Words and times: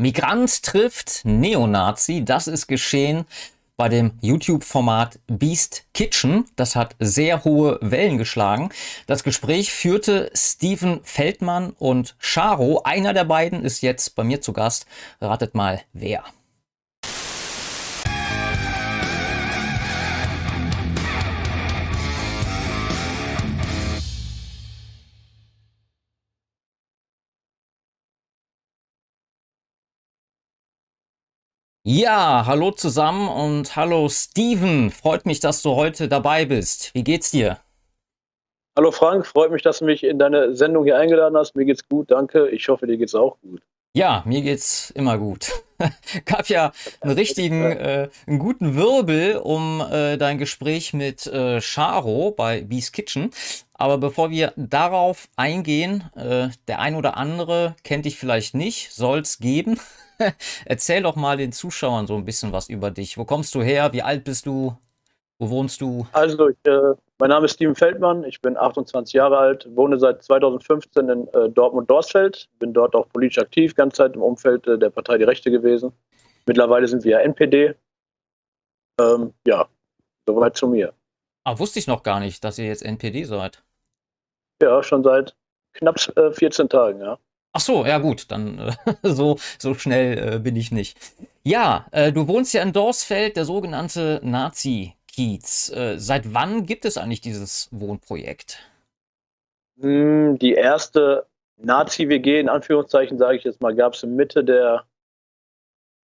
Migrant 0.00 0.62
trifft 0.62 1.24
Neonazi. 1.24 2.24
Das 2.24 2.46
ist 2.46 2.68
geschehen 2.68 3.26
bei 3.76 3.88
dem 3.88 4.12
YouTube-Format 4.20 5.18
Beast 5.26 5.86
Kitchen. 5.92 6.44
Das 6.54 6.76
hat 6.76 6.94
sehr 7.00 7.42
hohe 7.42 7.80
Wellen 7.80 8.16
geschlagen. 8.16 8.70
Das 9.08 9.24
Gespräch 9.24 9.72
führte 9.72 10.30
Steven 10.34 11.00
Feldmann 11.02 11.70
und 11.70 12.14
Charo. 12.20 12.82
Einer 12.84 13.12
der 13.12 13.24
beiden 13.24 13.64
ist 13.64 13.80
jetzt 13.82 14.14
bei 14.14 14.22
mir 14.22 14.40
zu 14.40 14.52
Gast. 14.52 14.86
Ratet 15.20 15.56
mal, 15.56 15.82
wer. 15.92 16.22
Ja, 31.90 32.44
hallo 32.44 32.70
zusammen 32.70 33.30
und 33.30 33.74
hallo 33.74 34.10
Steven. 34.10 34.90
Freut 34.90 35.24
mich, 35.24 35.40
dass 35.40 35.62
du 35.62 35.70
heute 35.70 36.06
dabei 36.06 36.44
bist. 36.44 36.94
Wie 36.94 37.02
geht's 37.02 37.30
dir? 37.30 37.60
Hallo 38.76 38.90
Frank, 38.90 39.26
freut 39.26 39.50
mich, 39.50 39.62
dass 39.62 39.78
du 39.78 39.86
mich 39.86 40.04
in 40.04 40.18
deine 40.18 40.54
Sendung 40.54 40.84
hier 40.84 40.98
eingeladen 40.98 41.34
hast. 41.34 41.56
Mir 41.56 41.64
geht's 41.64 41.88
gut, 41.88 42.10
danke. 42.10 42.50
Ich 42.50 42.68
hoffe, 42.68 42.86
dir 42.86 42.98
geht's 42.98 43.14
auch 43.14 43.38
gut. 43.40 43.62
Ja, 43.94 44.22
mir 44.26 44.42
geht's 44.42 44.90
immer 44.90 45.16
gut. 45.16 45.50
Gab 46.24 46.48
ja 46.48 46.72
einen 47.00 47.12
richtigen, 47.12 47.62
äh, 47.62 48.08
einen 48.26 48.38
guten 48.38 48.74
Wirbel 48.74 49.36
um 49.36 49.80
äh, 49.80 50.16
dein 50.16 50.38
Gespräch 50.38 50.92
mit 50.92 51.26
äh, 51.26 51.60
Charo 51.60 52.32
bei 52.32 52.62
Beast 52.62 52.92
Kitchen. 52.92 53.30
Aber 53.74 53.98
bevor 53.98 54.30
wir 54.30 54.52
darauf 54.56 55.28
eingehen, 55.36 56.10
äh, 56.16 56.48
der 56.66 56.80
ein 56.80 56.96
oder 56.96 57.16
andere 57.16 57.76
kennt 57.84 58.06
dich 58.06 58.18
vielleicht 58.18 58.54
nicht, 58.54 58.92
soll's 58.92 59.38
geben. 59.38 59.78
Erzähl 60.64 61.02
doch 61.02 61.14
mal 61.14 61.36
den 61.36 61.52
Zuschauern 61.52 62.08
so 62.08 62.16
ein 62.16 62.24
bisschen 62.24 62.52
was 62.52 62.68
über 62.68 62.90
dich. 62.90 63.18
Wo 63.18 63.24
kommst 63.24 63.54
du 63.54 63.62
her? 63.62 63.92
Wie 63.92 64.02
alt 64.02 64.24
bist 64.24 64.46
du? 64.46 64.76
Wo 65.38 65.50
wohnst 65.50 65.80
du? 65.80 66.06
Also, 66.12 66.48
ich, 66.48 66.56
äh, 66.64 66.94
mein 67.18 67.30
Name 67.30 67.46
ist 67.46 67.54
Steven 67.54 67.74
Feldmann, 67.74 68.24
ich 68.24 68.40
bin 68.40 68.56
28 68.56 69.12
Jahre 69.12 69.38
alt, 69.38 69.68
wohne 69.74 69.98
seit 69.98 70.22
2015 70.22 71.08
in 71.08 71.28
äh, 71.28 71.48
Dortmund-Dorsfeld, 71.48 72.48
bin 72.58 72.72
dort 72.72 72.94
auch 72.94 73.08
politisch 73.08 73.38
aktiv, 73.38 73.74
ganze 73.74 73.98
Zeit 73.98 74.14
im 74.16 74.22
Umfeld 74.22 74.66
äh, 74.66 74.78
der 74.78 74.90
Partei 74.90 75.18
Die 75.18 75.24
Rechte 75.24 75.50
gewesen. 75.50 75.92
Mittlerweile 76.46 76.88
sind 76.88 77.04
wir 77.04 77.12
ja 77.12 77.18
NPD. 77.20 77.74
Ähm, 79.00 79.32
ja, 79.46 79.68
soweit 80.26 80.56
zu 80.56 80.66
mir. 80.66 80.92
Ah, 81.44 81.58
wusste 81.58 81.78
ich 81.78 81.86
noch 81.86 82.02
gar 82.02 82.20
nicht, 82.20 82.42
dass 82.42 82.58
ihr 82.58 82.66
jetzt 82.66 82.84
NPD 82.84 83.24
seid. 83.24 83.62
Ja, 84.60 84.82
schon 84.82 85.04
seit 85.04 85.36
knapp 85.74 86.00
14 86.00 86.66
äh, 86.66 86.68
Tagen, 86.68 87.00
ja. 87.00 87.18
Ach 87.52 87.60
so, 87.60 87.86
ja 87.86 87.98
gut, 87.98 88.30
dann 88.30 88.58
äh, 88.58 88.72
so, 89.02 89.38
so 89.58 89.74
schnell 89.74 90.34
äh, 90.34 90.38
bin 90.38 90.56
ich 90.56 90.72
nicht. 90.72 90.98
Ja, 91.44 91.86
äh, 91.92 92.12
du 92.12 92.28
wohnst 92.28 92.52
ja 92.54 92.62
in 92.62 92.72
Dorsfeld, 92.72 93.36
der 93.36 93.44
sogenannte 93.44 94.20
Nazi-Kiez. 94.22 94.97
Äh, 95.18 95.98
seit 95.98 96.32
wann 96.32 96.66
gibt 96.66 96.84
es 96.84 96.96
eigentlich 96.96 97.20
dieses 97.20 97.68
Wohnprojekt? 97.72 98.58
Hm, 99.80 100.38
die 100.38 100.54
erste 100.54 101.26
Nazi-WG, 101.56 102.40
in 102.40 102.48
Anführungszeichen 102.48 103.18
sage 103.18 103.36
ich 103.36 103.44
jetzt 103.44 103.60
mal, 103.60 103.74
gab 103.74 103.94
es 103.94 104.02
in 104.02 104.16
Mitte 104.16 104.44
der, 104.44 104.84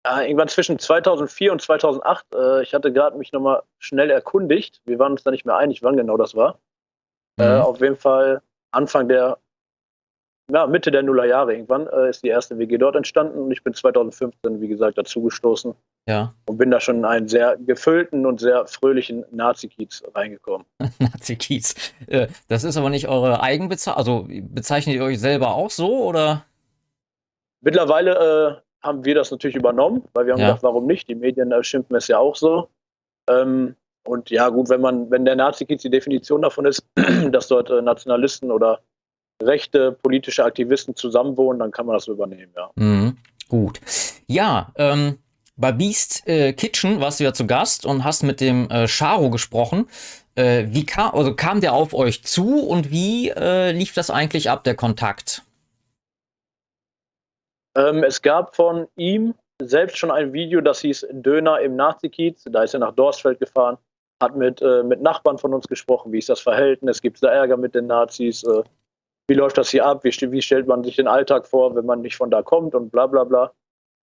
irgendwann 0.06 0.48
zwischen 0.48 0.78
2004 0.78 1.52
und 1.52 1.62
2008. 1.62 2.26
Äh, 2.34 2.62
ich 2.62 2.74
hatte 2.74 2.92
gerade 2.92 3.16
mich 3.16 3.32
nochmal 3.32 3.62
schnell 3.78 4.10
erkundigt. 4.10 4.80
Wir 4.84 4.98
waren 4.98 5.12
uns 5.12 5.22
da 5.22 5.30
nicht 5.30 5.44
mehr 5.44 5.56
einig, 5.56 5.82
wann 5.82 5.96
genau 5.96 6.16
das 6.16 6.34
war. 6.34 6.58
Äh, 7.38 7.56
mhm. 7.56 7.62
auf 7.62 7.80
jeden 7.80 7.96
Fall 7.96 8.42
Anfang 8.70 9.08
der 9.08 9.38
ja, 10.50 10.66
Mitte 10.66 10.90
der 10.90 11.02
Nullerjahre 11.02 11.54
irgendwann 11.54 11.86
äh, 11.88 12.10
ist 12.10 12.22
die 12.22 12.28
erste 12.28 12.58
WG 12.58 12.76
dort 12.78 12.96
entstanden 12.96 13.38
und 13.38 13.50
ich 13.50 13.62
bin 13.64 13.72
2015, 13.72 14.60
wie 14.60 14.68
gesagt, 14.68 14.98
dazugestoßen. 14.98 15.74
Ja. 16.06 16.34
Und 16.46 16.58
bin 16.58 16.70
da 16.70 16.80
schon 16.80 16.98
in 16.98 17.04
einen 17.04 17.28
sehr 17.28 17.56
gefüllten 17.56 18.26
und 18.26 18.38
sehr 18.38 18.66
fröhlichen 18.66 19.24
Nazi-Kiez 19.30 20.02
reingekommen. 20.14 20.66
Nazi-Kiez. 20.98 21.74
Äh, 22.08 22.28
das 22.48 22.64
ist 22.64 22.76
aber 22.76 22.90
nicht 22.90 23.08
eure 23.08 23.42
Eigenbezeichnung. 23.42 23.98
Also 23.98 24.26
bezeichnet 24.28 24.96
ihr 24.96 25.04
euch 25.04 25.18
selber 25.18 25.54
auch 25.54 25.70
so 25.70 26.04
oder? 26.04 26.44
Mittlerweile 27.62 28.60
äh, 28.82 28.86
haben 28.86 29.04
wir 29.04 29.14
das 29.14 29.30
natürlich 29.30 29.56
übernommen, 29.56 30.04
weil 30.12 30.26
wir 30.26 30.34
haben 30.34 30.40
ja. 30.40 30.48
gedacht, 30.48 30.62
warum 30.62 30.86
nicht? 30.86 31.08
Die 31.08 31.14
Medien 31.14 31.52
schimpfen 31.64 31.96
es 31.96 32.08
ja 32.08 32.18
auch 32.18 32.36
so. 32.36 32.68
Ähm, 33.30 33.74
und 34.06 34.28
ja, 34.28 34.50
gut, 34.50 34.68
wenn 34.68 34.82
man, 34.82 35.10
wenn 35.10 35.24
der 35.24 35.36
Nazi-Kiez 35.36 35.80
die 35.80 35.90
Definition 35.90 36.42
davon 36.42 36.66
ist, 36.66 36.84
dass 37.30 37.48
dort 37.48 37.70
äh, 37.70 37.80
Nationalisten 37.80 38.50
oder 38.50 38.80
rechte 39.42 39.92
politische 39.92 40.44
Aktivisten 40.44 40.94
zusammenwohnen, 40.94 41.58
dann 41.58 41.70
kann 41.70 41.86
man 41.86 41.96
das 41.96 42.06
übernehmen, 42.06 42.52
ja. 42.54 42.70
Mhm, 42.76 43.16
gut. 43.48 43.80
Ja, 44.26 44.72
ähm, 44.76 45.18
bei 45.56 45.72
Beast 45.72 46.26
äh, 46.26 46.52
Kitchen 46.52 47.00
warst 47.00 47.20
du 47.20 47.24
ja 47.24 47.32
zu 47.32 47.46
Gast 47.46 47.86
und 47.86 48.04
hast 48.04 48.22
mit 48.22 48.40
dem 48.40 48.68
äh, 48.70 48.86
gesprochen. 49.30 49.88
Äh, 50.34 50.66
wie 50.68 50.84
kam, 50.84 51.14
also 51.14 51.34
kam 51.34 51.60
der 51.60 51.74
auf 51.74 51.94
euch 51.94 52.24
zu 52.24 52.60
und 52.60 52.90
wie 52.90 53.30
äh, 53.30 53.70
lief 53.70 53.94
das 53.94 54.10
eigentlich 54.10 54.50
ab, 54.50 54.64
der 54.64 54.74
Kontakt? 54.74 55.42
Ähm, 57.76 58.02
es 58.02 58.20
gab 58.22 58.56
von 58.56 58.88
ihm 58.96 59.34
selbst 59.62 59.96
schon 59.96 60.10
ein 60.10 60.32
Video, 60.32 60.60
das 60.60 60.80
hieß 60.80 61.06
Döner 61.12 61.60
im 61.60 61.76
Nazi-Kiez. 61.76 62.44
Da 62.50 62.64
ist 62.64 62.74
er 62.74 62.80
nach 62.80 62.94
Dorsfeld 62.94 63.38
gefahren, 63.38 63.78
hat 64.20 64.36
mit, 64.36 64.60
äh, 64.62 64.82
mit 64.82 65.00
Nachbarn 65.00 65.38
von 65.38 65.54
uns 65.54 65.68
gesprochen, 65.68 66.12
wie 66.12 66.18
ist 66.18 66.28
das 66.28 66.40
Verhältnis, 66.40 67.00
gibt 67.00 67.16
es 67.16 67.20
da 67.20 67.28
Ärger 67.28 67.56
mit 67.56 67.74
den 67.74 67.86
Nazis, 67.86 68.42
äh, 68.42 68.62
wie 69.28 69.34
läuft 69.34 69.56
das 69.56 69.70
hier 69.70 69.86
ab, 69.86 70.04
wie, 70.04 70.10
wie, 70.32 70.42
stellt 70.42 70.66
man 70.66 70.82
sich 70.84 70.96
den 70.96 71.06
Alltag 71.06 71.46
vor, 71.46 71.74
wenn 71.76 71.86
man 71.86 72.00
nicht 72.00 72.16
von 72.16 72.30
da 72.30 72.42
kommt 72.42 72.74
und 72.74 72.90
bla 72.90 73.06
bla 73.06 73.24
bla. 73.24 73.52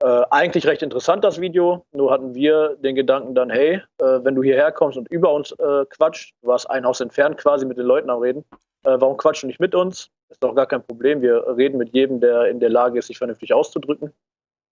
Äh, 0.01 0.25
eigentlich 0.31 0.65
recht 0.65 0.81
interessant 0.81 1.23
das 1.23 1.39
Video, 1.39 1.85
nur 1.91 2.11
hatten 2.11 2.33
wir 2.33 2.75
den 2.77 2.95
Gedanken 2.95 3.35
dann, 3.35 3.51
hey, 3.51 3.83
äh, 3.99 4.19
wenn 4.23 4.33
du 4.33 4.41
hierher 4.41 4.71
kommst 4.71 4.97
und 4.97 5.07
über 5.11 5.31
uns 5.31 5.51
äh, 5.51 5.85
quatscht, 5.89 6.33
du 6.41 6.47
warst 6.47 6.67
ein 6.71 6.85
Haus 6.85 7.01
entfernt 7.01 7.37
quasi 7.37 7.67
mit 7.67 7.77
den 7.77 7.85
Leuten 7.85 8.09
am 8.09 8.19
Reden, 8.19 8.43
äh, 8.83 8.95
warum 8.97 9.15
quatschst 9.17 9.43
du 9.43 9.47
nicht 9.47 9.59
mit 9.59 9.75
uns? 9.75 10.09
Ist 10.29 10.41
doch 10.41 10.55
gar 10.55 10.65
kein 10.65 10.81
Problem, 10.81 11.21
wir 11.21 11.45
reden 11.55 11.77
mit 11.77 11.93
jedem, 11.93 12.19
der 12.19 12.45
in 12.45 12.59
der 12.59 12.71
Lage 12.71 12.97
ist, 12.97 13.07
sich 13.07 13.19
vernünftig 13.19 13.53
auszudrücken. 13.53 14.11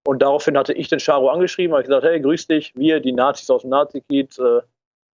Und 0.08 0.24
daraufhin 0.24 0.58
hatte 0.58 0.74
ich 0.74 0.88
den 0.88 1.00
Charo 1.00 1.30
angeschrieben, 1.30 1.76
habe 1.76 1.84
gesagt, 1.84 2.06
hey, 2.06 2.20
grüß 2.20 2.48
dich, 2.48 2.74
wir, 2.76 3.00
die 3.00 3.12
Nazis 3.12 3.52
aus 3.52 3.62
dem 3.62 3.70
Nazi-Kiez, 3.70 4.40
äh, 4.40 4.62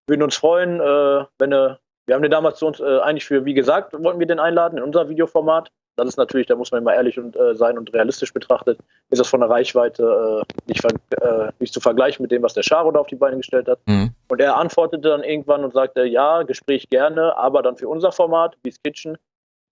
würden 0.08 0.24
uns 0.24 0.38
freuen, 0.38 0.80
äh, 0.80 1.26
wenn 1.40 1.50
du 1.50 1.78
wir 2.08 2.14
haben 2.14 2.22
den 2.22 2.30
damals 2.30 2.60
zu 2.60 2.68
uns 2.68 2.80
eigentlich 2.80 3.26
für, 3.26 3.46
wie 3.46 3.56
gesagt, 3.56 3.92
wollten 3.94 4.20
wir 4.20 4.28
den 4.28 4.38
einladen 4.38 4.78
in 4.78 4.84
unser 4.84 5.10
Videoformat. 5.10 5.72
Das 5.96 6.08
ist 6.08 6.18
natürlich, 6.18 6.48
da 6.48 6.56
muss 6.56 6.72
man 6.72 6.82
immer 6.82 6.94
ehrlich 6.94 7.18
und, 7.18 7.36
äh, 7.36 7.56
sein 7.56 7.78
und 7.78 7.94
realistisch 7.94 8.34
betrachtet, 8.34 8.80
ist 9.10 9.20
das 9.20 9.28
von 9.28 9.40
der 9.40 9.50
Reichweite 9.50 10.44
äh, 10.44 10.54
nicht, 10.68 10.84
äh, 10.84 11.52
nicht, 11.60 11.74
zu 11.74 11.80
vergleichen 11.80 12.24
mit 12.24 12.32
dem, 12.32 12.44
was 12.44 12.54
der 12.54 12.64
Charo 12.64 12.92
da 12.92 13.00
auf 13.00 13.08
die 13.08 13.16
Beine 13.16 13.38
gestellt 13.38 13.68
hat. 13.68 13.80
Mhm. 13.86 14.14
Und 14.28 14.42
er 14.42 14.58
antwortete 14.58 15.10
dann 15.10 15.24
irgendwann 15.24 15.64
und 15.64 15.74
sagte, 15.74 16.06
ja, 16.06 16.44
Gespräch 16.44 16.90
gerne, 16.90 17.38
aber 17.38 17.62
dann 17.62 17.78
für 17.78 17.88
unser 17.88 18.12
Format, 18.12 18.58
Beast 18.62 18.84
Kitchen. 18.84 19.18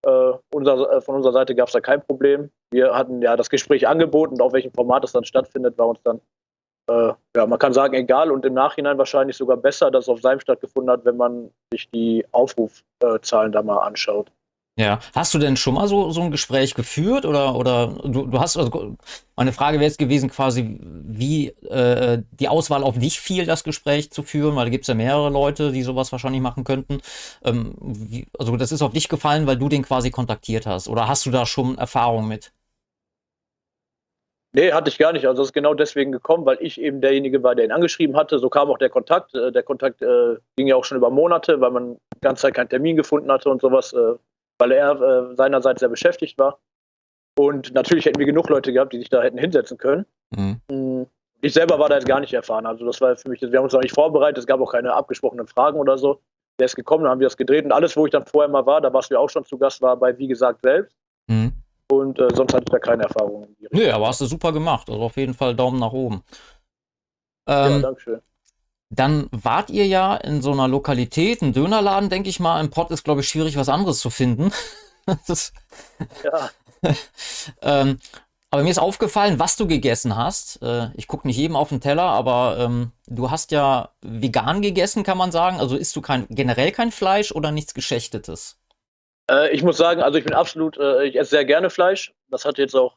Äh, 0.06 0.32
unser, 0.54 0.92
äh, 0.92 1.00
von 1.00 1.16
unserer 1.16 1.32
Seite 1.32 1.54
gab 1.54 1.68
es 1.68 1.72
da 1.72 1.80
kein 1.80 2.02
Problem. 2.02 2.50
Wir 2.70 2.94
hatten 2.94 3.22
ja 3.22 3.36
das 3.36 3.50
Gespräch 3.50 3.86
angeboten 3.86 4.34
und 4.34 4.42
auf 4.42 4.52
welchem 4.52 4.72
Format 4.72 5.04
es 5.04 5.12
dann 5.12 5.24
stattfindet, 5.24 5.78
war 5.78 5.88
uns 5.88 6.02
dann 6.02 6.20
äh, 6.86 7.12
ja, 7.36 7.46
man 7.46 7.58
kann 7.58 7.72
sagen, 7.72 7.94
egal 7.94 8.30
und 8.30 8.44
im 8.44 8.54
Nachhinein 8.54 8.98
wahrscheinlich 8.98 9.36
sogar 9.36 9.56
besser, 9.56 9.90
dass 9.90 10.04
es 10.04 10.08
auf 10.08 10.20
seinem 10.20 10.40
stattgefunden 10.40 10.90
hat, 10.90 11.04
wenn 11.04 11.16
man 11.16 11.50
sich 11.72 11.90
die 11.90 12.26
Aufrufzahlen 12.32 13.52
da 13.52 13.62
mal 13.62 13.78
anschaut. 13.78 14.30
Ja, 14.76 14.98
hast 15.14 15.32
du 15.32 15.38
denn 15.38 15.56
schon 15.56 15.74
mal 15.74 15.86
so, 15.86 16.10
so 16.10 16.20
ein 16.20 16.32
Gespräch 16.32 16.74
geführt 16.74 17.26
oder, 17.26 17.54
oder 17.54 17.86
du, 18.02 18.26
du 18.26 18.40
hast, 18.40 18.56
also 18.56 18.96
meine 19.36 19.52
Frage 19.52 19.78
wäre 19.78 19.86
jetzt 19.86 20.00
gewesen 20.00 20.30
quasi, 20.30 20.80
wie 20.82 21.50
äh, 21.68 22.22
die 22.32 22.48
Auswahl 22.48 22.82
auf 22.82 22.98
dich 22.98 23.20
fiel, 23.20 23.46
das 23.46 23.62
Gespräch 23.62 24.10
zu 24.10 24.24
führen, 24.24 24.56
weil 24.56 24.64
da 24.64 24.70
gibt 24.70 24.82
es 24.82 24.88
ja 24.88 24.94
mehrere 24.94 25.30
Leute, 25.30 25.70
die 25.70 25.84
sowas 25.84 26.10
wahrscheinlich 26.10 26.42
machen 26.42 26.64
könnten. 26.64 27.00
Ähm, 27.44 27.76
wie, 27.80 28.26
also 28.36 28.56
das 28.56 28.72
ist 28.72 28.82
auf 28.82 28.92
dich 28.92 29.08
gefallen, 29.08 29.46
weil 29.46 29.58
du 29.58 29.68
den 29.68 29.82
quasi 29.84 30.10
kontaktiert 30.10 30.66
hast 30.66 30.88
oder 30.88 31.06
hast 31.06 31.24
du 31.24 31.30
da 31.30 31.46
schon 31.46 31.78
Erfahrung 31.78 32.26
mit? 32.26 32.52
Nee, 34.56 34.72
hatte 34.72 34.88
ich 34.88 34.98
gar 34.98 35.12
nicht. 35.12 35.26
Also 35.26 35.42
es 35.42 35.48
ist 35.48 35.52
genau 35.52 35.74
deswegen 35.74 36.12
gekommen, 36.12 36.46
weil 36.46 36.58
ich 36.60 36.80
eben 36.80 37.00
derjenige 37.00 37.42
war, 37.44 37.54
der 37.56 37.64
ihn 37.64 37.72
angeschrieben 37.72 38.16
hatte. 38.16 38.38
So 38.40 38.48
kam 38.48 38.70
auch 38.70 38.78
der 38.78 38.90
Kontakt. 38.90 39.34
Äh, 39.34 39.52
der 39.52 39.62
Kontakt 39.64 40.02
äh, 40.02 40.36
ging 40.56 40.66
ja 40.68 40.76
auch 40.76 40.84
schon 40.84 40.98
über 40.98 41.10
Monate, 41.10 41.60
weil 41.60 41.70
man 41.72 41.94
die 42.14 42.20
ganze 42.22 42.42
Zeit 42.42 42.54
keinen 42.54 42.68
Termin 42.68 42.96
gefunden 42.96 43.30
hatte 43.32 43.50
und 43.50 43.60
sowas, 43.60 43.92
äh, 43.92 44.14
weil 44.58 44.72
er 44.72 45.00
äh, 45.00 45.36
seinerseits 45.36 45.80
sehr 45.80 45.88
beschäftigt 45.88 46.38
war. 46.38 46.58
Und 47.36 47.74
natürlich 47.74 48.06
hätten 48.06 48.18
wir 48.18 48.26
genug 48.26 48.48
Leute 48.48 48.72
gehabt, 48.72 48.92
die 48.92 48.98
sich 48.98 49.08
da 49.08 49.22
hätten 49.22 49.38
hinsetzen 49.38 49.76
können. 49.76 50.06
Mhm. 50.36 50.60
Mm, 50.70 51.06
ich 51.40 51.52
selber 51.52 51.78
war 51.78 51.88
da 51.88 51.96
jetzt 51.96 52.06
gar 52.06 52.20
nicht 52.20 52.32
erfahren. 52.32 52.64
Also 52.66 52.86
das 52.86 53.00
war 53.00 53.16
für 53.16 53.28
mich, 53.28 53.42
wir 53.42 53.56
haben 53.56 53.64
uns 53.64 53.74
auch 53.74 53.82
nicht 53.82 53.94
vorbereitet, 53.94 54.38
es 54.38 54.46
gab 54.46 54.60
auch 54.60 54.72
keine 54.72 54.92
abgesprochenen 54.92 55.46
Fragen 55.46 55.78
oder 55.78 55.98
so. 55.98 56.20
Der 56.58 56.66
ist 56.66 56.76
gekommen, 56.76 57.04
dann 57.04 57.10
haben 57.10 57.20
wir 57.20 57.26
das 57.26 57.36
gedreht 57.36 57.64
und 57.64 57.72
alles, 57.72 57.96
wo 57.96 58.06
ich 58.06 58.12
dann 58.12 58.24
vorher 58.24 58.48
mal 58.48 58.64
war, 58.64 58.80
da 58.80 58.92
warst 58.92 59.10
du 59.10 59.14
ja 59.14 59.20
auch 59.20 59.28
schon 59.28 59.44
zu 59.44 59.58
Gast, 59.58 59.82
war 59.82 59.96
bei 59.96 60.16
Wie 60.16 60.28
gesagt 60.28 60.60
selbst. 60.62 60.96
Mhm. 61.26 61.52
Und 61.90 62.18
äh, 62.18 62.28
sonst 62.32 62.54
hatte 62.54 62.64
ich 62.66 62.70
da 62.70 62.78
keine 62.78 63.02
Erfahrung. 63.02 63.48
Nö, 63.70 63.90
aber 63.90 64.06
hast 64.06 64.20
du 64.20 64.26
super 64.26 64.52
gemacht. 64.52 64.88
Also 64.88 65.02
auf 65.02 65.16
jeden 65.16 65.34
Fall 65.34 65.54
Daumen 65.54 65.80
nach 65.80 65.92
oben. 65.92 66.22
Ähm, 67.46 67.72
ja, 67.72 67.78
danke 67.80 68.22
Dann 68.94 69.28
wart 69.30 69.70
ihr 69.70 69.86
ja 69.86 70.14
in 70.16 70.42
so 70.42 70.52
einer 70.52 70.68
Lokalität, 70.68 71.42
ein 71.42 71.52
Dönerladen, 71.52 72.10
denke 72.10 72.28
ich 72.28 72.40
mal. 72.40 72.60
Im 72.60 72.70
Pott 72.70 72.90
ist, 72.90 73.04
glaube 73.04 73.22
ich, 73.22 73.28
schwierig, 73.28 73.56
was 73.56 73.68
anderes 73.68 73.98
zu 73.98 74.10
finden. 74.10 74.52
das, 75.26 75.52
ja. 76.22 76.50
ähm, 77.62 77.98
Aber 78.50 78.62
mir 78.62 78.70
ist 78.70 78.78
aufgefallen, 78.78 79.40
was 79.40 79.56
du 79.56 79.66
gegessen 79.66 80.16
hast. 80.16 80.62
Äh, 80.62 80.90
ich 80.94 81.08
gucke 81.08 81.26
nicht 81.26 81.36
jedem 81.36 81.56
auf 81.56 81.70
den 81.70 81.80
Teller, 81.80 82.04
aber 82.04 82.56
ähm, 82.60 82.92
du 83.06 83.30
hast 83.30 83.50
ja 83.50 83.90
vegan 84.00 84.62
gegessen, 84.62 85.02
kann 85.02 85.18
man 85.18 85.32
sagen. 85.32 85.58
Also 85.58 85.76
isst 85.76 85.96
du 85.96 86.00
kein, 86.00 86.26
generell 86.30 86.70
kein 86.70 86.92
Fleisch 86.92 87.32
oder 87.32 87.50
nichts 87.50 87.74
Geschächtetes? 87.74 88.58
Äh, 89.28 89.52
ich 89.52 89.64
muss 89.64 89.76
sagen, 89.76 90.02
also 90.02 90.18
ich 90.18 90.24
bin 90.24 90.34
absolut, 90.34 90.78
äh, 90.78 91.04
ich 91.04 91.18
esse 91.18 91.30
sehr 91.30 91.44
gerne 91.44 91.68
Fleisch. 91.68 92.12
Das 92.30 92.44
hat 92.44 92.58
jetzt 92.58 92.76
auch. 92.76 92.96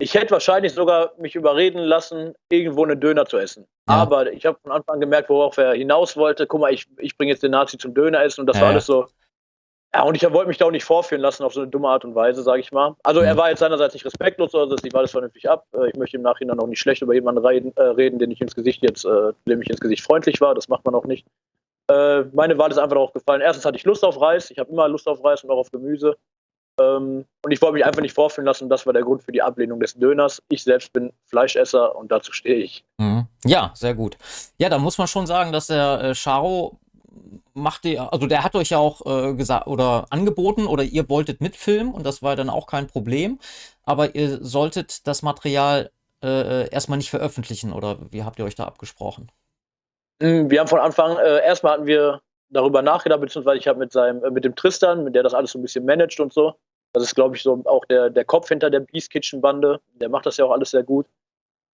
Ich 0.00 0.14
hätte 0.14 0.30
wahrscheinlich 0.30 0.72
sogar 0.72 1.12
mich 1.18 1.36
überreden 1.36 1.78
lassen, 1.78 2.34
irgendwo 2.48 2.84
einen 2.84 2.98
Döner 2.98 3.26
zu 3.26 3.36
essen. 3.36 3.66
Ja. 3.88 3.96
Aber 3.96 4.32
ich 4.32 4.46
habe 4.46 4.58
von 4.62 4.72
Anfang 4.72 4.94
an 4.94 5.00
gemerkt, 5.00 5.28
worauf 5.28 5.58
er 5.58 5.74
hinaus 5.74 6.16
wollte. 6.16 6.46
Guck 6.46 6.60
mal, 6.60 6.72
ich, 6.72 6.86
ich 6.98 7.16
bringe 7.16 7.32
jetzt 7.32 7.42
den 7.42 7.50
Nazi 7.50 7.76
zum 7.76 7.92
Döner 7.94 8.22
essen 8.22 8.40
und 8.40 8.46
das 8.46 8.56
ja. 8.56 8.62
war 8.62 8.70
alles 8.70 8.86
so. 8.86 9.06
Ja, 9.92 10.04
und 10.04 10.14
ich 10.14 10.22
wollte 10.22 10.46
mich 10.46 10.56
da 10.56 10.66
auch 10.66 10.70
nicht 10.70 10.84
vorführen 10.84 11.20
lassen 11.20 11.42
auf 11.42 11.52
so 11.52 11.60
eine 11.60 11.68
dumme 11.68 11.88
Art 11.88 12.04
und 12.04 12.14
Weise, 12.14 12.42
sage 12.42 12.60
ich 12.60 12.70
mal. 12.70 12.94
Also 13.02 13.20
er 13.20 13.34
mhm. 13.34 13.38
war 13.38 13.50
jetzt 13.50 13.58
seinerseits 13.58 13.92
nicht 13.92 14.06
respektlos, 14.06 14.54
also 14.54 14.76
ich 14.82 14.92
war 14.94 15.02
das 15.02 15.10
vernünftig 15.10 15.50
ab. 15.50 15.66
Äh, 15.76 15.90
ich 15.90 15.96
möchte 15.96 16.16
im 16.16 16.22
Nachhinein 16.22 16.60
auch 16.60 16.66
nicht 16.66 16.78
schlecht 16.78 17.02
über 17.02 17.12
jemanden 17.12 17.44
reden, 17.44 17.72
äh, 17.76 17.82
reden 17.82 18.18
den 18.18 18.30
ich 18.30 18.40
ins 18.40 18.54
Gesicht 18.54 18.82
jetzt, 18.82 19.04
äh, 19.04 19.32
dem 19.46 19.60
ich 19.60 19.68
ins 19.68 19.80
Gesicht 19.80 20.02
freundlich 20.04 20.40
war. 20.40 20.54
Das 20.54 20.68
macht 20.68 20.84
man 20.84 20.94
auch 20.94 21.04
nicht. 21.04 21.26
Äh, 21.90 22.22
meine 22.32 22.56
Wahl 22.56 22.70
ist 22.70 22.78
einfach 22.78 22.94
darauf 22.94 23.12
gefallen. 23.12 23.40
Erstens 23.40 23.64
hatte 23.64 23.76
ich 23.76 23.84
Lust 23.84 24.04
auf 24.04 24.20
Reis. 24.20 24.50
Ich 24.52 24.60
habe 24.60 24.70
immer 24.70 24.88
Lust 24.88 25.08
auf 25.08 25.22
Reis 25.24 25.42
und 25.42 25.50
auch 25.50 25.58
auf 25.58 25.72
Gemüse. 25.72 26.16
Ähm, 26.80 27.24
und 27.42 27.52
ich 27.52 27.60
wollte 27.60 27.74
mich 27.74 27.84
einfach 27.84 28.02
nicht 28.02 28.14
vorführen 28.14 28.46
lassen. 28.46 28.68
Das 28.68 28.86
war 28.86 28.92
der 28.92 29.02
Grund 29.02 29.22
für 29.22 29.32
die 29.32 29.42
Ablehnung 29.42 29.80
des 29.80 29.94
Döners. 29.94 30.42
Ich 30.48 30.62
selbst 30.62 30.92
bin 30.92 31.12
Fleischesser 31.26 31.96
und 31.96 32.10
dazu 32.10 32.32
stehe 32.32 32.56
ich. 32.56 32.84
Mhm. 32.98 33.26
Ja, 33.44 33.72
sehr 33.74 33.94
gut. 33.94 34.16
Ja, 34.58 34.68
da 34.68 34.78
muss 34.78 34.98
man 34.98 35.06
schon 35.06 35.26
sagen, 35.26 35.52
dass 35.52 35.66
der 35.66 36.00
äh, 36.02 36.14
Charo 36.14 36.78
macht 37.54 37.84
ihr, 37.84 38.12
also 38.12 38.26
der 38.26 38.44
hat 38.44 38.54
euch 38.54 38.70
ja 38.70 38.78
auch 38.78 39.04
äh, 39.04 39.34
gesagt 39.34 39.66
oder 39.66 40.06
angeboten 40.10 40.66
oder 40.66 40.84
ihr 40.84 41.08
wolltet 41.08 41.40
mitfilmen 41.40 41.92
und 41.92 42.06
das 42.06 42.22
war 42.22 42.36
dann 42.36 42.50
auch 42.50 42.66
kein 42.66 42.86
Problem. 42.86 43.38
Aber 43.84 44.14
ihr 44.14 44.42
solltet 44.42 45.06
das 45.06 45.22
Material 45.22 45.90
äh, 46.22 46.70
erstmal 46.70 46.98
nicht 46.98 47.10
veröffentlichen 47.10 47.72
oder 47.72 47.98
wie 48.10 48.24
habt 48.24 48.38
ihr 48.38 48.44
euch 48.44 48.54
da 48.54 48.64
abgesprochen? 48.64 49.30
Hm, 50.22 50.50
wir 50.50 50.60
haben 50.60 50.68
von 50.68 50.80
Anfang, 50.80 51.16
äh, 51.16 51.44
erstmal 51.44 51.74
hatten 51.74 51.86
wir 51.86 52.20
darüber 52.50 52.82
nachgedacht, 52.82 53.20
beziehungsweise 53.20 53.58
ich 53.58 53.68
habe 53.68 53.78
mit 53.78 53.92
seinem, 53.92 54.22
äh, 54.24 54.30
mit 54.30 54.44
dem 54.44 54.54
Tristan, 54.54 55.04
mit 55.04 55.14
der 55.14 55.22
das 55.22 55.34
alles 55.34 55.52
so 55.52 55.58
ein 55.58 55.62
bisschen 55.62 55.84
managt 55.84 56.20
und 56.20 56.32
so. 56.32 56.54
Das 56.92 57.02
ist, 57.04 57.14
glaube 57.14 57.36
ich, 57.36 57.42
so 57.42 57.62
auch 57.66 57.84
der, 57.84 58.10
der 58.10 58.24
Kopf 58.24 58.48
hinter 58.48 58.70
der 58.70 58.80
Beast 58.80 59.10
Kitchen 59.10 59.40
Bande. 59.40 59.80
Der 59.94 60.08
macht 60.08 60.26
das 60.26 60.36
ja 60.36 60.44
auch 60.44 60.50
alles 60.50 60.70
sehr 60.70 60.82
gut 60.82 61.06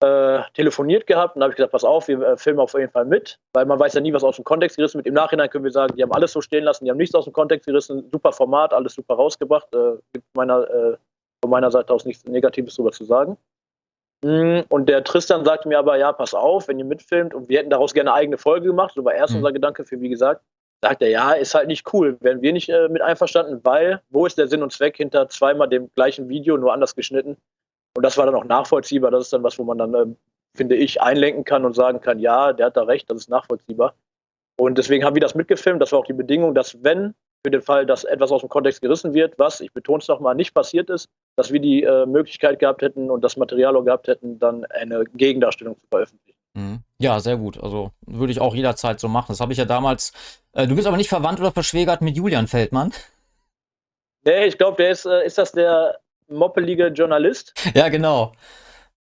äh, 0.00 0.42
telefoniert 0.54 1.06
gehabt 1.06 1.36
und 1.36 1.42
habe 1.42 1.52
ich 1.52 1.56
gesagt, 1.56 1.72
pass 1.72 1.84
auf, 1.84 2.08
wir 2.08 2.20
äh, 2.20 2.36
filmen 2.36 2.60
auf 2.60 2.74
jeden 2.74 2.90
Fall 2.90 3.06
mit, 3.06 3.38
weil 3.54 3.64
man 3.64 3.78
weiß 3.78 3.94
ja 3.94 4.00
nie, 4.00 4.12
was 4.12 4.24
aus 4.24 4.36
dem 4.36 4.44
Kontext 4.44 4.76
gerissen 4.76 4.98
wird. 4.98 5.06
Im 5.06 5.14
Nachhinein 5.14 5.48
können 5.48 5.64
wir 5.64 5.70
sagen, 5.70 5.96
die 5.96 6.02
haben 6.02 6.12
alles 6.12 6.32
so 6.32 6.40
stehen 6.40 6.64
lassen, 6.64 6.84
die 6.84 6.90
haben 6.90 6.98
nichts 6.98 7.14
aus 7.14 7.24
dem 7.24 7.32
Kontext 7.32 7.66
gerissen, 7.66 8.08
super 8.12 8.32
Format, 8.32 8.74
alles 8.74 8.94
super 8.94 9.14
rausgebracht. 9.14 9.74
Äh, 9.74 9.96
gibt 10.12 10.26
meiner, 10.34 10.68
äh, 10.68 10.96
von 11.40 11.50
meiner 11.50 11.70
Seite 11.70 11.92
aus 11.94 12.04
nichts 12.04 12.24
Negatives 12.26 12.74
darüber 12.76 12.92
zu 12.92 13.04
sagen. 13.04 13.38
Mm, 14.22 14.60
und 14.68 14.88
der 14.88 15.02
Tristan 15.04 15.44
sagte 15.44 15.68
mir 15.68 15.78
aber, 15.78 15.96
ja, 15.96 16.12
pass 16.12 16.34
auf, 16.34 16.68
wenn 16.68 16.78
ihr 16.78 16.84
mitfilmt 16.84 17.34
und 17.34 17.48
wir 17.48 17.58
hätten 17.58 17.70
daraus 17.70 17.94
gerne 17.94 18.12
eine 18.12 18.20
eigene 18.20 18.38
Folge 18.38 18.66
gemacht, 18.66 18.92
so 18.94 19.04
war 19.04 19.14
erst 19.14 19.32
mhm. 19.32 19.38
unser 19.38 19.52
Gedanke 19.52 19.84
für, 19.84 20.00
wie 20.00 20.08
gesagt, 20.08 20.42
sagt 20.88 21.02
er, 21.02 21.08
ja, 21.08 21.32
ist 21.32 21.54
halt 21.54 21.66
nicht 21.66 21.92
cool, 21.92 22.16
wären 22.20 22.42
wir 22.42 22.52
nicht 22.52 22.68
äh, 22.68 22.88
mit 22.88 23.02
einverstanden, 23.02 23.60
weil, 23.64 24.02
wo 24.10 24.24
ist 24.24 24.38
der 24.38 24.46
Sinn 24.46 24.62
und 24.62 24.72
Zweck 24.72 24.96
hinter 24.96 25.28
zweimal 25.28 25.68
dem 25.68 25.90
gleichen 25.94 26.28
Video, 26.28 26.56
nur 26.56 26.72
anders 26.72 26.94
geschnitten? 26.94 27.36
Und 27.96 28.02
das 28.04 28.16
war 28.16 28.26
dann 28.26 28.34
auch 28.36 28.44
nachvollziehbar. 28.44 29.10
Das 29.10 29.24
ist 29.24 29.32
dann 29.32 29.42
was, 29.42 29.58
wo 29.58 29.64
man 29.64 29.78
dann, 29.78 29.94
äh, 29.94 30.06
finde 30.54 30.76
ich, 30.76 31.00
einlenken 31.00 31.44
kann 31.44 31.64
und 31.64 31.74
sagen 31.74 32.00
kann, 32.00 32.20
ja, 32.20 32.52
der 32.52 32.66
hat 32.66 32.76
da 32.76 32.84
recht, 32.84 33.10
das 33.10 33.18
ist 33.18 33.30
nachvollziehbar. 33.30 33.94
Und 34.58 34.78
deswegen 34.78 35.04
haben 35.04 35.16
wir 35.16 35.20
das 35.20 35.34
mitgefilmt. 35.34 35.82
Das 35.82 35.92
war 35.92 35.98
auch 35.98 36.06
die 36.06 36.12
Bedingung, 36.12 36.54
dass 36.54 36.82
wenn 36.82 37.14
für 37.44 37.50
den 37.50 37.62
Fall, 37.62 37.84
dass 37.84 38.04
etwas 38.04 38.30
aus 38.30 38.40
dem 38.42 38.48
Kontext 38.48 38.80
gerissen 38.80 39.12
wird, 39.12 39.38
was, 39.38 39.60
ich 39.60 39.72
betone 39.72 40.00
es 40.00 40.08
nochmal, 40.08 40.34
nicht 40.34 40.54
passiert 40.54 40.88
ist, 40.90 41.08
dass 41.36 41.52
wir 41.52 41.60
die 41.60 41.82
äh, 41.82 42.06
Möglichkeit 42.06 42.58
gehabt 42.58 42.82
hätten 42.82 43.10
und 43.10 43.22
das 43.22 43.36
Material 43.36 43.76
auch 43.76 43.84
gehabt 43.84 44.08
hätten, 44.08 44.38
dann 44.38 44.64
eine 44.66 45.04
Gegendarstellung 45.14 45.78
zu 45.78 45.86
veröffentlichen. 45.88 46.38
Mhm. 46.56 46.80
Ja, 46.98 47.20
sehr 47.20 47.36
gut. 47.36 47.62
Also 47.62 47.92
würde 48.06 48.32
ich 48.32 48.40
auch 48.40 48.54
jederzeit 48.54 48.98
so 48.98 49.08
machen. 49.08 49.26
Das 49.28 49.40
habe 49.40 49.52
ich 49.52 49.58
ja 49.58 49.64
damals. 49.64 50.12
Äh, 50.56 50.66
du 50.66 50.74
bist 50.74 50.88
aber 50.88 50.96
nicht 50.96 51.10
verwandt 51.10 51.38
oder 51.38 51.52
verschwägert 51.52 52.00
mit 52.00 52.16
Julian 52.16 52.48
Feldmann? 52.48 52.92
Nee, 54.24 54.46
ich 54.46 54.56
glaube, 54.56 54.82
der 54.82 54.90
ist, 54.90 55.04
äh, 55.04 55.24
ist 55.24 55.36
das 55.38 55.52
der 55.52 55.98
moppelige 56.28 56.88
Journalist. 56.88 57.52
Ja, 57.74 57.88
genau. 57.90 58.32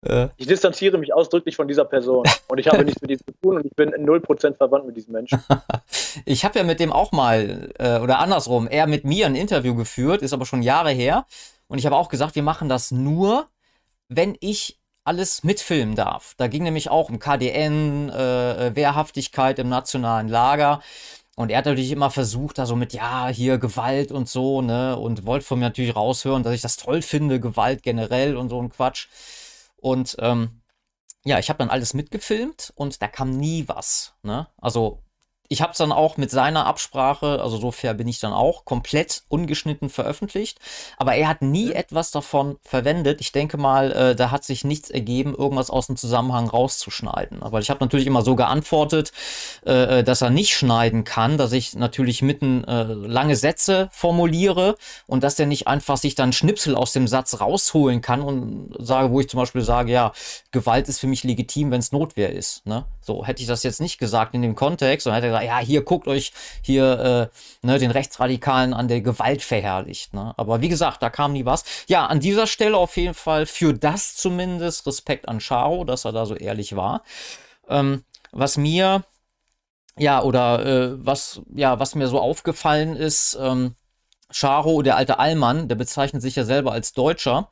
Äh. 0.05 0.29
Ich 0.39 0.47
distanziere 0.47 0.99
mich 0.99 1.13
ausdrücklich 1.13 1.55
von 1.55 1.69
dieser 1.69 1.85
Person 1.85 2.25
und 2.49 2.59
ich 2.59 2.69
habe 2.69 2.85
nichts 2.85 3.01
mit 3.03 3.11
ihm 3.11 3.19
zu 3.19 3.33
tun 3.43 3.57
und 3.57 3.67
ich 3.67 3.77
bin 3.77 3.91
0% 3.91 4.57
verwandt 4.57 4.87
mit 4.87 4.97
diesem 4.97 5.13
Menschen. 5.13 5.45
ich 6.25 6.45
habe 6.45 6.59
ja 6.59 6.65
mit 6.65 6.81
dem 6.81 6.91
auch 6.91 7.13
mal, 7.13 7.71
äh, 7.79 7.99
oder 7.99 8.19
andersrum, 8.19 8.67
er 8.67 8.87
mit 8.87 9.05
mir 9.05 9.27
ein 9.27 9.37
Interview 9.37 9.75
geführt, 9.75 10.23
ist 10.23 10.33
aber 10.33 10.47
schon 10.47 10.63
Jahre 10.63 10.91
her. 10.91 11.27
Und 11.69 11.79
ich 11.79 11.87
habe 11.87 11.97
auch 11.97 12.09
gesagt, 12.09 12.35
wir 12.35 12.43
machen 12.43 12.69
das 12.69 12.91
nur, 12.91 13.47
wenn 14.09 14.37
ich 14.41 14.79
alles 15.05 15.45
mitfilmen 15.45 15.97
darf. 15.97 16.35
Da 16.37 16.47
ging 16.47 16.63
nämlich 16.63 16.89
auch 16.91 17.09
um 17.09 17.19
KDN, 17.19 18.09
äh, 18.09 18.75
Wehrhaftigkeit 18.75 19.59
im 19.59 19.69
nationalen 19.69 20.29
Lager. 20.29 20.81
Und 21.37 21.51
er 21.51 21.59
hat 21.59 21.65
natürlich 21.65 21.91
immer 21.91 22.11
versucht, 22.11 22.59
da 22.59 22.67
so 22.67 22.77
mit, 22.77 22.93
ja, 22.93 23.29
hier 23.29 23.59
Gewalt 23.59 24.13
und 24.13 24.29
so, 24.29 24.61
ne, 24.61 24.97
und 24.99 25.25
wollte 25.25 25.47
von 25.47 25.59
mir 25.59 25.67
natürlich 25.67 25.97
raushören, 25.97 26.43
dass 26.43 26.55
ich 26.55 26.61
das 26.61 26.77
toll 26.77 27.01
finde, 27.01 27.41
Gewalt 27.41 27.83
generell 27.83 28.37
und 28.37 28.51
so 28.51 28.61
ein 28.61 28.69
Quatsch. 28.69 29.09
Und 29.77 30.17
ähm, 30.21 30.61
ja, 31.25 31.39
ich 31.39 31.49
habe 31.49 31.59
dann 31.59 31.71
alles 31.71 31.95
mitgefilmt 31.95 32.73
und 32.75 33.01
da 33.01 33.09
kam 33.09 33.31
nie 33.31 33.67
was, 33.69 34.15
ne? 34.23 34.49
Also 34.59 35.03
ich 35.53 35.61
habe 35.61 35.73
es 35.73 35.79
dann 35.79 35.93
auch 35.93 36.17
mit 36.17 36.31
seiner 36.31 36.65
Absprache, 36.65 37.43
also 37.43 37.59
so 37.59 37.71
fair 37.71 37.93
bin 37.93 38.09
ich 38.09 38.21
dann 38.21 38.33
auch, 38.33 38.65
komplett 38.65 39.23
ungeschnitten 39.29 39.91
veröffentlicht. 39.91 40.59
Aber 40.97 41.15
er 41.15 41.29
hat 41.29 41.43
nie 41.43 41.73
etwas 41.73 42.11
davon 42.11 42.57
verwendet. 42.63 43.21
Ich 43.21 43.33
denke 43.33 43.59
mal, 43.59 43.93
äh, 43.93 44.17
da 44.17 44.31
hat 44.31 44.45
sich 44.45 44.65
nichts 44.65 44.89
ergeben, 44.89 45.35
irgendwas 45.35 45.69
aus 45.69 45.89
dem 45.89 45.97
Zusammenhang 45.97 46.49
rauszuschneiden. 46.49 47.43
Aber 47.43 47.61
ich 47.61 47.69
habe 47.69 47.85
natürlich 47.85 48.07
immer 48.07 48.23
so 48.23 48.35
geantwortet, 48.35 49.13
äh, 49.67 49.99
äh, 49.99 50.03
dass 50.03 50.23
er 50.23 50.31
nicht 50.31 50.55
schneiden 50.55 51.05
kann, 51.05 51.37
dass 51.37 51.53
ich 51.53 51.75
natürlich 51.75 52.23
mitten 52.23 52.65
äh, 52.65 52.85
lange 52.85 53.37
Sätze 53.37 53.91
formuliere 53.93 54.77
und 55.07 55.23
dass 55.23 55.39
er 55.39 55.45
nicht 55.45 55.69
einfach 55.69 55.99
sich 55.99 56.15
dann 56.15 56.33
Schnipsel 56.33 56.75
aus 56.75 56.95
dem 56.95 57.07
Satz 57.07 57.41
rausholen 57.41 58.01
kann 58.01 58.23
und 58.23 58.75
sage, 58.79 59.11
wo 59.11 59.21
ich 59.21 59.29
zum 59.29 59.41
Beispiel 59.41 59.63
sage, 59.63 59.93
ja, 59.93 60.13
Gewalt 60.51 60.89
ist 60.89 60.99
für 60.99 61.09
mich 61.09 61.25
legitim, 61.25 61.71
wenn 61.71 61.81
es 61.81 61.93
Notwehr 61.93 62.33
ist. 62.33 62.65
Ne? 62.65 62.87
So 63.03 63.27
hätte 63.27 63.43
ich 63.43 63.49
das 63.49 63.65
jetzt 63.65 63.81
nicht 63.81 63.99
gesagt 63.99 64.35
in 64.35 64.43
dem 64.43 64.55
Kontext, 64.55 65.05
sondern 65.05 65.17
hätte 65.17 65.27
er 65.27 65.31
gesagt, 65.33 65.42
ja, 65.43 65.59
hier 65.59 65.83
guckt 65.83 66.09
euch 66.09 66.33
hier 66.63 67.31
äh, 67.63 67.67
ne, 67.67 67.79
den 67.79 67.91
Rechtsradikalen 67.91 68.75
an, 68.75 68.89
der 68.89 69.01
Gewalt 69.01 69.43
verherrlicht. 69.43 70.15
Ne? 70.15 70.35
Aber 70.37 70.61
wie 70.61 70.69
gesagt, 70.69 71.03
da 71.03 71.11
kam 71.11 71.33
nie 71.33 71.45
was. 71.45 71.65
Ja, 71.89 72.07
an 72.07 72.21
dieser 72.21 72.47
Stelle 72.47 72.77
auf 72.77 72.97
jeden 72.97 73.15
Fall 73.15 73.47
für 73.47 73.75
das 73.75 74.17
zumindest 74.17 74.87
Respekt 74.87 75.29
an 75.29 75.41
Charo, 75.41 75.85
dass 75.85 76.05
er 76.05 76.13
da 76.13 76.27
so 76.27 76.35
ehrlich 76.35 76.77
war. 76.77 77.03
Ähm, 77.69 78.05
was 78.33 78.57
mir 78.57 79.05
ja 79.99 80.23
oder 80.23 80.65
äh, 80.65 81.07
was 81.07 81.43
ja 81.55 81.79
was 81.79 81.95
mir 81.95 82.09
so 82.09 82.19
aufgefallen 82.19 82.97
ist, 82.97 83.39
ähm, 83.41 83.75
Charo, 84.33 84.83
der 84.83 84.97
alte 84.97 85.19
Allmann, 85.19 85.69
der 85.69 85.77
bezeichnet 85.77 86.23
sich 86.23 86.37
ja 86.37 86.45
selber 86.45 86.73
als 86.73 86.93
Deutscher. 86.95 87.51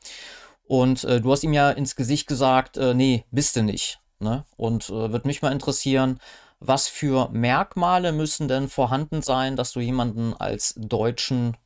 Und 0.65 1.05
äh, 1.05 1.21
du 1.21 1.33
hast 1.33 1.43
ihm 1.43 1.53
ja 1.53 1.71
ins 1.71 1.97
Gesicht 1.97 2.27
gesagt, 2.27 2.77
äh, 2.77 2.95
nee, 2.95 3.25
bist 3.31 3.57
du 3.57 3.63
nicht. 3.63 4.01
Ne? 4.21 4.45
Und 4.57 4.89
äh, 4.89 5.13
würde 5.13 5.27
mich 5.27 5.43
mal 5.43 5.53
interessieren, 5.53 6.21
was 6.61 6.89
für 6.89 7.29
Merkmale 7.33 8.13
müssen 8.13 8.47
denn 8.47 8.69
vorhanden 8.69 9.23
sein, 9.23 9.57
dass 9.57 9.73
du 9.73 9.81
jemanden 9.81 10.35
als 10.39 10.75
Deutschen, 10.77 11.57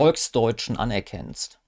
Volksdeutschen 0.00 0.76
anerkennst? 0.76 1.60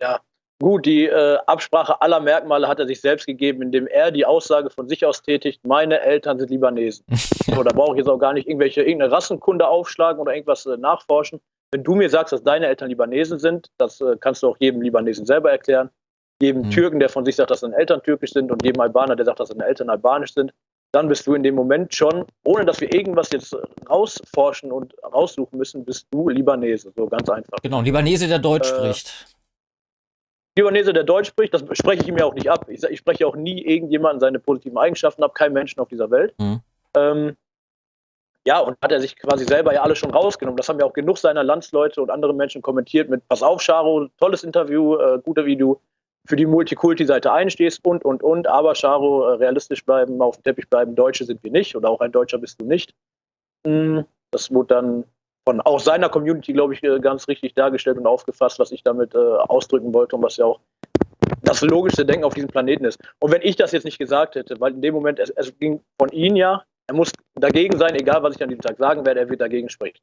Ja, 0.00 0.20
gut, 0.60 0.86
die 0.86 1.04
äh, 1.04 1.36
Absprache 1.46 2.00
aller 2.00 2.20
Merkmale 2.20 2.66
hat 2.68 2.80
er 2.80 2.86
sich 2.86 3.02
selbst 3.02 3.26
gegeben, 3.26 3.62
indem 3.62 3.86
er 3.86 4.10
die 4.10 4.24
Aussage 4.24 4.70
von 4.70 4.88
sich 4.88 5.04
aus 5.04 5.22
tätigt, 5.22 5.64
meine 5.66 6.00
Eltern 6.00 6.38
sind 6.38 6.50
Libanesen. 6.50 7.04
so, 7.10 7.62
da 7.62 7.72
brauche 7.74 7.92
ich 7.92 7.98
jetzt 7.98 8.08
auch 8.08 8.18
gar 8.18 8.32
nicht 8.32 8.48
irgendwelche 8.48 8.82
irgendeine 8.82 9.12
Rassenkunde 9.12 9.68
aufschlagen 9.68 10.20
oder 10.20 10.34
irgendwas 10.34 10.64
äh, 10.64 10.78
nachforschen. 10.78 11.40
Wenn 11.70 11.84
du 11.84 11.94
mir 11.94 12.08
sagst, 12.08 12.32
dass 12.32 12.42
deine 12.42 12.66
Eltern 12.66 12.88
Libanesen 12.88 13.38
sind, 13.38 13.70
das 13.76 14.00
äh, 14.00 14.16
kannst 14.18 14.42
du 14.42 14.48
auch 14.48 14.56
jedem 14.58 14.80
Libanesen 14.80 15.26
selber 15.26 15.50
erklären. 15.50 15.90
Jedem 16.40 16.62
mhm. 16.62 16.70
Türken, 16.70 17.00
der 17.00 17.08
von 17.08 17.24
sich 17.24 17.36
sagt, 17.36 17.50
dass 17.50 17.60
seine 17.60 17.76
Eltern 17.76 18.02
türkisch 18.02 18.32
sind 18.32 18.50
und 18.50 18.64
jedem 18.64 18.80
Albaner, 18.80 19.16
der 19.16 19.26
sagt, 19.26 19.40
dass 19.40 19.48
seine 19.48 19.64
Eltern 19.64 19.90
albanisch 19.90 20.32
sind 20.32 20.52
dann 20.92 21.08
bist 21.08 21.26
du 21.26 21.34
in 21.34 21.42
dem 21.42 21.54
Moment 21.54 21.94
schon, 21.94 22.24
ohne 22.44 22.64
dass 22.64 22.80
wir 22.80 22.92
irgendwas 22.92 23.30
jetzt 23.32 23.56
rausforschen 23.88 24.72
und 24.72 24.94
raussuchen 25.02 25.58
müssen, 25.58 25.84
bist 25.84 26.06
du 26.10 26.28
Libanese. 26.28 26.92
So 26.96 27.06
ganz 27.06 27.28
einfach. 27.28 27.58
Genau, 27.62 27.80
Libanese, 27.82 28.28
der 28.28 28.38
Deutsch 28.38 28.70
äh, 28.70 28.76
spricht. 28.76 29.36
Libanese, 30.56 30.92
der 30.92 31.04
Deutsch 31.04 31.28
spricht, 31.28 31.52
das 31.52 31.62
spreche 31.72 32.02
ich 32.02 32.08
ihm 32.08 32.16
ja 32.16 32.24
auch 32.24 32.34
nicht 32.34 32.50
ab. 32.50 32.66
Ich, 32.68 32.82
ich 32.82 32.98
spreche 32.98 33.26
auch 33.26 33.36
nie 33.36 33.62
irgendjemanden 33.62 34.20
seine 34.20 34.38
positiven 34.38 34.78
Eigenschaften 34.78 35.22
ab, 35.22 35.34
keinen 35.34 35.52
Menschen 35.52 35.80
auf 35.80 35.88
dieser 35.88 36.10
Welt. 36.10 36.34
Mhm. 36.38 36.60
Ähm, 36.96 37.36
ja, 38.46 38.60
und 38.60 38.78
hat 38.80 38.92
er 38.92 39.00
sich 39.00 39.16
quasi 39.16 39.44
selber 39.44 39.74
ja 39.74 39.82
alles 39.82 39.98
schon 39.98 40.12
rausgenommen. 40.12 40.56
Das 40.56 40.68
haben 40.68 40.78
ja 40.78 40.86
auch 40.86 40.92
genug 40.92 41.18
seiner 41.18 41.42
Landsleute 41.42 42.00
und 42.00 42.10
andere 42.10 42.32
Menschen 42.32 42.62
kommentiert 42.62 43.10
mit 43.10 43.26
Pass 43.28 43.42
auf, 43.42 43.60
Charo, 43.60 44.08
tolles 44.18 44.44
Interview, 44.44 44.96
äh, 44.96 45.18
guter 45.22 45.44
Video 45.44 45.80
für 46.26 46.36
die 46.36 46.46
Multikulti-Seite 46.46 47.32
einstehst 47.32 47.84
und, 47.84 48.04
und, 48.04 48.22
und. 48.22 48.46
Aber, 48.46 48.74
Charo, 48.74 49.28
äh, 49.28 49.34
realistisch 49.34 49.84
bleiben, 49.84 50.20
auf 50.20 50.36
dem 50.36 50.44
Teppich 50.44 50.68
bleiben, 50.68 50.94
Deutsche 50.94 51.24
sind 51.24 51.42
wir 51.42 51.50
nicht 51.50 51.76
oder 51.76 51.90
auch 51.90 52.00
ein 52.00 52.12
Deutscher 52.12 52.38
bist 52.38 52.60
du 52.60 52.64
nicht. 52.64 52.94
Hm, 53.66 54.04
das 54.30 54.52
wurde 54.52 54.74
dann 54.74 55.04
von 55.46 55.60
auch 55.60 55.80
seiner 55.80 56.08
Community, 56.08 56.52
glaube 56.52 56.74
ich, 56.74 56.82
äh, 56.82 56.98
ganz 56.98 57.28
richtig 57.28 57.54
dargestellt 57.54 57.98
und 57.98 58.06
aufgefasst, 58.06 58.58
was 58.58 58.72
ich 58.72 58.82
damit 58.82 59.14
äh, 59.14 59.18
ausdrücken 59.18 59.94
wollte 59.94 60.16
und 60.16 60.22
was 60.22 60.36
ja 60.36 60.46
auch 60.46 60.60
das 61.42 61.60
logischste 61.62 62.04
Denken 62.04 62.24
auf 62.24 62.34
diesem 62.34 62.50
Planeten 62.50 62.84
ist. 62.84 62.98
Und 63.20 63.32
wenn 63.32 63.42
ich 63.42 63.56
das 63.56 63.72
jetzt 63.72 63.84
nicht 63.84 63.98
gesagt 63.98 64.34
hätte, 64.34 64.60
weil 64.60 64.72
in 64.72 64.82
dem 64.82 64.94
Moment, 64.94 65.18
es, 65.18 65.30
es 65.30 65.56
ging 65.58 65.80
von 65.98 66.10
ihm 66.10 66.36
ja, 66.36 66.64
er 66.88 66.94
muss 66.94 67.12
dagegen 67.34 67.78
sein, 67.78 67.94
egal 67.94 68.22
was 68.22 68.36
ich 68.36 68.42
an 68.42 68.48
diesem 68.48 68.62
Tag 68.62 68.76
sagen 68.78 69.04
werde, 69.06 69.20
er 69.20 69.28
wird 69.28 69.40
dagegen 69.40 69.68
sprechen. 69.68 70.02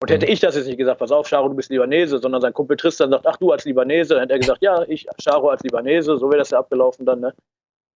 Und 0.00 0.10
hätte 0.10 0.26
ich 0.26 0.38
das 0.38 0.54
jetzt 0.54 0.66
nicht 0.66 0.78
gesagt, 0.78 1.00
pass 1.00 1.10
auf, 1.10 1.28
Charo, 1.28 1.48
du 1.48 1.54
bist 1.54 1.70
Libanese, 1.70 2.18
sondern 2.18 2.40
sein 2.40 2.54
Kumpel 2.54 2.76
Tristan 2.76 3.10
sagt, 3.10 3.26
ach 3.26 3.36
du 3.36 3.50
als 3.50 3.64
Libanese, 3.64 4.14
dann 4.14 4.20
hätte 4.20 4.34
er 4.34 4.38
gesagt, 4.38 4.62
ja, 4.62 4.82
ich, 4.84 5.06
Charo 5.22 5.48
als 5.48 5.62
Libanese, 5.62 6.16
so 6.16 6.28
wäre 6.28 6.38
das 6.38 6.50
ja 6.50 6.60
abgelaufen 6.60 7.04
dann. 7.04 7.20
Ne? 7.20 7.34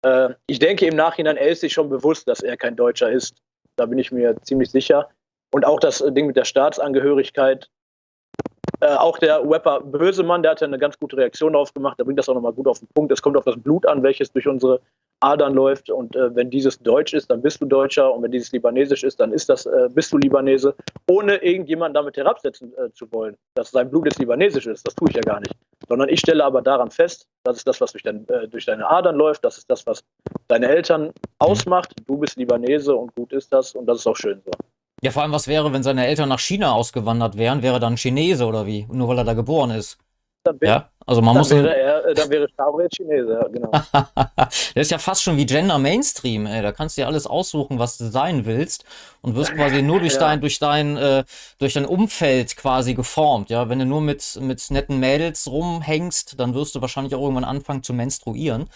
Äh, 0.04 0.34
ich 0.46 0.58
denke 0.58 0.86
im 0.86 0.96
Nachhinein, 0.96 1.36
er 1.36 1.48
ist 1.48 1.60
sich 1.60 1.72
schon 1.72 1.88
bewusst, 1.88 2.26
dass 2.26 2.40
er 2.40 2.56
kein 2.56 2.74
Deutscher 2.74 3.10
ist. 3.10 3.36
Da 3.76 3.86
bin 3.86 3.98
ich 3.98 4.10
mir 4.10 4.36
ziemlich 4.42 4.70
sicher. 4.70 5.08
Und 5.52 5.64
auch 5.64 5.78
das 5.78 5.98
Ding 6.08 6.26
mit 6.26 6.36
der 6.36 6.44
Staatsangehörigkeit, 6.44 7.68
äh, 8.82 8.96
auch 8.96 9.16
der 9.18 9.48
Rapper 9.48 9.80
Bösemann, 9.80 10.42
der 10.42 10.50
hat 10.50 10.60
ja 10.60 10.66
eine 10.66 10.78
ganz 10.78 10.98
gute 10.98 11.16
Reaktion 11.16 11.52
darauf 11.52 11.72
gemacht, 11.72 11.98
der 12.00 12.04
bringt 12.04 12.18
das 12.18 12.28
auch 12.28 12.34
nochmal 12.34 12.52
gut 12.52 12.66
auf 12.66 12.80
den 12.80 12.88
Punkt. 12.88 13.12
Es 13.12 13.22
kommt 13.22 13.36
auf 13.36 13.44
das 13.44 13.56
Blut 13.56 13.86
an, 13.86 14.02
welches 14.02 14.32
durch 14.32 14.48
unsere 14.48 14.80
Adern 15.20 15.54
läuft. 15.54 15.88
Und 15.88 16.16
äh, 16.16 16.34
wenn 16.34 16.50
dieses 16.50 16.80
Deutsch 16.80 17.14
ist, 17.14 17.30
dann 17.30 17.42
bist 17.42 17.60
du 17.60 17.66
Deutscher. 17.66 18.12
Und 18.12 18.24
wenn 18.24 18.32
dieses 18.32 18.50
Libanesisch 18.50 19.04
ist, 19.04 19.20
dann 19.20 19.32
ist 19.32 19.48
das, 19.48 19.66
äh, 19.66 19.88
bist 19.94 20.12
du 20.12 20.18
Libanese, 20.18 20.74
ohne 21.08 21.36
irgendjemanden 21.36 21.94
damit 21.94 22.16
herabsetzen 22.16 22.72
äh, 22.76 22.90
zu 22.92 23.10
wollen, 23.12 23.36
dass 23.54 23.70
sein 23.70 23.88
Blut 23.88 24.06
jetzt 24.06 24.18
libanesisch 24.18 24.66
ist. 24.66 24.84
Das 24.84 24.96
tue 24.96 25.10
ich 25.10 25.14
ja 25.14 25.22
gar 25.22 25.38
nicht. 25.38 25.54
Sondern 25.88 26.08
ich 26.08 26.18
stelle 26.18 26.44
aber 26.44 26.60
daran 26.60 26.90
fest, 26.90 27.28
das 27.44 27.58
ist 27.58 27.68
das, 27.68 27.80
was 27.80 27.92
durch, 27.92 28.02
dein, 28.02 28.28
äh, 28.28 28.48
durch 28.48 28.66
deine 28.66 28.88
Adern 28.88 29.14
läuft, 29.14 29.44
das 29.44 29.58
ist 29.58 29.70
das, 29.70 29.86
was 29.86 30.02
deine 30.48 30.68
Eltern 30.68 31.12
ausmacht. 31.38 31.94
Du 32.06 32.16
bist 32.16 32.36
Libanese 32.36 32.96
und 32.96 33.14
gut 33.14 33.32
ist 33.32 33.52
das. 33.52 33.76
Und 33.76 33.86
das 33.86 33.98
ist 33.98 34.08
auch 34.08 34.16
schön 34.16 34.42
so. 34.44 34.50
Ja, 35.02 35.10
vor 35.10 35.22
allem, 35.22 35.32
was 35.32 35.48
wäre, 35.48 35.72
wenn 35.72 35.82
seine 35.82 36.06
Eltern 36.06 36.28
nach 36.28 36.38
China 36.38 36.72
ausgewandert 36.72 37.36
wären? 37.36 37.60
Wäre 37.62 37.80
dann 37.80 37.96
Chinese 37.96 38.46
oder 38.46 38.66
wie? 38.66 38.86
Nur 38.88 39.08
weil 39.08 39.18
er 39.18 39.24
da 39.24 39.34
geboren 39.34 39.72
ist. 39.72 39.98
ja, 40.60 40.90
also 41.04 41.20
man 41.20 41.34
dann 41.34 41.40
muss. 41.40 41.50
Wäre 41.50 41.76
er, 41.76 42.04
äh, 42.06 42.14
dann 42.14 42.30
wäre 42.30 42.46
jetzt 42.82 42.96
Chinese, 42.96 43.32
ja, 43.32 43.48
genau. 43.48 43.70
das 44.36 44.70
ist 44.74 44.90
ja 44.92 44.98
fast 44.98 45.24
schon 45.24 45.36
wie 45.36 45.44
Gender 45.44 45.78
Mainstream, 45.78 46.46
ey. 46.46 46.62
Da 46.62 46.70
kannst 46.70 46.96
du 46.96 47.02
dir 47.02 47.08
alles 47.08 47.26
aussuchen, 47.26 47.80
was 47.80 47.98
du 47.98 48.04
sein 48.04 48.46
willst 48.46 48.84
und 49.22 49.34
wirst 49.34 49.52
quasi 49.54 49.82
nur 49.82 49.98
durch 49.98 50.14
ja. 50.14 50.20
dein, 50.20 50.40
durch 50.40 50.60
dein, 50.60 50.96
äh, 50.96 51.24
durch 51.58 51.74
dein 51.74 51.84
Umfeld 51.84 52.56
quasi 52.56 52.94
geformt, 52.94 53.50
ja. 53.50 53.68
Wenn 53.68 53.80
du 53.80 53.86
nur 53.86 54.02
mit, 54.02 54.38
mit 54.40 54.70
netten 54.70 55.00
Mädels 55.00 55.50
rumhängst, 55.50 56.38
dann 56.38 56.54
wirst 56.54 56.76
du 56.76 56.80
wahrscheinlich 56.80 57.16
auch 57.16 57.22
irgendwann 57.22 57.44
anfangen 57.44 57.82
zu 57.82 57.92
menstruieren. 57.92 58.68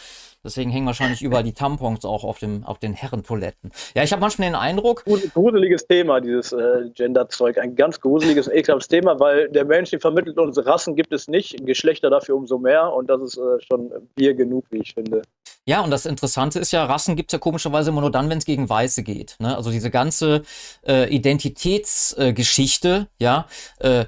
Deswegen 0.47 0.71
hängen 0.71 0.87
wahrscheinlich 0.87 1.23
überall 1.23 1.43
die 1.43 1.53
Tampons 1.53 2.05
auch 2.05 2.23
auf, 2.23 2.39
dem, 2.39 2.65
auf 2.65 2.79
den 2.79 2.95
Herrentoiletten. 2.95 3.73
Ja, 3.95 4.05
ich 4.05 4.13
habe 4.13 4.21
manchmal 4.21 4.49
den 4.49 4.55
Eindruck. 4.55 5.05
Gruseliges 5.05 5.87
Thema, 5.87 6.21
dieses 6.21 6.53
äh, 6.53 6.89
Gender-Zeug. 6.95 7.59
Ein 7.59 7.75
ganz 7.75 8.01
gruseliges, 8.01 8.47
ekelhaftes 8.49 8.89
Thema, 8.89 9.19
weil 9.19 9.49
der 9.49 9.65
Mensch, 9.65 9.91
die 9.91 9.99
vermittelt 9.99 10.39
uns, 10.39 10.65
Rassen 10.65 10.95
gibt 10.95 11.13
es 11.13 11.27
nicht, 11.27 11.67
Geschlechter 11.67 12.11
dafür 12.11 12.37
umso 12.37 12.59
mehr. 12.59 12.93
Und 12.93 13.11
das 13.11 13.21
ist 13.23 13.37
äh, 13.39 13.61
schon 13.61 13.91
Bier 14.15 14.35
genug, 14.35 14.65
wie 14.71 14.79
ich 14.79 14.95
finde. 14.95 15.23
Ja, 15.65 15.81
und 15.81 15.91
das 15.91 16.07
Interessante 16.07 16.61
ist 16.61 16.71
ja, 16.71 16.85
Rassen 16.85 17.17
gibt 17.17 17.31
es 17.31 17.33
ja 17.33 17.41
komischerweise 17.41 17.91
immer 17.91 18.01
nur 18.01 18.13
dann, 18.13 18.31
wenn 18.31 18.39
es 18.39 18.45
gegen 18.45 18.69
Weiße 18.69 19.03
geht. 19.03 19.35
Ne? 19.41 19.57
Also 19.57 19.73
diese 19.73 19.91
ganze 19.91 20.43
äh, 20.87 21.13
Identitätsgeschichte, 21.13 23.09
ja, 23.19 23.49
äh, 23.81 24.05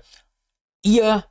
ihr 0.85 1.25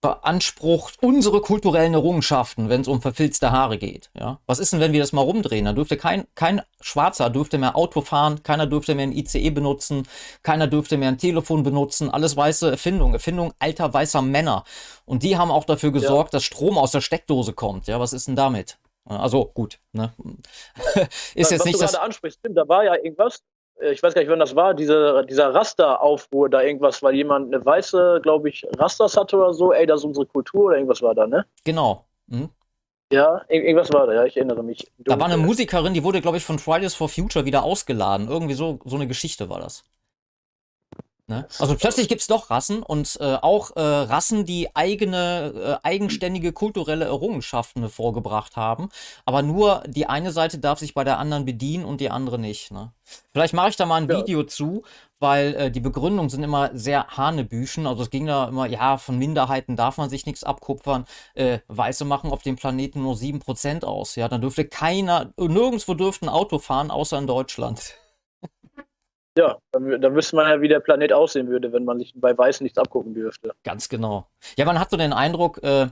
beansprucht 0.00 1.02
unsere 1.02 1.40
kulturellen 1.42 1.94
Errungenschaften, 1.94 2.68
wenn 2.68 2.80
es 2.80 2.88
um 2.88 3.02
verfilzte 3.02 3.52
Haare 3.52 3.76
geht. 3.76 4.10
Ja? 4.18 4.40
Was 4.46 4.58
ist 4.58 4.72
denn, 4.72 4.80
wenn 4.80 4.92
wir 4.92 5.00
das 5.00 5.12
mal 5.12 5.22
rumdrehen? 5.22 5.66
Dann 5.66 5.74
dürfte 5.74 5.96
kein, 5.96 6.26
kein 6.34 6.62
Schwarzer 6.80 7.28
dürfte 7.28 7.58
mehr 7.58 7.76
Auto 7.76 8.00
fahren, 8.00 8.42
keiner 8.42 8.66
dürfte 8.66 8.94
mehr 8.94 9.06
ein 9.06 9.12
ICE 9.12 9.50
benutzen, 9.50 10.08
keiner 10.42 10.66
dürfte 10.66 10.96
mehr 10.96 11.08
ein 11.08 11.18
Telefon 11.18 11.62
benutzen, 11.62 12.10
alles 12.10 12.36
weiße 12.36 12.70
Erfindungen, 12.70 13.14
Erfindungen 13.14 13.52
alter 13.58 13.92
weißer 13.92 14.22
Männer. 14.22 14.64
Und 15.04 15.22
die 15.22 15.36
haben 15.36 15.50
auch 15.50 15.64
dafür 15.64 15.92
gesorgt, 15.92 16.32
ja. 16.32 16.38
dass 16.38 16.44
Strom 16.44 16.78
aus 16.78 16.92
der 16.92 17.02
Steckdose 17.02 17.52
kommt. 17.52 17.86
Ja, 17.86 18.00
was 18.00 18.12
ist 18.12 18.26
denn 18.26 18.36
damit? 18.36 18.78
Also 19.04 19.46
gut, 19.46 19.80
ne? 19.92 20.12
ist 21.34 21.36
was, 21.36 21.50
jetzt 21.50 21.64
nicht 21.64 21.80
was 21.80 21.92
du 21.92 21.96
das. 21.96 21.96
ansprichst, 21.96 22.40
da 22.42 22.68
war 22.68 22.84
ja 22.84 22.94
irgendwas, 22.94 23.42
ich 23.80 24.02
weiß 24.02 24.14
gar 24.14 24.20
nicht, 24.22 24.30
wann 24.30 24.38
das 24.38 24.54
war, 24.56 24.74
diese, 24.74 25.24
dieser 25.28 25.54
Raster-Aufruhr 25.54 26.48
da 26.48 26.62
irgendwas, 26.62 27.02
weil 27.02 27.14
jemand 27.14 27.52
eine 27.52 27.64
weiße, 27.64 28.20
glaube 28.22 28.48
ich, 28.48 28.66
Rasters 28.78 29.16
hatte 29.16 29.36
oder 29.36 29.54
so, 29.54 29.72
ey, 29.72 29.86
das 29.86 30.00
ist 30.00 30.04
unsere 30.04 30.26
Kultur 30.26 30.66
oder 30.66 30.76
irgendwas 30.76 31.02
war 31.02 31.14
da, 31.14 31.26
ne? 31.26 31.46
Genau. 31.64 32.04
Hm? 32.28 32.50
Ja, 33.12 33.42
irgendwas 33.48 33.92
war 33.92 34.06
da, 34.06 34.14
ja, 34.14 34.24
ich 34.24 34.36
erinnere 34.36 34.62
mich. 34.62 34.86
Da 34.98 35.18
war 35.18 35.26
eine 35.26 35.36
Musikerin, 35.36 35.94
die 35.94 36.04
wurde, 36.04 36.20
glaube 36.20 36.36
ich, 36.36 36.44
von 36.44 36.60
Fridays 36.60 36.94
for 36.94 37.08
Future 37.08 37.44
wieder 37.44 37.64
ausgeladen. 37.64 38.28
Irgendwie 38.28 38.54
so, 38.54 38.78
so 38.84 38.94
eine 38.94 39.08
Geschichte 39.08 39.48
war 39.48 39.58
das. 39.58 39.82
Ne? 41.30 41.46
Also 41.60 41.76
plötzlich 41.76 42.08
gibt 42.08 42.22
es 42.22 42.26
doch 42.26 42.50
Rassen 42.50 42.82
und 42.82 43.16
äh, 43.20 43.36
auch 43.40 43.76
äh, 43.76 43.80
Rassen, 43.80 44.44
die 44.44 44.74
eigene, 44.74 45.78
äh, 45.84 45.86
eigenständige 45.86 46.52
kulturelle 46.52 47.04
Errungenschaften 47.04 47.88
vorgebracht 47.88 48.56
haben. 48.56 48.88
Aber 49.24 49.42
nur 49.42 49.84
die 49.86 50.06
eine 50.06 50.32
Seite 50.32 50.58
darf 50.58 50.80
sich 50.80 50.92
bei 50.92 51.04
der 51.04 51.20
anderen 51.20 51.44
bedienen 51.44 51.84
und 51.84 52.00
die 52.00 52.10
andere 52.10 52.36
nicht. 52.36 52.72
Ne? 52.72 52.92
Vielleicht 53.32 53.54
mache 53.54 53.68
ich 53.68 53.76
da 53.76 53.86
mal 53.86 54.02
ein 54.02 54.10
ja. 54.10 54.18
Video 54.18 54.42
zu, 54.42 54.82
weil 55.20 55.54
äh, 55.54 55.70
die 55.70 55.78
Begründungen 55.78 56.30
sind 56.30 56.42
immer 56.42 56.70
sehr 56.74 57.06
hanebüchen. 57.16 57.86
Also 57.86 58.02
es 58.02 58.10
ging 58.10 58.26
da 58.26 58.48
immer, 58.48 58.66
ja, 58.66 58.98
von 58.98 59.16
Minderheiten 59.16 59.76
darf 59.76 59.98
man 59.98 60.10
sich 60.10 60.26
nichts 60.26 60.42
abkupfern. 60.42 61.04
Äh, 61.34 61.60
Weiße 61.68 62.04
machen 62.04 62.32
auf 62.32 62.42
dem 62.42 62.56
Planeten 62.56 63.02
nur 63.02 63.14
7% 63.14 63.84
aus. 63.84 64.16
Ja, 64.16 64.26
dann 64.26 64.40
dürfte 64.40 64.64
keiner, 64.64 65.32
nirgendwo 65.36 65.94
dürfte 65.94 66.26
ein 66.26 66.28
Auto 66.28 66.58
fahren, 66.58 66.90
außer 66.90 67.18
in 67.18 67.28
Deutschland. 67.28 67.94
Ja, 69.40 69.56
dann, 69.72 70.02
dann 70.02 70.14
wüsste 70.14 70.36
man 70.36 70.50
ja, 70.50 70.60
wie 70.60 70.68
der 70.68 70.80
Planet 70.80 71.14
aussehen 71.14 71.48
würde, 71.48 71.72
wenn 71.72 71.86
man 71.86 71.98
sich 71.98 72.12
bei 72.14 72.36
Weißen 72.36 72.62
nichts 72.62 72.78
abgucken 72.78 73.14
dürfte. 73.14 73.54
Ganz 73.64 73.88
genau. 73.88 74.26
Ja, 74.58 74.66
man 74.66 74.78
hat 74.78 74.90
so 74.90 74.98
den 74.98 75.14
Eindruck, 75.14 75.62
äh, 75.62 75.86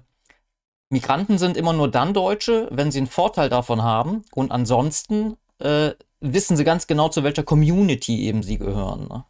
Migranten 0.90 1.38
sind 1.38 1.56
immer 1.56 1.72
nur 1.72 1.90
dann 1.90 2.12
Deutsche, 2.12 2.68
wenn 2.70 2.90
sie 2.90 2.98
einen 2.98 3.06
Vorteil 3.06 3.48
davon 3.48 3.82
haben 3.82 4.22
und 4.34 4.52
ansonsten 4.52 5.38
äh, 5.60 5.92
wissen 6.20 6.58
sie 6.58 6.64
ganz 6.64 6.86
genau, 6.86 7.08
zu 7.08 7.24
welcher 7.24 7.42
Community 7.42 8.26
eben 8.26 8.42
sie 8.42 8.58
gehören. 8.58 9.08
Ne? 9.08 9.24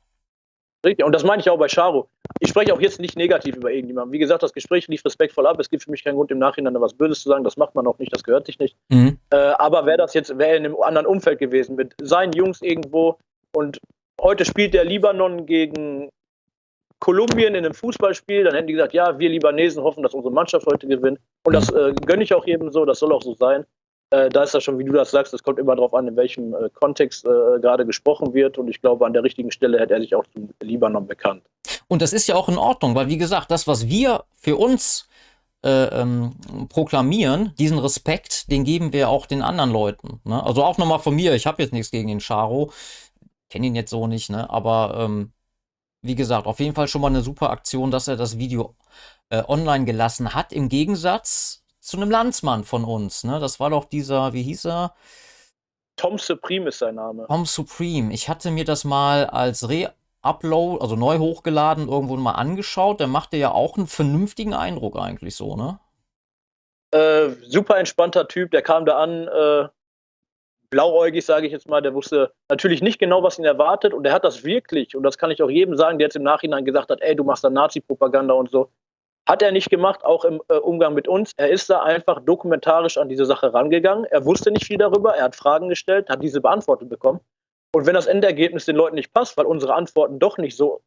Richtig, 0.85 1.07
und 1.07 1.13
das 1.13 1.23
meine 1.23 1.41
ich 1.41 1.49
auch 1.49 1.59
bei 1.59 1.69
Charo. 1.69 2.09
Ich 2.41 2.49
spreche 2.49 2.75
auch 2.75 2.81
jetzt 2.81 2.99
nicht 2.99 3.17
negativ 3.17 3.55
über 3.55 3.71
irgendjemanden. 3.71 4.13
Wie 4.13 4.19
gesagt, 4.19 4.43
das 4.43 4.53
Gespräch 4.53 4.89
lief 4.89 5.05
respektvoll 5.05 5.47
ab. 5.47 5.61
Es 5.61 5.71
gibt 5.71 5.85
für 5.85 5.93
mich 5.93 6.03
keinen 6.03 6.17
Grund, 6.17 6.33
im 6.33 6.39
Nachhinein 6.39 6.75
was 6.81 6.95
Böses 6.95 7.23
zu 7.23 7.29
sagen. 7.29 7.45
Das 7.45 7.57
macht 7.57 7.77
man 7.77 7.87
auch 7.87 7.99
nicht, 7.99 8.13
das 8.13 8.25
gehört 8.25 8.47
sich 8.47 8.59
nicht. 8.59 8.77
Mhm. 8.89 9.19
Äh, 9.31 9.37
aber 9.37 9.87
wäre 9.87 9.99
das 9.99 10.15
jetzt, 10.15 10.37
wäre 10.39 10.57
in 10.57 10.65
einem 10.65 10.77
anderen 10.83 11.07
Umfeld 11.07 11.39
gewesen, 11.39 11.77
mit 11.77 11.95
seinen 12.03 12.33
Jungs 12.33 12.63
irgendwo 12.63 13.17
und 13.53 13.79
Heute 14.21 14.45
spielt 14.45 14.75
der 14.75 14.85
Libanon 14.85 15.47
gegen 15.47 16.09
Kolumbien 16.99 17.55
in 17.55 17.65
einem 17.65 17.75
Fußballspiel. 17.75 18.45
Dann 18.45 18.55
hätten 18.55 18.67
die 18.67 18.73
gesagt, 18.73 18.93
ja, 18.93 19.19
wir 19.19 19.29
Libanesen 19.29 19.83
hoffen, 19.83 20.03
dass 20.03 20.15
unsere 20.15 20.33
Mannschaft 20.33 20.67
heute 20.67 20.87
gewinnt. 20.89 21.19
Und 21.45 21.53
das 21.53 21.71
äh, 21.71 21.93
gönne 22.05 22.25
ich 22.25 22.35
auch 22.35 22.47
jedem 22.47 22.71
so, 22.73 22.85
das 22.85 22.99
soll 22.99 23.13
auch 23.13 23.23
so 23.23 23.35
sein. 23.35 23.65
Äh, 24.11 24.29
da 24.31 24.43
ist 24.43 24.55
das 24.55 24.65
schon, 24.65 24.79
wie 24.79 24.85
du 24.85 24.93
das 24.93 25.11
sagst, 25.11 25.35
es 25.35 25.43
kommt 25.43 25.59
immer 25.59 25.77
darauf 25.77 25.95
an, 25.95 26.09
in 26.09 26.17
welchem 26.17 26.55
äh, 26.55 26.69
Kontext 26.75 27.25
äh, 27.25 27.61
gerade 27.61 27.87
gesprochen 27.87 28.35
wird. 28.35 28.59
Und 28.59 28.69
ich 28.69 28.81
glaube, 28.81 29.07
an 29.07 29.13
der 29.13 29.23
richtigen 29.23 29.51
Stelle 29.51 29.79
hätte 29.79 29.95
er 29.95 30.01
sich 30.01 30.15
auch 30.15 30.27
zum 30.33 30.51
Libanon 30.61 31.07
bekannt. 31.07 31.43
Und 31.87 32.03
das 32.03 32.13
ist 32.13 32.27
ja 32.27 32.35
auch 32.35 32.49
in 32.49 32.59
Ordnung, 32.59 32.95
weil 32.95 33.09
wie 33.09 33.19
gesagt, 33.19 33.51
das, 33.51 33.67
was 33.67 33.89
wir 33.89 34.25
für 34.33 34.57
uns 34.57 35.09
äh, 35.65 35.85
ähm, 35.85 36.33
proklamieren, 36.69 37.53
diesen 37.59 37.79
Respekt, 37.79 38.51
den 38.51 38.65
geben 38.65 38.93
wir 38.93 39.09
auch 39.09 39.27
den 39.27 39.43
anderen 39.43 39.71
Leuten. 39.71 40.21
Ne? 40.25 40.43
Also 40.43 40.65
auch 40.65 40.79
nochmal 40.79 41.01
von 41.01 41.15
mir, 41.15 41.35
ich 41.35 41.47
habe 41.47 41.63
jetzt 41.63 41.73
nichts 41.73 41.91
gegen 41.91 42.09
den 42.09 42.21
Charo 42.21 42.71
kenne 43.49 43.67
ihn 43.67 43.75
jetzt 43.75 43.91
so 43.91 44.07
nicht, 44.07 44.31
ne? 44.31 44.49
Aber 44.51 44.95
ähm, 44.99 45.33
wie 46.03 46.15
gesagt, 46.15 46.47
auf 46.47 46.61
jeden 46.61 46.75
Fall 46.75 46.89
schon 46.89 47.01
mal 47.01 47.09
eine 47.09 47.23
super 47.23 47.51
Aktion, 47.51 47.91
dass 47.91 48.09
er 48.09 48.17
das 48.17 48.39
Video 48.39 48.77
äh, 49.31 49.43
online 49.47 49.85
gelassen 49.85 50.35
hat, 50.35 50.53
im 50.53 50.69
Gegensatz 50.69 51.65
zu 51.81 51.97
einem 51.97 52.11
Landsmann 52.11 52.65
von 52.65 52.85
uns, 52.85 53.25
ne? 53.25 53.41
Das 53.41 53.61
war 53.61 53.71
doch 53.71 53.85
dieser, 53.85 54.33
wie 54.33 54.43
hieß 54.43 54.67
er? 54.67 54.95
Tom 55.97 56.19
Supreme 56.19 56.69
ist 56.69 56.79
sein 56.79 56.95
Name. 56.95 57.27
Tom 57.27 57.45
Supreme. 57.45 58.13
Ich 58.13 58.29
hatte 58.29 58.51
mir 58.51 58.65
das 58.65 58.85
mal 58.85 59.27
als 59.27 59.69
Re-Upload, 59.69 60.81
also 60.81 60.95
neu 60.95 61.19
hochgeladen, 61.19 61.89
irgendwo 61.89 62.17
mal 62.17 62.33
angeschaut. 62.33 63.01
Der 63.01 63.09
machte 63.09 63.37
ja 63.37 63.51
auch 63.51 63.77
einen 63.77 63.89
vernünftigen 63.89 64.55
Eindruck 64.55 64.97
eigentlich 64.97 65.35
so, 65.35 65.57
ne? 65.57 65.81
Äh, 66.91 67.31
super 67.47 67.77
entspannter 67.79 68.29
Typ, 68.29 68.51
der 68.51 68.63
kam 68.63 68.87
da 68.87 68.99
an, 68.99 69.29
äh, 69.29 69.69
blauäugig, 70.71 71.25
sage 71.25 71.47
ich 71.47 71.53
jetzt 71.53 71.69
mal, 71.69 71.81
der 71.81 71.95
wusste 71.95 72.33
natürlich 72.49 72.83
nicht 72.83 72.99
genau, 72.99 73.23
was 73.23 73.39
ihn 73.39 73.45
erwartet 73.45 73.95
und 73.95 74.07
er 74.07 74.13
hat 74.13 74.25
das 74.25 74.45
wirklich, 74.45 74.95
und 74.97 75.03
das 75.03 75.19
kann 75.19 75.31
ich 75.31 75.43
auch 75.43 75.51
jedem 75.51 75.77
sagen, 75.77 75.99
der 75.99 76.07
jetzt 76.07 76.17
im 76.17 76.23
Nachhinein 76.23 76.65
gesagt 76.65 76.91
hat, 76.91 77.01
ey, 77.01 77.17
du 77.17 77.25
machst 77.25 77.45
da 77.45 77.51
Nazi-Propaganda 77.51 78.35
und 78.35 78.51
so, 78.51 78.71
hat 79.29 79.43
er 79.43 79.53
nicht 79.53 79.69
gemacht, 79.69 80.05
auch 80.05 80.25
im 80.25 80.41
äh, 80.49 80.55
Umgang 80.55 80.95
mit 80.95 81.07
uns. 81.07 81.33
Er 81.37 81.51
ist 81.51 81.69
da 81.69 81.83
einfach 81.83 82.21
dokumentarisch 82.21 82.97
an 82.97 83.11
diese 83.11 83.27
Sache 83.27 83.53
rangegangen. 83.53 84.07
Er 84.07 84.25
wusste 84.25 84.51
nicht 84.51 84.65
viel 84.65 84.79
darüber, 84.79 85.15
er 85.15 85.25
hat 85.25 85.37
Fragen 85.37 85.69
gestellt, 85.69 86.09
hat 86.09 86.23
diese 86.23 86.41
beantwortet 86.41 86.89
bekommen. 86.89 87.21
Und 87.75 87.87
wenn 87.87 87.95
das 87.95 88.07
Endergebnis 88.07 88.65
den 88.65 88.77
Leuten 88.77 88.95
nicht 88.95 89.13
passt, 89.13 89.37
weil 89.37 89.45
unsere 89.45 89.75
Antworten 89.75 90.19
doch 90.19 90.39
nicht 90.39 90.57
so 90.57 90.81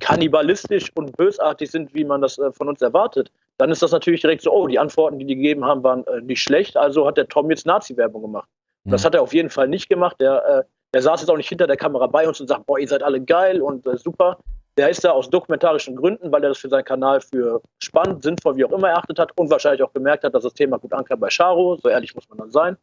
kannibalistisch 0.00 0.90
und 0.94 1.16
bösartig 1.18 1.70
sind, 1.70 1.92
wie 1.94 2.04
man 2.04 2.22
das 2.22 2.38
äh, 2.38 2.50
von 2.52 2.68
uns 2.68 2.80
erwartet, 2.80 3.30
dann 3.58 3.70
ist 3.70 3.82
das 3.82 3.92
natürlich 3.92 4.22
direkt 4.22 4.40
so, 4.40 4.52
oh, 4.52 4.66
die 4.66 4.78
Antworten, 4.78 5.18
die 5.18 5.26
die 5.26 5.36
gegeben 5.36 5.64
haben, 5.64 5.82
waren 5.82 6.06
äh, 6.06 6.22
nicht 6.22 6.40
schlecht, 6.40 6.78
also 6.78 7.06
hat 7.06 7.18
der 7.18 7.28
Tom 7.28 7.50
jetzt 7.50 7.66
Nazi-Werbung 7.66 8.22
gemacht. 8.22 8.48
Das 8.84 9.04
hat 9.04 9.14
er 9.14 9.22
auf 9.22 9.32
jeden 9.32 9.50
Fall 9.50 9.68
nicht 9.68 9.88
gemacht. 9.88 10.16
Der, 10.20 10.44
äh, 10.44 10.62
der 10.94 11.02
saß 11.02 11.20
jetzt 11.20 11.30
auch 11.30 11.36
nicht 11.36 11.48
hinter 11.48 11.66
der 11.66 11.76
Kamera 11.76 12.06
bei 12.06 12.26
uns 12.26 12.40
und 12.40 12.48
sagt, 12.48 12.66
boah, 12.66 12.78
ihr 12.78 12.88
seid 12.88 13.02
alle 13.02 13.20
geil 13.20 13.62
und 13.62 13.86
äh, 13.86 13.96
super. 13.96 14.38
Der 14.76 14.88
ist 14.88 15.04
da 15.04 15.10
aus 15.10 15.28
dokumentarischen 15.28 15.96
Gründen, 15.96 16.32
weil 16.32 16.42
er 16.42 16.48
das 16.48 16.58
für 16.58 16.68
seinen 16.68 16.84
Kanal 16.84 17.20
für 17.20 17.60
spannend, 17.78 18.22
sinnvoll, 18.22 18.56
wie 18.56 18.64
auch 18.64 18.72
immer 18.72 18.88
erachtet 18.88 19.18
hat 19.18 19.30
und 19.38 19.50
wahrscheinlich 19.50 19.82
auch 19.82 19.92
gemerkt 19.92 20.24
hat, 20.24 20.34
dass 20.34 20.44
das 20.44 20.54
Thema 20.54 20.78
gut 20.78 20.92
ankam 20.94 21.20
bei 21.20 21.28
Charo, 21.28 21.76
so 21.76 21.88
ehrlich 21.88 22.14
muss 22.14 22.28
man 22.28 22.38
dann 22.38 22.50
sein, 22.50 22.76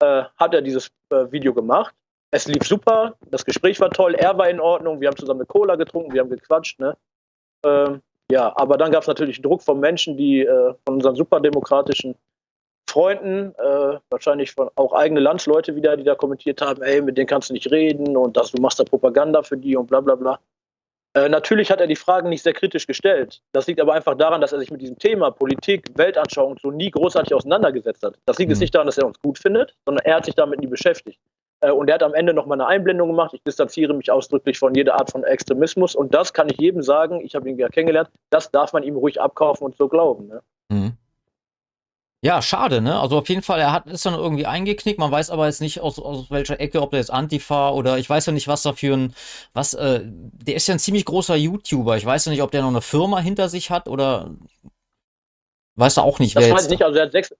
äh, 0.00 0.24
hat 0.36 0.54
er 0.54 0.60
dieses 0.60 0.90
äh, 1.10 1.30
Video 1.32 1.54
gemacht. 1.54 1.94
Es 2.30 2.46
lief 2.46 2.64
super, 2.64 3.14
das 3.30 3.44
Gespräch 3.44 3.80
war 3.80 3.90
toll, 3.90 4.14
er 4.14 4.36
war 4.36 4.48
in 4.48 4.60
Ordnung, 4.60 5.00
wir 5.00 5.08
haben 5.08 5.16
zusammen 5.16 5.40
eine 5.40 5.46
Cola 5.46 5.76
getrunken, 5.76 6.12
wir 6.12 6.20
haben 6.20 6.30
gequatscht, 6.30 6.80
ne? 6.80 6.96
Ähm, 7.64 8.00
ja, 8.30 8.52
aber 8.56 8.78
dann 8.78 8.90
gab 8.90 9.02
es 9.02 9.08
natürlich 9.08 9.42
Druck 9.42 9.62
von 9.62 9.80
Menschen, 9.80 10.16
die 10.16 10.40
äh, 10.40 10.74
von 10.86 10.94
unseren 10.94 11.14
superdemokratischen 11.14 12.14
Freunden, 12.88 13.54
äh, 13.56 13.98
wahrscheinlich 14.10 14.52
von 14.52 14.68
auch 14.74 14.92
eigene 14.92 15.20
Landsleute 15.20 15.74
wieder, 15.76 15.96
die 15.96 16.04
da 16.04 16.14
kommentiert 16.14 16.60
haben, 16.60 16.82
ey, 16.82 17.00
mit 17.00 17.16
denen 17.16 17.26
kannst 17.26 17.48
du 17.48 17.54
nicht 17.54 17.70
reden 17.70 18.16
und 18.16 18.36
das, 18.36 18.52
du 18.52 18.60
machst 18.60 18.80
da 18.80 18.84
Propaganda 18.84 19.42
für 19.42 19.56
die 19.56 19.76
und 19.76 19.86
bla 19.86 20.00
bla 20.00 20.14
bla. 20.14 20.38
Äh, 21.14 21.28
natürlich 21.28 21.70
hat 21.70 21.80
er 21.80 21.86
die 21.86 21.96
Fragen 21.96 22.30
nicht 22.30 22.42
sehr 22.42 22.54
kritisch 22.54 22.86
gestellt. 22.86 23.42
Das 23.52 23.66
liegt 23.66 23.80
aber 23.80 23.92
einfach 23.92 24.14
daran, 24.14 24.40
dass 24.40 24.52
er 24.52 24.58
sich 24.58 24.70
mit 24.70 24.80
diesem 24.80 24.98
Thema 24.98 25.30
Politik, 25.30 25.86
Weltanschauung 25.94 26.58
so 26.60 26.70
nie 26.70 26.90
großartig 26.90 27.34
auseinandergesetzt 27.34 28.02
hat. 28.02 28.18
Das 28.24 28.38
liegt 28.38 28.48
mhm. 28.48 28.52
jetzt 28.52 28.60
nicht 28.60 28.74
daran, 28.74 28.86
dass 28.86 28.98
er 28.98 29.06
uns 29.06 29.20
gut 29.20 29.38
findet, 29.38 29.74
sondern 29.84 30.04
er 30.06 30.16
hat 30.16 30.24
sich 30.24 30.34
damit 30.34 30.60
nie 30.60 30.66
beschäftigt. 30.66 31.20
Äh, 31.60 31.70
und 31.70 31.88
er 31.88 31.94
hat 31.94 32.02
am 32.02 32.14
Ende 32.14 32.32
nochmal 32.32 32.60
eine 32.60 32.66
Einblendung 32.66 33.08
gemacht. 33.08 33.34
Ich 33.34 33.42
distanziere 33.42 33.92
mich 33.92 34.10
ausdrücklich 34.10 34.58
von 34.58 34.74
jeder 34.74 34.94
Art 34.94 35.10
von 35.10 35.22
Extremismus. 35.24 35.94
Und 35.94 36.14
das 36.14 36.32
kann 36.32 36.48
ich 36.48 36.58
jedem 36.58 36.82
sagen, 36.82 37.20
ich 37.20 37.34
habe 37.34 37.48
ihn 37.48 37.58
ja 37.58 37.68
kennengelernt, 37.68 38.08
das 38.30 38.50
darf 38.50 38.72
man 38.72 38.82
ihm 38.82 38.96
ruhig 38.96 39.20
abkaufen 39.20 39.66
und 39.66 39.76
so 39.76 39.88
glauben. 39.88 40.28
Ne? 40.28 40.42
Mhm. 40.70 40.92
Ja, 42.24 42.40
schade, 42.40 42.80
ne? 42.80 43.00
Also 43.00 43.18
auf 43.18 43.28
jeden 43.28 43.42
Fall, 43.42 43.58
er 43.58 43.72
hat 43.72 43.88
ist 43.88 44.06
dann 44.06 44.14
irgendwie 44.14 44.46
eingeknickt. 44.46 45.00
Man 45.00 45.10
weiß 45.10 45.30
aber 45.30 45.46
jetzt 45.46 45.60
nicht 45.60 45.80
aus, 45.80 45.98
aus 45.98 46.30
welcher 46.30 46.60
Ecke, 46.60 46.80
ob 46.80 46.90
der 46.90 47.00
jetzt 47.00 47.12
Antifa 47.12 47.70
oder 47.70 47.98
ich 47.98 48.08
weiß 48.08 48.26
ja 48.26 48.32
nicht, 48.32 48.46
was 48.46 48.62
da 48.62 48.74
für 48.74 48.94
ein, 48.94 49.14
was, 49.54 49.74
äh, 49.74 50.02
der 50.04 50.54
ist 50.54 50.68
ja 50.68 50.74
ein 50.74 50.78
ziemlich 50.78 51.04
großer 51.04 51.34
YouTuber. 51.34 51.96
Ich 51.96 52.06
weiß 52.06 52.26
ja 52.26 52.30
nicht, 52.30 52.42
ob 52.42 52.52
der 52.52 52.62
noch 52.62 52.68
eine 52.68 52.80
Firma 52.80 53.18
hinter 53.18 53.48
sich 53.48 53.70
hat 53.70 53.88
oder 53.88 54.30
weiß 55.74 55.96
er 55.96 56.04
auch 56.04 56.20
nicht, 56.20 56.36
das 56.36 56.44
wer 56.44 56.54
weiß 56.54 56.62
jetzt. 56.62 56.70
nicht, 56.70 56.84
also 56.84 56.96
er 56.96 57.06
hat 57.06 57.12
sechs, 57.12 57.34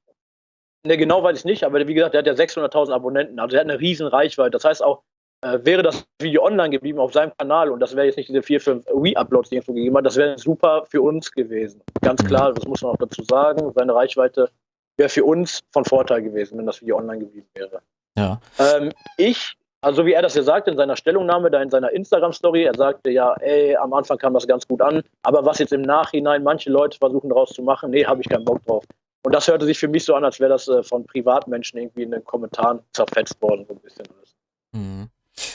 ne, 0.85 0.97
genau 0.97 1.23
weiß 1.23 1.39
ich 1.39 1.45
nicht, 1.45 1.63
aber 1.63 1.87
wie 1.87 1.95
gesagt, 1.95 2.15
der 2.15 2.19
hat 2.19 2.27
ja 2.27 2.33
600.000 2.33 2.93
Abonnenten, 2.93 3.39
also 3.39 3.55
er 3.55 3.61
hat 3.61 3.71
eine 3.71 3.79
riesen 3.79 4.09
Reichweite. 4.09 4.51
Das 4.51 4.65
heißt 4.65 4.83
auch, 4.83 5.05
äh, 5.43 5.61
wäre 5.63 5.85
das 5.85 6.05
Video 6.21 6.45
online 6.45 6.71
geblieben 6.71 6.99
auf 6.99 7.13
seinem 7.13 7.33
Kanal 7.39 7.71
und 7.71 7.79
das 7.79 7.95
wäre 7.95 8.07
jetzt 8.07 8.17
nicht 8.17 8.29
diese 8.29 8.43
vier, 8.43 8.61
fünf 8.61 8.85
Re-Uploads, 8.89 9.51
die 9.51 9.59
er 9.59 9.63
gegeben 9.63 9.97
hat, 9.97 10.07
das 10.07 10.17
wäre 10.17 10.37
super 10.41 10.87
für 10.91 11.03
uns 11.03 11.31
gewesen. 11.31 11.83
Ganz 12.01 12.21
mhm. 12.25 12.27
klar, 12.27 12.53
das 12.53 12.65
muss 12.67 12.83
man 12.83 12.93
auch 12.93 12.99
dazu 12.99 13.23
sagen. 13.23 13.73
Seine 13.77 13.95
Reichweite 13.95 14.51
wäre 14.97 15.09
für 15.09 15.25
uns 15.25 15.61
von 15.73 15.85
Vorteil 15.85 16.23
gewesen, 16.23 16.59
wenn 16.59 16.67
das 16.67 16.81
Video 16.81 16.99
online 16.99 17.21
geblieben 17.21 17.49
wäre. 17.55 17.83
Ja. 18.17 18.41
Ähm, 18.59 18.93
ich, 19.17 19.57
also 19.81 20.05
wie 20.05 20.13
er 20.13 20.23
das 20.23 20.35
ja 20.35 20.43
sagte 20.43 20.71
in 20.71 20.77
seiner 20.77 20.97
Stellungnahme, 20.97 21.51
da 21.51 21.63
in 21.63 21.71
seiner 21.71 21.91
Instagram-Story, 21.91 22.65
er 22.65 22.75
sagte 22.75 23.11
ja, 23.11 23.35
ey, 23.41 23.77
am 23.77 23.93
Anfang 23.93 24.19
kam 24.19 24.35
das 24.35 24.47
ganz 24.47 24.67
gut 24.67 24.81
an, 24.81 25.03
aber 25.23 25.45
was 25.45 25.59
jetzt 25.59 25.73
im 25.73 25.83
Nachhinein 25.83 26.43
manche 26.43 26.71
Leute 26.71 26.99
versuchen 26.99 27.31
daraus 27.31 27.51
zu 27.51 27.63
machen, 27.63 27.91
nee, 27.91 28.05
habe 28.05 28.21
ich 28.21 28.29
keinen 28.29 28.45
Bock 28.45 28.65
drauf. 28.65 28.85
Und 29.25 29.35
das 29.35 29.49
hörte 29.49 29.67
sich 29.67 29.79
für 29.79 29.89
mich 29.89 30.05
so 30.05 30.15
an, 30.15 30.25
als 30.25 30.41
wäre 30.41 30.51
das 30.51 30.69
äh, 30.69 30.83
von 30.83 31.07
Privatmenschen 31.07 31.79
irgendwie 31.79 32.03
in 32.03 32.11
den 32.11 32.25
Kommentaren 32.25 32.81
zerfetzt 32.93 33.41
worden, 33.41 33.65
so 33.67 33.75
ein 33.75 33.81
bisschen 33.81 34.07
alles. 34.17 34.35
Mhm. 34.73 35.09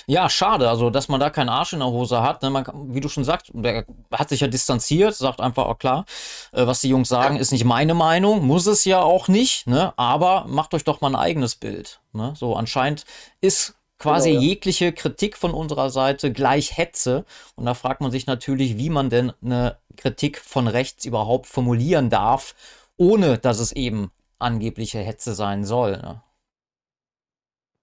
Ja, 0.07 0.29
schade, 0.29 0.69
also 0.69 0.89
dass 0.89 1.07
man 1.07 1.19
da 1.19 1.29
keinen 1.29 1.49
Arsch 1.49 1.73
in 1.73 1.79
der 1.79 1.89
Hose 1.89 2.21
hat. 2.21 2.41
Ne? 2.41 2.49
Man, 2.49 2.65
wie 2.93 2.99
du 2.99 3.09
schon 3.09 3.23
sagst, 3.23 3.51
der 3.53 3.85
hat 4.11 4.29
sich 4.29 4.39
ja 4.39 4.47
distanziert, 4.47 5.15
sagt 5.15 5.39
einfach, 5.39 5.67
oh 5.67 5.75
klar, 5.75 6.05
äh, 6.51 6.65
was 6.65 6.81
die 6.81 6.89
Jungs 6.89 7.09
sagen, 7.09 7.37
ist 7.37 7.51
nicht 7.51 7.65
meine 7.65 7.93
Meinung, 7.93 8.45
muss 8.45 8.65
es 8.65 8.85
ja 8.85 9.01
auch 9.01 9.27
nicht, 9.27 9.67
ne? 9.67 9.93
aber 9.97 10.45
macht 10.47 10.73
euch 10.73 10.83
doch 10.83 11.01
mal 11.01 11.09
ein 11.09 11.15
eigenes 11.15 11.55
Bild. 11.55 11.99
Ne? 12.13 12.33
So, 12.35 12.55
anscheinend 12.55 13.05
ist 13.41 13.75
quasi 13.99 14.29
genau, 14.29 14.41
ja. 14.41 14.47
jegliche 14.47 14.93
Kritik 14.93 15.37
von 15.37 15.51
unserer 15.51 15.89
Seite 15.89 16.31
gleich 16.31 16.77
Hetze. 16.77 17.25
Und 17.55 17.65
da 17.65 17.73
fragt 17.73 18.01
man 18.01 18.11
sich 18.11 18.27
natürlich, 18.27 18.77
wie 18.77 18.89
man 18.89 19.09
denn 19.09 19.33
eine 19.43 19.77
Kritik 19.95 20.39
von 20.39 20.67
rechts 20.67 21.05
überhaupt 21.05 21.47
formulieren 21.47 22.09
darf, 22.09 22.55
ohne 22.97 23.37
dass 23.37 23.59
es 23.59 23.71
eben 23.71 24.11
angebliche 24.39 24.99
Hetze 24.99 25.33
sein 25.33 25.65
soll. 25.65 25.97
Ne? 25.97 26.21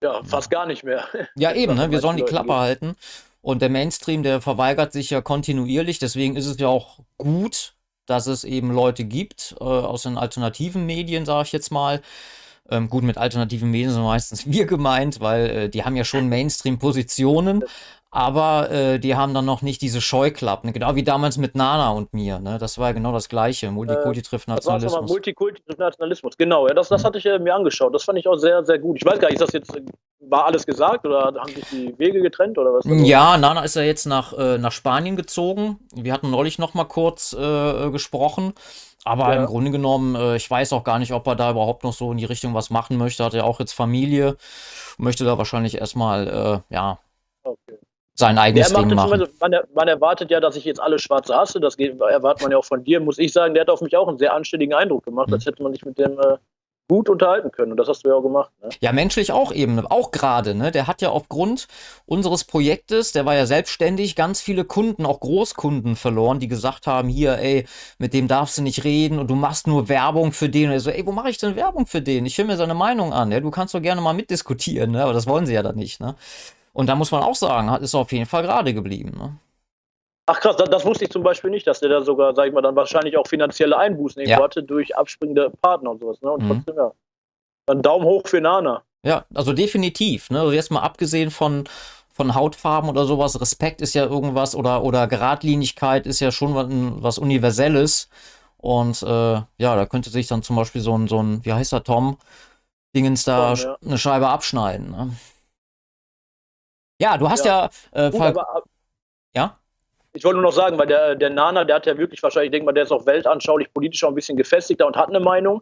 Ja, 0.04 0.22
fast 0.22 0.50
gar 0.50 0.66
nicht 0.66 0.84
mehr. 0.84 1.08
Ja, 1.34 1.52
eben, 1.54 1.76
ne? 1.76 1.90
wir 1.90 2.00
sollen 2.00 2.18
die 2.18 2.24
Klappe 2.24 2.54
halten. 2.54 2.94
Und 3.40 3.62
der 3.62 3.70
Mainstream, 3.70 4.22
der 4.22 4.42
verweigert 4.42 4.92
sich 4.92 5.08
ja 5.08 5.22
kontinuierlich. 5.22 5.98
Deswegen 5.98 6.36
ist 6.36 6.44
es 6.44 6.58
ja 6.58 6.68
auch 6.68 6.98
gut, 7.16 7.72
dass 8.04 8.26
es 8.26 8.44
eben 8.44 8.70
Leute 8.70 9.04
gibt 9.04 9.56
äh, 9.60 9.64
aus 9.64 10.02
den 10.02 10.18
alternativen 10.18 10.84
Medien, 10.84 11.24
sage 11.24 11.46
ich 11.46 11.52
jetzt 11.52 11.70
mal. 11.70 12.02
Ähm, 12.68 12.90
gut, 12.90 13.02
mit 13.02 13.16
alternativen 13.16 13.70
Medien 13.70 13.92
sind 13.92 14.02
meistens 14.02 14.46
wir 14.50 14.66
gemeint, 14.66 15.20
weil 15.20 15.50
äh, 15.50 15.68
die 15.70 15.84
haben 15.84 15.96
ja 15.96 16.04
schon 16.04 16.28
Mainstream-Positionen, 16.28 17.64
aber 18.14 18.70
äh, 18.70 19.00
die 19.00 19.16
haben 19.16 19.34
dann 19.34 19.44
noch 19.44 19.60
nicht 19.60 19.82
diese 19.82 20.00
Scheuklappen, 20.00 20.72
genau 20.72 20.94
wie 20.94 21.02
damals 21.02 21.36
mit 21.36 21.56
Nana 21.56 21.90
und 21.90 22.14
mir. 22.14 22.38
Ne? 22.38 22.58
Das 22.58 22.78
war 22.78 22.90
ja 22.90 22.92
genau 22.92 23.10
das 23.10 23.28
Gleiche. 23.28 23.72
Multikulti 23.72 24.22
trifft 24.22 24.46
Nationalismus. 24.46 24.92
Das 24.92 25.02
war 25.02 25.08
Multikulti 25.08 25.60
trifft 25.66 25.80
Nationalismus, 25.80 26.36
genau. 26.36 26.68
Ja, 26.68 26.74
das, 26.74 26.88
das 26.90 27.02
hatte 27.02 27.18
ich 27.18 27.26
äh, 27.26 27.40
mir 27.40 27.52
angeschaut. 27.52 27.92
Das 27.92 28.04
fand 28.04 28.20
ich 28.20 28.28
auch 28.28 28.36
sehr, 28.36 28.64
sehr 28.64 28.78
gut. 28.78 28.98
Ich 28.98 29.04
weiß 29.04 29.18
gar 29.18 29.30
nicht, 29.30 29.40
ist 29.40 29.42
das 29.42 29.52
jetzt, 29.52 29.76
war 30.20 30.46
alles 30.46 30.64
gesagt 30.64 31.04
oder 31.04 31.34
haben 31.36 31.52
sich 31.52 31.64
die 31.72 31.98
Wege 31.98 32.22
getrennt 32.22 32.56
oder 32.56 32.72
was? 32.72 32.84
Ja, 32.86 33.36
Nana 33.36 33.64
ist 33.64 33.74
ja 33.74 33.82
jetzt 33.82 34.06
nach, 34.06 34.32
äh, 34.38 34.58
nach 34.58 34.70
Spanien 34.70 35.16
gezogen. 35.16 35.80
Wir 35.92 36.12
hatten 36.12 36.30
neulich 36.30 36.60
noch 36.60 36.72
mal 36.74 36.84
kurz 36.84 37.32
äh, 37.32 37.90
gesprochen. 37.90 38.52
Aber 39.04 39.34
ja. 39.34 39.40
im 39.40 39.46
Grunde 39.46 39.72
genommen, 39.72 40.14
äh, 40.14 40.36
ich 40.36 40.48
weiß 40.48 40.72
auch 40.72 40.84
gar 40.84 41.00
nicht, 41.00 41.12
ob 41.12 41.26
er 41.26 41.34
da 41.34 41.50
überhaupt 41.50 41.82
noch 41.82 41.92
so 41.92 42.12
in 42.12 42.18
die 42.18 42.26
Richtung 42.26 42.54
was 42.54 42.70
machen 42.70 42.96
möchte. 42.96 43.24
Hat 43.24 43.34
er 43.34 43.44
auch 43.44 43.58
jetzt 43.58 43.72
Familie, 43.72 44.36
möchte 44.98 45.24
da 45.24 45.36
wahrscheinlich 45.36 45.78
erstmal, 45.78 46.28
äh, 46.70 46.74
ja, 46.74 47.00
okay 47.42 47.80
sein 48.14 48.38
eigenes 48.38 48.72
Ding 48.72 48.94
machen. 48.94 49.26
Man, 49.40 49.56
man, 49.74 49.88
erwartet 49.88 50.30
ja, 50.30 50.40
dass 50.40 50.56
ich 50.56 50.64
jetzt 50.64 50.80
alle 50.80 50.98
Schwarze 50.98 51.34
hasse. 51.34 51.60
Das 51.60 51.76
geht, 51.76 52.00
erwartet 52.00 52.42
man 52.42 52.52
ja 52.52 52.58
auch 52.58 52.64
von 52.64 52.84
dir. 52.84 53.00
Muss 53.00 53.18
ich 53.18 53.32
sagen, 53.32 53.54
der 53.54 53.62
hat 53.62 53.70
auf 53.70 53.80
mich 53.80 53.96
auch 53.96 54.08
einen 54.08 54.18
sehr 54.18 54.32
anständigen 54.32 54.74
Eindruck 54.74 55.04
gemacht, 55.04 55.28
mhm. 55.28 55.34
als 55.34 55.46
hätte 55.46 55.62
man 55.62 55.72
sich 55.72 55.84
mit 55.84 55.98
dem 55.98 56.18
äh, 56.18 56.36
gut 56.88 57.08
unterhalten 57.08 57.50
können. 57.50 57.72
Und 57.72 57.78
das 57.78 57.88
hast 57.88 58.04
du 58.04 58.10
ja 58.10 58.14
auch 58.14 58.22
gemacht. 58.22 58.50
Ne? 58.62 58.68
Ja, 58.80 58.92
menschlich 58.92 59.32
auch 59.32 59.52
eben, 59.52 59.84
auch 59.86 60.10
gerade. 60.10 60.54
Ne? 60.54 60.70
Der 60.70 60.86
hat 60.86 61.02
ja 61.02 61.10
aufgrund 61.10 61.66
unseres 62.06 62.44
Projektes, 62.44 63.12
der 63.12 63.24
war 63.24 63.34
ja 63.34 63.46
selbstständig, 63.46 64.16
ganz 64.16 64.40
viele 64.40 64.64
Kunden, 64.64 65.06
auch 65.06 65.20
Großkunden 65.20 65.96
verloren, 65.96 66.40
die 66.40 66.48
gesagt 66.48 66.86
haben, 66.86 67.08
hier, 67.08 67.38
ey, 67.38 67.66
mit 67.98 68.12
dem 68.12 68.28
darfst 68.28 68.58
du 68.58 68.62
nicht 68.62 68.84
reden 68.84 69.18
und 69.18 69.28
du 69.28 69.34
machst 69.34 69.66
nur 69.66 69.88
Werbung 69.88 70.32
für 70.32 70.48
den. 70.48 70.66
Und 70.66 70.72
er 70.72 70.80
so, 70.80 70.90
ey, 70.90 71.06
wo 71.06 71.12
mache 71.12 71.30
ich 71.30 71.38
denn 71.38 71.56
Werbung 71.56 71.86
für 71.86 72.02
den? 72.02 72.26
Ich 72.26 72.36
höre 72.36 72.44
mir 72.44 72.56
seine 72.56 72.74
Meinung 72.74 73.12
an. 73.12 73.32
Ja? 73.32 73.40
Du 73.40 73.50
kannst 73.50 73.74
doch 73.74 73.82
gerne 73.82 74.00
mal 74.00 74.12
mitdiskutieren, 74.12 74.92
ne? 74.92 75.02
aber 75.02 75.14
das 75.14 75.26
wollen 75.26 75.46
sie 75.46 75.54
ja 75.54 75.62
dann 75.62 75.76
nicht. 75.76 76.00
Ne? 76.00 76.14
Und 76.74 76.88
da 76.88 76.96
muss 76.96 77.12
man 77.12 77.22
auch 77.22 77.36
sagen, 77.36 77.68
ist 77.82 77.94
auf 77.94 78.12
jeden 78.12 78.26
Fall 78.26 78.42
gerade 78.42 78.74
geblieben. 78.74 79.12
Ne? 79.16 79.38
Ach 80.26 80.40
krass, 80.40 80.56
das, 80.56 80.68
das, 80.68 80.84
wusste 80.84 81.04
ich 81.04 81.10
zum 81.10 81.22
Beispiel 81.22 81.50
nicht, 81.50 81.66
dass 81.66 81.80
der 81.80 81.88
da 81.88 82.02
sogar, 82.02 82.34
sag 82.34 82.48
ich 82.48 82.52
mal, 82.52 82.62
dann 82.62 82.76
wahrscheinlich 82.76 83.16
auch 83.16 83.26
finanzielle 83.26 83.78
Einbußen 83.78 84.26
ja. 84.26 84.42
hatte 84.42 84.62
durch 84.62 84.96
abspringende 84.96 85.50
Partner 85.62 85.92
und 85.92 86.00
sowas. 86.00 86.20
Ne? 86.20 86.30
Und 86.30 86.42
mhm. 86.42 86.48
trotzdem, 86.48 86.76
ja. 86.76 86.92
Dann 87.66 87.80
Daumen 87.80 88.04
hoch 88.04 88.26
für 88.26 88.40
Nana. 88.40 88.82
Ja, 89.04 89.24
also 89.34 89.52
definitiv. 89.52 90.30
Ne? 90.30 90.40
Also 90.40 90.52
jetzt 90.52 90.70
mal 90.70 90.80
abgesehen 90.80 91.30
von, 91.30 91.64
von 92.12 92.34
Hautfarben 92.34 92.90
oder 92.90 93.04
sowas, 93.04 93.40
Respekt 93.40 93.80
ist 93.80 93.94
ja 93.94 94.04
irgendwas 94.04 94.54
oder, 94.54 94.82
oder 94.82 95.06
Geradlinigkeit 95.06 96.06
ist 96.06 96.20
ja 96.20 96.32
schon 96.32 96.54
was, 96.54 96.66
was 96.68 97.18
Universelles. 97.18 98.08
Und 98.56 99.02
äh, 99.02 99.06
ja, 99.06 99.46
da 99.58 99.86
könnte 99.86 100.10
sich 100.10 100.26
dann 100.26 100.42
zum 100.42 100.56
Beispiel 100.56 100.80
so 100.80 100.96
ein, 100.96 101.06
so 101.06 101.22
ein 101.22 101.44
wie 101.44 101.52
heißt 101.52 101.72
er, 101.72 101.84
Tom, 101.84 102.16
Dingens 102.96 103.24
da 103.24 103.54
Tom, 103.54 103.64
ja. 103.64 103.76
eine 103.84 103.98
Scheibe 103.98 104.28
abschneiden. 104.28 104.90
Ne? 104.90 105.10
Ja, 107.04 107.18
du 107.18 107.28
hast 107.28 107.44
ja. 107.44 107.68
ja 107.94 108.06
äh, 108.06 108.10
Gut, 108.10 108.20
aber, 108.22 108.62
ja? 109.36 109.58
Ich 110.14 110.24
wollte 110.24 110.36
nur 110.36 110.44
noch 110.44 110.56
sagen, 110.56 110.78
weil 110.78 110.86
der, 110.86 111.14
der 111.14 111.28
Nana, 111.28 111.64
der 111.64 111.76
hat 111.76 111.84
ja 111.84 111.98
wirklich 111.98 112.22
wahrscheinlich, 112.22 112.46
ich 112.46 112.52
denke 112.52 112.64
mal, 112.64 112.72
der 112.72 112.84
ist 112.84 112.92
auch 112.92 113.04
weltanschaulich 113.04 113.70
politisch 113.74 114.02
auch 114.04 114.08
ein 114.08 114.14
bisschen 114.14 114.38
gefestigter 114.38 114.86
und 114.86 114.96
hat 114.96 115.10
eine 115.10 115.20
Meinung. 115.20 115.60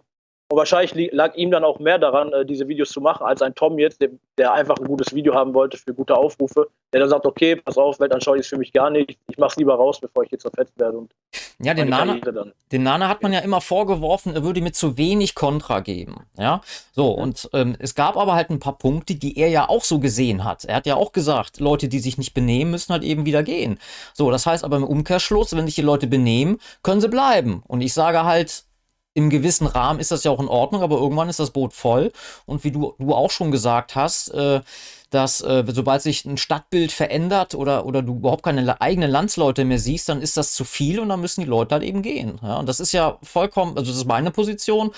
Und 0.53 0.59
wahrscheinlich 0.59 1.11
lag 1.12 1.35
ihm 1.35 1.51
dann 1.51 1.65
auch 1.65 1.79
mehr 1.79 1.99
daran, 1.99 2.31
äh, 2.35 2.45
diese 2.45 2.69
Videos 2.69 2.91
zu 2.91 3.01
machen, 3.01 3.25
als 3.25 3.41
ein 3.41 3.55
Tom 3.55 3.79
jetzt, 3.79 4.03
der, 4.37 4.53
einfach 4.53 4.77
ein 4.77 4.85
gutes 4.85 5.15
Video 5.15 5.35
haben 5.35 5.55
wollte 5.55 5.79
für 5.79 5.95
gute 5.95 6.15
Aufrufe, 6.15 6.69
der 6.93 7.01
dann 7.01 7.09
sagt, 7.09 7.25
okay, 7.25 7.57
pass 7.57 7.79
auf, 7.79 7.99
weltanschaulich 8.01 8.41
ist 8.41 8.49
für 8.49 8.59
mich 8.59 8.71
gar 8.71 8.91
nicht, 8.91 9.17
ich 9.31 9.38
mach's 9.38 9.57
lieber 9.57 9.77
raus, 9.77 9.99
bevor 9.99 10.25
ich 10.25 10.31
jetzt 10.31 10.43
zerfetzt 10.43 10.79
werde. 10.79 10.99
Und 10.99 11.12
ja, 11.59 11.73
den 11.73 11.88
Nana, 11.88 12.19
den 12.71 12.83
Nana 12.83 13.09
hat 13.09 13.23
man 13.23 13.33
ja 13.33 13.38
immer 13.38 13.62
vorgeworfen, 13.62 14.35
er 14.35 14.45
würde 14.45 14.61
mir 14.61 14.73
zu 14.73 14.99
wenig 14.99 15.35
Kontra 15.35 15.81
geben. 15.81 16.27
Ja, 16.37 16.61
so, 16.91 17.12
und 17.12 17.49
ähm, 17.55 17.75
es 17.79 17.95
gab 17.95 18.19
aber 18.19 18.35
halt 18.35 18.51
ein 18.51 18.61
paar 18.61 18.77
Punkte, 18.77 19.15
die 19.15 19.38
er 19.38 19.49
ja 19.49 19.71
auch 19.71 19.85
so 19.85 20.01
gesehen 20.01 20.45
hat. 20.45 20.67
Er 20.67 20.77
hat 20.77 20.87
ja 20.87 20.97
auch 20.97 21.12
gesagt, 21.12 21.61
Leute, 21.61 21.88
die 21.88 21.99
sich 21.99 22.19
nicht 22.19 22.35
benehmen, 22.35 22.73
müssen 22.73 22.93
halt 22.93 23.05
eben 23.05 23.25
wieder 23.25 23.43
gehen. 23.43 23.79
So, 24.12 24.31
das 24.31 24.45
heißt 24.45 24.65
aber 24.65 24.77
im 24.77 24.85
Umkehrschluss, 24.85 25.57
wenn 25.57 25.65
sich 25.65 25.77
die 25.77 25.81
Leute 25.81 26.09
benehmen, 26.09 26.59
können 26.83 27.01
sie 27.01 27.09
bleiben. 27.09 27.62
Und 27.67 27.81
ich 27.81 27.95
sage 27.95 28.25
halt, 28.25 28.67
im 29.14 29.31
gewissen 29.31 29.66
Rahmen 29.66 30.01
ist 30.01 30.11
das 30.11 30.25
ja 30.25 30.31
auch 30.31 30.40
in 30.40 30.48
Ordnung, 30.48 30.83
aber 30.83 30.96
irgendwann 30.96 31.29
ist 31.29 31.38
das 31.38 31.51
Boot 31.51 31.75
voll. 31.75 32.12
Und 32.46 32.64
wie 32.64 32.70
du, 32.70 32.94
du 32.98 33.14
auch 33.14 33.31
schon 33.31 33.51
gesagt 33.51 33.94
hast, 33.94 34.29
äh, 34.33 34.61
dass 35.11 35.42
äh, 35.42 35.64
sobald 35.68 36.01
sich 36.03 36.25
ein 36.25 36.38
Stadtbild 36.38 36.90
verändert 36.90 37.55
oder, 37.55 37.85
oder 37.85 38.01
du 38.03 38.16
überhaupt 38.16 38.42
keine 38.42 38.81
eigenen 38.81 39.11
Landsleute 39.11 39.64
mehr 39.64 39.79
siehst, 39.79 40.09
dann 40.09 40.22
ist 40.22 40.37
das 40.37 40.55
zu 40.55 40.64
viel 40.64 40.98
und 41.01 41.11
dann 41.11 41.20
müssen 41.20 41.42
die 41.42 41.46
Leute 41.46 41.75
halt 41.75 41.85
eben 41.85 42.01
gehen. 42.03 42.40
Ja? 42.42 42.57
Und 42.57 42.68
das 42.68 42.81
ist 42.81 42.92
ja 42.92 43.18
vollkommen, 43.22 43.77
also 43.77 43.90
das 43.90 43.98
ist 43.98 44.07
meine 44.07 44.31
Position. 44.31 44.92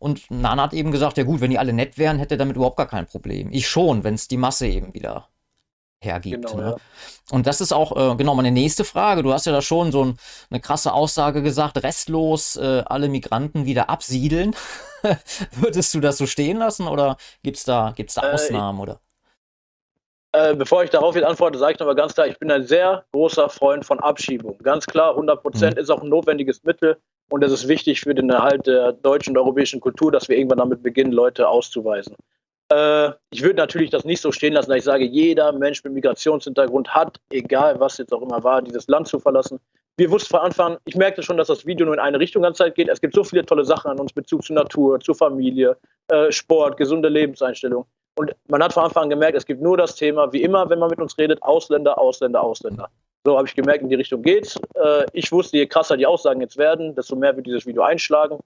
Und 0.00 0.30
Nana 0.30 0.64
hat 0.64 0.72
eben 0.72 0.90
gesagt, 0.90 1.18
ja 1.18 1.24
gut, 1.24 1.40
wenn 1.40 1.50
die 1.50 1.58
alle 1.58 1.72
nett 1.72 1.98
wären, 1.98 2.18
hätte 2.18 2.34
er 2.34 2.38
damit 2.38 2.56
überhaupt 2.56 2.78
gar 2.78 2.88
kein 2.88 3.06
Problem. 3.06 3.52
Ich 3.52 3.68
schon, 3.68 4.02
wenn 4.02 4.14
es 4.14 4.28
die 4.28 4.38
Masse 4.38 4.66
eben 4.66 4.94
wieder 4.94 5.28
hergibt. 6.02 6.46
Genau, 6.46 6.62
ne? 6.62 6.70
ja. 6.70 6.76
Und 7.30 7.46
das 7.46 7.60
ist 7.60 7.72
auch 7.72 7.96
äh, 7.96 8.16
genau 8.16 8.34
meine 8.34 8.50
nächste 8.50 8.84
Frage. 8.84 9.22
Du 9.22 9.32
hast 9.32 9.46
ja 9.46 9.52
da 9.52 9.62
schon 9.62 9.92
so 9.92 10.04
ein, 10.04 10.18
eine 10.50 10.60
krasse 10.60 10.92
Aussage 10.92 11.42
gesagt, 11.42 11.82
restlos 11.82 12.56
äh, 12.56 12.82
alle 12.86 13.08
Migranten 13.08 13.66
wieder 13.66 13.90
absiedeln. 13.90 14.54
Würdest 15.52 15.94
du 15.94 16.00
das 16.00 16.18
so 16.18 16.26
stehen 16.26 16.56
lassen 16.56 16.86
oder 16.86 17.16
gibt 17.42 17.58
es 17.58 17.64
da, 17.64 17.92
gibt's 17.94 18.14
da 18.14 18.30
äh, 18.30 18.34
Ausnahmen? 18.34 18.80
Oder? 18.80 19.00
Äh, 20.32 20.54
bevor 20.54 20.84
ich 20.84 20.90
darauf 20.90 21.16
jetzt 21.16 21.24
antworte, 21.24 21.58
sage 21.58 21.74
ich 21.74 21.78
nochmal 21.80 21.96
ganz 21.96 22.14
klar, 22.14 22.26
ich 22.26 22.38
bin 22.38 22.50
ein 22.50 22.64
sehr 22.64 23.04
großer 23.12 23.48
Freund 23.48 23.84
von 23.84 23.98
Abschiebung. 23.98 24.58
Ganz 24.62 24.86
klar, 24.86 25.10
100 25.10 25.42
Prozent 25.42 25.76
mhm. 25.76 25.82
ist 25.82 25.90
auch 25.90 26.02
ein 26.02 26.08
notwendiges 26.08 26.62
Mittel 26.62 26.98
und 27.30 27.42
es 27.42 27.52
ist 27.52 27.68
wichtig 27.68 28.00
für 28.00 28.14
den 28.14 28.30
Erhalt 28.30 28.66
der 28.66 28.92
deutschen 28.92 29.36
und 29.36 29.38
europäischen 29.38 29.80
Kultur, 29.80 30.12
dass 30.12 30.28
wir 30.28 30.36
irgendwann 30.36 30.58
damit 30.58 30.82
beginnen, 30.82 31.12
Leute 31.12 31.48
auszuweisen. 31.48 32.16
Äh, 32.70 33.10
ich 33.30 33.42
würde 33.42 33.56
natürlich 33.56 33.90
das 33.90 34.04
nicht 34.04 34.20
so 34.20 34.32
stehen 34.32 34.52
lassen, 34.52 34.70
dass 34.70 34.78
ich 34.78 34.84
sage, 34.84 35.04
jeder 35.04 35.52
Mensch 35.52 35.82
mit 35.84 35.92
Migrationshintergrund 35.92 36.94
hat, 36.94 37.18
egal 37.30 37.78
was 37.80 37.98
jetzt 37.98 38.12
auch 38.12 38.22
immer 38.22 38.42
war, 38.44 38.62
dieses 38.62 38.86
Land 38.86 39.08
zu 39.08 39.18
verlassen. 39.18 39.58
Wir 39.96 40.10
wussten 40.10 40.30
von 40.30 40.40
Anfang 40.40 40.72
an, 40.72 40.78
ich 40.84 40.94
merkte 40.94 41.22
schon, 41.22 41.36
dass 41.36 41.48
das 41.48 41.66
Video 41.66 41.84
nur 41.84 41.94
in 41.94 42.00
eine 42.00 42.18
Richtung 42.18 42.42
ganz 42.42 42.58
Zeit 42.58 42.74
geht. 42.74 42.88
Es 42.88 43.00
gibt 43.00 43.14
so 43.14 43.24
viele 43.24 43.44
tolle 43.44 43.64
Sachen 43.64 43.90
an 43.90 43.98
uns, 43.98 44.12
Bezug 44.12 44.44
zur 44.44 44.56
Natur, 44.56 45.00
zur 45.00 45.14
Familie, 45.14 45.76
äh, 46.08 46.30
Sport, 46.30 46.76
gesunde 46.76 47.08
Lebenseinstellung. 47.08 47.84
Und 48.16 48.34
man 48.48 48.62
hat 48.62 48.72
von 48.72 48.84
Anfang 48.84 49.04
an 49.04 49.10
gemerkt, 49.10 49.36
es 49.36 49.44
gibt 49.44 49.60
nur 49.60 49.76
das 49.76 49.96
Thema, 49.96 50.32
wie 50.32 50.42
immer, 50.42 50.68
wenn 50.70 50.78
man 50.78 50.90
mit 50.90 51.00
uns 51.00 51.18
redet, 51.18 51.42
Ausländer, 51.42 51.98
Ausländer, 51.98 52.42
Ausländer. 52.42 52.88
So 53.24 53.36
habe 53.36 53.46
ich 53.46 53.54
gemerkt, 53.54 53.82
in 53.82 53.88
die 53.88 53.96
Richtung 53.96 54.22
geht's. 54.22 54.58
Äh, 54.74 55.04
ich 55.12 55.30
wusste, 55.32 55.58
je 55.58 55.66
krasser 55.66 55.96
die 55.96 56.06
Aussagen 56.06 56.40
jetzt 56.40 56.56
werden, 56.56 56.94
desto 56.94 57.16
mehr 57.16 57.36
wird 57.36 57.46
dieses 57.46 57.66
Video 57.66 57.82
einschlagen. 57.82 58.38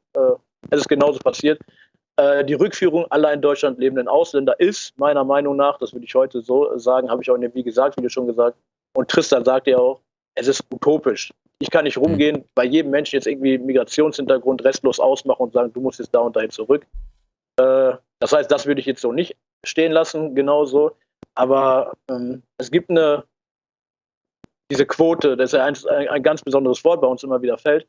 Es 0.71 0.81
ist 0.81 0.89
genauso 0.89 1.19
passiert. 1.19 1.61
Äh, 2.17 2.45
die 2.45 2.55
Rückführung 2.55 3.07
aller 3.11 3.33
in 3.33 3.41
Deutschland 3.41 3.79
lebenden 3.79 4.09
Ausländer 4.09 4.59
ist 4.61 4.97
meiner 4.99 5.25
Meinung 5.25 5.57
nach, 5.57 5.79
das 5.79 5.93
würde 5.93 6.07
ich 6.07 6.15
heute 6.15 6.43
so 6.43 6.77
sagen, 6.79 7.11
habe 7.11 7.23
ich 7.23 7.31
auch 7.31 7.35
in 7.35 7.41
dem 7.41 7.55
Wie 7.55 7.63
gesagt 7.63 7.97
Video 7.97 8.09
schon 8.09 8.27
gesagt. 8.27 8.57
Und 8.95 9.11
Tristan 9.11 9.45
sagt 9.45 9.67
ja 9.67 9.79
auch, 9.79 10.01
es 10.37 10.49
ist 10.49 10.65
utopisch. 10.73 11.33
Ich 11.59 11.71
kann 11.71 11.85
nicht 11.85 11.99
rumgehen, 11.99 12.45
bei 12.55 12.65
jedem 12.65 12.91
Menschen 12.91 13.17
jetzt 13.17 13.27
irgendwie 13.27 13.59
Migrationshintergrund 13.59 14.65
restlos 14.65 15.01
ausmachen 15.01 15.43
und 15.43 15.53
sagen, 15.53 15.73
du 15.73 15.81
musst 15.81 15.99
jetzt 15.99 16.15
da 16.15 16.21
und 16.21 16.37
dahin 16.37 16.51
zurück. 16.51 16.87
Äh, 17.57 17.95
das 18.21 18.33
heißt, 18.33 18.51
das 18.51 18.67
würde 18.67 18.81
ich 18.81 18.87
jetzt 18.87 19.01
so 19.01 19.13
nicht 19.13 19.37
stehen 19.65 19.93
lassen, 19.93 20.35
genauso. 20.35 20.97
Aber 21.35 21.97
ähm, 22.09 22.43
es 22.59 22.71
gibt 22.71 22.91
eine, 22.91 23.25
diese 24.71 24.87
Quote, 24.87 25.37
das 25.37 25.53
ist 25.53 25.59
ja 25.59 25.65
ein, 25.65 26.09
ein, 26.09 26.23
ganz 26.23 26.43
besonderes 26.43 26.85
Wort 26.85 27.01
bei 27.01 27.07
uns 27.07 27.23
immer 27.23 27.43
wieder 27.43 27.59
fällt. 27.59 27.87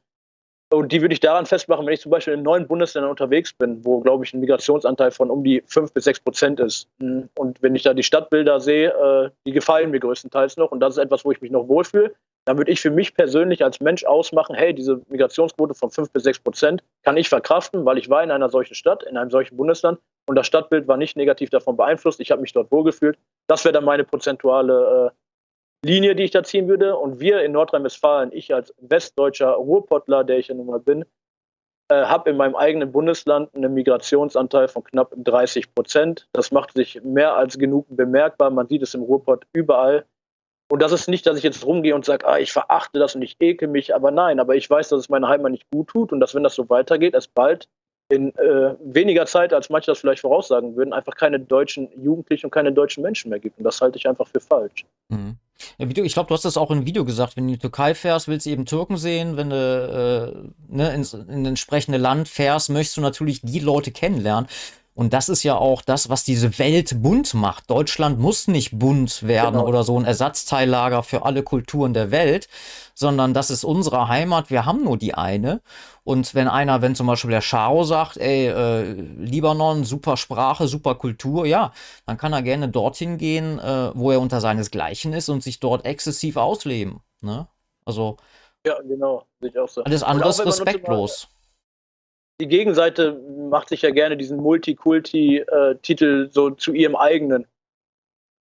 Und 0.70 0.92
die 0.92 1.02
würde 1.02 1.14
ich 1.14 1.20
daran 1.20 1.46
festmachen, 1.46 1.86
wenn 1.86 1.94
ich 1.94 2.02
zum 2.02 2.12
Beispiel 2.12 2.34
in 2.34 2.42
neun 2.42 2.68
Bundesländern 2.68 3.12
unterwegs 3.12 3.54
bin, 3.54 3.86
wo, 3.86 4.00
glaube 4.00 4.26
ich, 4.26 4.34
ein 4.34 4.40
Migrationsanteil 4.40 5.12
von 5.12 5.30
um 5.30 5.44
die 5.44 5.64
fünf 5.68 5.94
bis 5.94 6.06
sechs 6.06 6.20
Prozent 6.20 6.60
ist. 6.60 6.90
Und 7.00 7.62
wenn 7.62 7.76
ich 7.76 7.84
da 7.84 7.94
die 7.94 8.04
Stadtbilder 8.04 8.60
sehe, 8.60 8.90
äh, 8.90 9.30
die 9.46 9.52
gefallen 9.52 9.92
mir 9.92 10.00
größtenteils 10.00 10.58
noch. 10.58 10.72
Und 10.72 10.80
das 10.80 10.98
ist 10.98 11.04
etwas, 11.04 11.24
wo 11.24 11.32
ich 11.32 11.42
mich 11.42 11.52
noch 11.52 11.68
wohlfühle. 11.68 12.14
Dann 12.46 12.58
würde 12.58 12.72
ich 12.72 12.82
für 12.82 12.92
mich 12.92 13.16
persönlich 13.16 13.64
als 13.64 13.80
Mensch 13.80 14.06
ausmachen, 14.06 14.56
hey, 14.56 14.74
diese 14.74 15.02
Migrationsquote 15.10 15.74
von 15.74 15.90
fünf 15.90 16.12
bis 16.12 16.24
sechs 16.24 16.40
Prozent 16.40 16.84
kann 17.04 17.18
ich 17.18 17.28
verkraften, 17.28 17.86
weil 17.86 17.98
ich 17.98 18.10
war 18.10 18.24
in 18.24 18.30
einer 18.30 18.50
solchen 18.50 18.76
Stadt, 18.76 19.02
in 19.04 19.18
einem 19.18 19.32
solchen 19.32 19.58
Bundesland 19.58 20.00
und 20.28 20.36
das 20.36 20.46
Stadtbild 20.46 20.88
war 20.88 20.98
nicht 20.98 21.18
negativ 21.18 21.50
davon 21.50 21.76
beeinflusst. 21.76 22.20
Ich 22.20 22.32
habe 22.32 22.42
mich 22.42 22.54
dort 22.54 22.72
wohlgefühlt. 22.72 23.18
Das 23.48 23.64
wäre 23.66 23.74
dann 23.74 23.86
meine 23.86 24.04
prozentuale 24.04 25.12
äh, 25.12 25.25
Linie, 25.86 26.16
die 26.16 26.24
ich 26.24 26.32
da 26.32 26.44
ziehen 26.44 26.68
würde. 26.68 26.98
Und 26.98 27.20
wir 27.20 27.42
in 27.44 27.52
Nordrhein-Westfalen, 27.52 28.32
ich 28.34 28.54
als 28.54 28.74
westdeutscher 28.80 29.52
Ruhrpottler, 29.52 30.24
der 30.24 30.40
ich 30.40 30.48
ja 30.48 30.56
nun 30.56 30.66
mal 30.66 30.80
bin, 30.80 31.06
äh, 31.90 32.06
habe 32.06 32.32
in 32.32 32.38
meinem 32.38 32.56
eigenen 32.56 32.92
Bundesland 32.92 33.54
einen 33.54 33.74
Migrationsanteil 33.74 34.68
von 34.68 34.84
knapp 34.84 35.14
30 35.16 35.76
Prozent. 35.76 36.28
Das 36.34 36.52
macht 36.52 36.74
sich 36.74 37.04
mehr 37.04 37.36
als 37.36 37.60
genug 37.60 37.86
bemerkbar. 37.90 38.50
Man 38.50 38.68
sieht 38.68 38.82
es 38.82 38.96
im 38.96 39.04
Ruhrpott 39.04 39.46
überall. 39.54 40.06
Und 40.72 40.82
das 40.82 40.92
ist 40.92 41.08
nicht, 41.08 41.28
dass 41.28 41.38
ich 41.38 41.44
jetzt 41.44 41.64
rumgehe 41.64 41.94
und 41.94 42.04
sage, 42.04 42.26
ah, 42.28 42.40
ich 42.40 42.52
verachte 42.52 42.98
das 42.98 43.14
und 43.14 43.22
ich 43.22 43.36
ekel 43.40 43.68
mich, 43.68 43.94
aber 43.94 44.10
nein, 44.10 44.40
aber 44.40 44.56
ich 44.56 44.68
weiß, 44.68 44.90
dass 44.90 45.02
es 45.02 45.10
meiner 45.10 45.28
Heimat 45.28 45.52
nicht 45.52 45.70
gut 45.70 45.90
tut 45.90 46.12
und 46.12 46.20
dass, 46.20 46.34
wenn 46.34 46.42
das 46.42 46.56
so 46.56 46.68
weitergeht, 46.70 47.14
es 47.14 47.28
bald 47.28 47.70
in 48.10 48.36
äh, 48.36 48.76
weniger 48.80 49.28
Zeit, 49.28 49.54
als 49.54 49.70
manche 49.70 49.92
das 49.92 50.00
vielleicht 50.00 50.22
voraussagen 50.22 50.76
würden, 50.76 50.92
einfach 50.92 51.16
keine 51.16 51.40
deutschen 51.40 51.90
Jugendlichen 52.02 52.48
und 52.48 52.52
keine 52.52 52.74
deutschen 52.74 53.04
Menschen 53.04 53.30
mehr 53.30 53.40
gibt. 53.40 53.60
Und 53.60 53.64
das 53.64 53.80
halte 53.80 54.00
ich 54.00 54.08
einfach 54.10 54.28
für 54.28 54.40
falsch. 54.40 54.86
Mhm. 55.10 55.38
Ja, 55.78 55.86
du, 55.86 56.04
ich 56.04 56.14
glaube, 56.14 56.28
du 56.28 56.34
hast 56.34 56.46
das 56.46 56.58
auch 56.58 56.72
im 56.72 56.86
Video 56.86 57.06
gesagt. 57.06 57.36
Wenn 57.36 57.46
du 57.46 57.54
in 57.54 57.56
die 57.56 57.62
Türkei 57.62 57.96
fährst, 57.96 58.28
willst 58.28 58.46
du 58.46 58.50
eben 58.50 58.66
Türken 58.66 58.98
sehen. 58.98 59.38
Wenn 59.38 59.50
du 59.50 59.56
äh, 60.70 60.74
ne, 60.76 60.94
ins, 60.94 61.14
in 61.14 61.44
das 61.44 61.50
entsprechende 61.50 61.98
Land 61.98 62.28
fährst, 62.28 62.70
möchtest 62.70 62.98
du 62.98 63.02
natürlich 63.02 63.42
die 63.42 63.60
Leute 63.60 63.92
kennenlernen. 63.92 64.48
Und 64.96 65.12
das 65.12 65.28
ist 65.28 65.44
ja 65.44 65.58
auch 65.58 65.82
das, 65.82 66.10
was 66.10 66.24
diese 66.24 66.58
Welt 66.58 67.04
bunt 67.04 67.34
macht. 67.34 67.70
Deutschland 67.70 68.18
muss 68.18 68.48
nicht 68.48 68.80
bunt 68.80 69.24
werden 69.24 69.56
genau. 69.56 69.68
oder 69.68 69.84
so 69.84 70.00
ein 70.00 70.06
Ersatzteillager 70.06 71.04
für 71.04 71.26
alle 71.26 71.44
Kulturen 71.44 71.94
der 71.94 72.12
Welt, 72.12 72.48
sondern 72.94 73.34
das 73.34 73.52
ist 73.52 73.66
unsere 73.66 74.08
Heimat. 74.08 74.50
Wir 74.50 74.66
haben 74.66 74.86
nur 74.86 74.98
die 74.98 75.14
eine. 75.14 75.62
Und 76.06 76.34
wenn 76.34 76.48
einer, 76.48 76.82
wenn 76.82 76.96
zum 76.96 77.08
Beispiel 77.08 77.32
der 77.32 77.42
Scharo 77.42 77.84
sagt, 77.84 78.16
ey, 78.16 78.48
äh, 78.48 78.94
Libanon, 78.94 79.84
super 79.84 80.16
Sprache, 80.16 80.66
super 80.68 80.96
Kultur, 80.96 81.46
ja, 81.46 81.74
dann 82.06 82.16
kann 82.16 82.32
er 82.32 82.42
gerne 82.42 82.70
dorthin 82.70 83.18
gehen, 83.18 83.60
äh, 83.60 83.92
wo 83.94 84.12
er 84.12 84.22
unter 84.22 84.40
seinesgleichen 84.40 85.12
ist 85.12 85.28
und 85.28 85.44
sich 85.44 85.60
dort 85.60 85.84
exzessiv 85.84 86.38
ausleben. 86.38 87.02
Ne? 87.20 87.48
Also. 87.84 88.16
Ja, 88.66 88.80
genau. 88.82 89.26
Sich 89.42 89.60
auch 89.60 89.68
so. 89.68 89.84
Alles 89.84 90.04
andere 90.04 90.30
ist 90.30 90.46
respektlos 90.46 91.28
die 92.42 92.48
Gegenseite 92.48 93.20
macht 93.50 93.70
sich 93.70 93.82
ja 93.82 93.92
gerne 93.92 94.18
diesen 94.18 94.38
Multikulti-Titel 94.38 96.30
so 96.32 96.50
zu 96.52 96.74
ihrem 96.74 96.96
eigenen. 96.96 97.46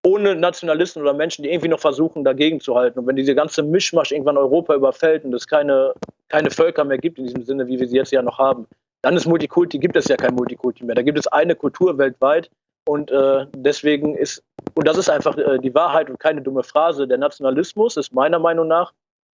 Ohne 0.07 0.35
Nationalisten 0.35 1.01
oder 1.01 1.15
Menschen, 1.15 1.45
die 1.45 1.51
irgendwie 1.51 1.69
noch 1.69 1.81
versuchen, 1.81 2.25
dagegen 2.25 2.61
zu 2.61 2.75
halten. 2.75 2.99
Und 2.99 3.07
wenn 3.07 3.17
diese 3.17 3.35
ganze 3.35 3.63
Mischmasch 3.63 4.13
irgendwann 4.13 4.37
Europa 4.37 4.75
überfällt 4.75 5.25
und 5.25 5.33
es 5.33 5.47
keine, 5.47 5.95
keine 6.29 6.51
Völker 6.51 6.85
mehr 6.85 6.99
gibt 6.99 7.19
in 7.19 7.25
diesem 7.25 7.43
Sinne, 7.45 7.67
wie 7.69 7.81
wir 7.81 7.89
sie 7.89 7.97
jetzt 7.97 8.13
ja 8.13 8.21
noch 8.21 8.39
haben, 8.39 8.67
dann 9.03 9.17
ist 9.17 9.27
Multikulti, 9.27 9.79
gibt 9.79 9.97
es 9.97 10.09
ja 10.09 10.17
kein 10.17 10.35
Multikulti 10.35 10.85
mehr. 10.85 10.95
Da 10.95 11.03
gibt 11.03 11.19
es 11.19 11.27
eine 11.27 11.55
Kultur 11.55 11.97
weltweit 11.97 12.51
und 12.87 13.11
äh, 13.11 13.47
deswegen 13.57 14.15
ist, 14.15 14.43
und 14.75 14.87
das 14.87 14.99
ist 14.99 15.09
einfach 15.09 15.39
äh, 15.39 15.59
die 15.59 15.75
Wahrheit 15.75 16.11
und 16.11 16.19
keine 16.19 16.43
dumme 16.43 16.65
Phrase, 16.65 17.09
der 17.09 17.19
Nationalismus 17.19 17.97
ist 17.97 18.13
meiner 18.13 18.39
Meinung 18.39 18.69
nach 18.69 18.93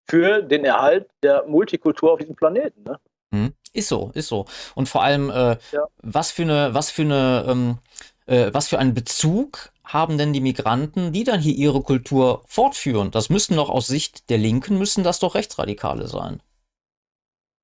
für 0.08 0.42
den 0.42 0.66
Erhalt 0.66 1.08
der 1.24 1.46
Multikultur 1.48 2.14
auf 2.14 2.20
diesem 2.20 2.36
Planeten. 2.36 2.84
Ne? 2.84 3.00
Hm. 3.34 3.54
Ist 3.74 3.90
so, 3.90 4.12
ist 4.14 4.28
so. 4.28 4.46
Und 4.76 4.90
vor 4.90 5.04
allem, 5.04 5.30
äh, 5.30 5.58
ja. 5.72 5.86
was 6.02 6.32
für 6.32 6.44
eine, 6.44 6.74
was 6.74 6.90
für 6.90 7.04
eine, 7.04 7.46
ähm, 7.48 7.78
äh, 8.26 8.50
was 8.54 8.68
für 8.68 8.80
einen 8.80 8.94
Bezug 8.94 9.72
haben 9.84 10.18
denn 10.18 10.34
die 10.34 10.42
Migranten, 10.42 11.12
die 11.12 11.24
dann 11.24 11.40
hier 11.40 11.56
ihre 11.56 11.82
Kultur 11.82 12.44
fortführen? 12.48 13.12
Das 13.12 13.30
müssten 13.30 13.56
doch 13.56 13.70
aus 13.70 13.88
Sicht 13.88 14.30
der 14.30 14.38
Linken, 14.38 14.78
müssen 14.78 15.04
das 15.04 15.20
doch 15.20 15.36
Rechtsradikale 15.36 16.08
sein. 16.08 16.42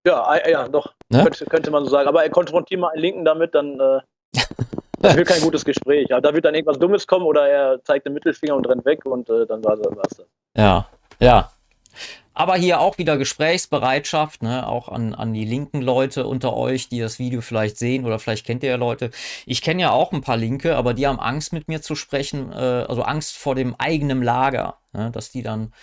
Ja, 0.06 0.48
ja, 0.48 0.68
doch. 0.68 0.94
Ne? 1.10 1.24
Könnte, 1.24 1.46
könnte, 1.46 1.72
man 1.72 1.84
so 1.84 1.90
sagen. 1.90 2.08
Aber 2.08 2.24
er 2.24 2.30
konfrontiert 2.30 2.80
mal 2.80 2.90
einen 2.90 3.02
Linken 3.02 3.26
damit, 3.26 3.56
dann 3.56 3.80
äh, 3.80 4.00
das 5.00 5.16
wird 5.16 5.28
kein 5.28 5.42
gutes 5.42 5.66
Gespräch. 5.66 6.12
Aber 6.12 6.22
da 6.22 6.34
wird 6.34 6.46
dann 6.46 6.54
irgendwas 6.54 6.78
Dummes 6.78 7.08
kommen 7.08 7.26
oder 7.26 7.48
er 7.48 7.84
zeigt 7.84 8.06
den 8.06 8.14
Mittelfinger 8.14 8.56
und 8.56 8.68
rennt 8.68 8.86
weg 8.86 9.04
und 9.06 9.28
äh, 9.30 9.48
dann 9.48 9.64
war 9.64 9.74
es 9.74 10.18
das. 10.18 10.28
Ja, 10.56 10.88
ja. 11.20 11.52
Aber 12.36 12.58
hier 12.58 12.82
auch 12.82 12.98
wieder 12.98 13.18
Gesprächsbereitschaft, 13.18 14.44
ne, 14.44 14.68
auch 14.68 14.90
an, 14.90 15.16
an 15.16 15.34
die 15.34 15.46
linken 15.46 15.82
Leute 15.82 16.28
unter 16.28 16.56
euch, 16.56 16.90
die 16.90 17.00
das 17.00 17.18
Video 17.18 17.40
vielleicht 17.40 17.78
sehen 17.78 18.06
oder 18.06 18.20
vielleicht 18.20 18.46
kennt 18.46 18.62
ihr 18.62 18.72
ja 18.72 18.76
Leute. 18.76 19.10
Ich 19.46 19.62
kenne 19.62 19.82
ja 19.82 19.92
auch 19.92 20.12
ein 20.12 20.20
paar 20.20 20.36
Linke, 20.36 20.76
aber 20.76 20.94
die 20.94 21.08
haben 21.08 21.20
Angst 21.20 21.54
mit 21.54 21.70
mir 21.70 21.82
zu 21.82 21.96
sprechen, 21.96 22.52
äh, 22.52 22.56
also 22.56 23.04
Angst 23.04 23.38
vor 23.38 23.56
dem 23.56 23.74
eigenen 23.78 24.22
Lager, 24.22 24.78
ne, 24.92 25.12
dass 25.12 25.32
die 25.32 25.44
dann 25.44 25.74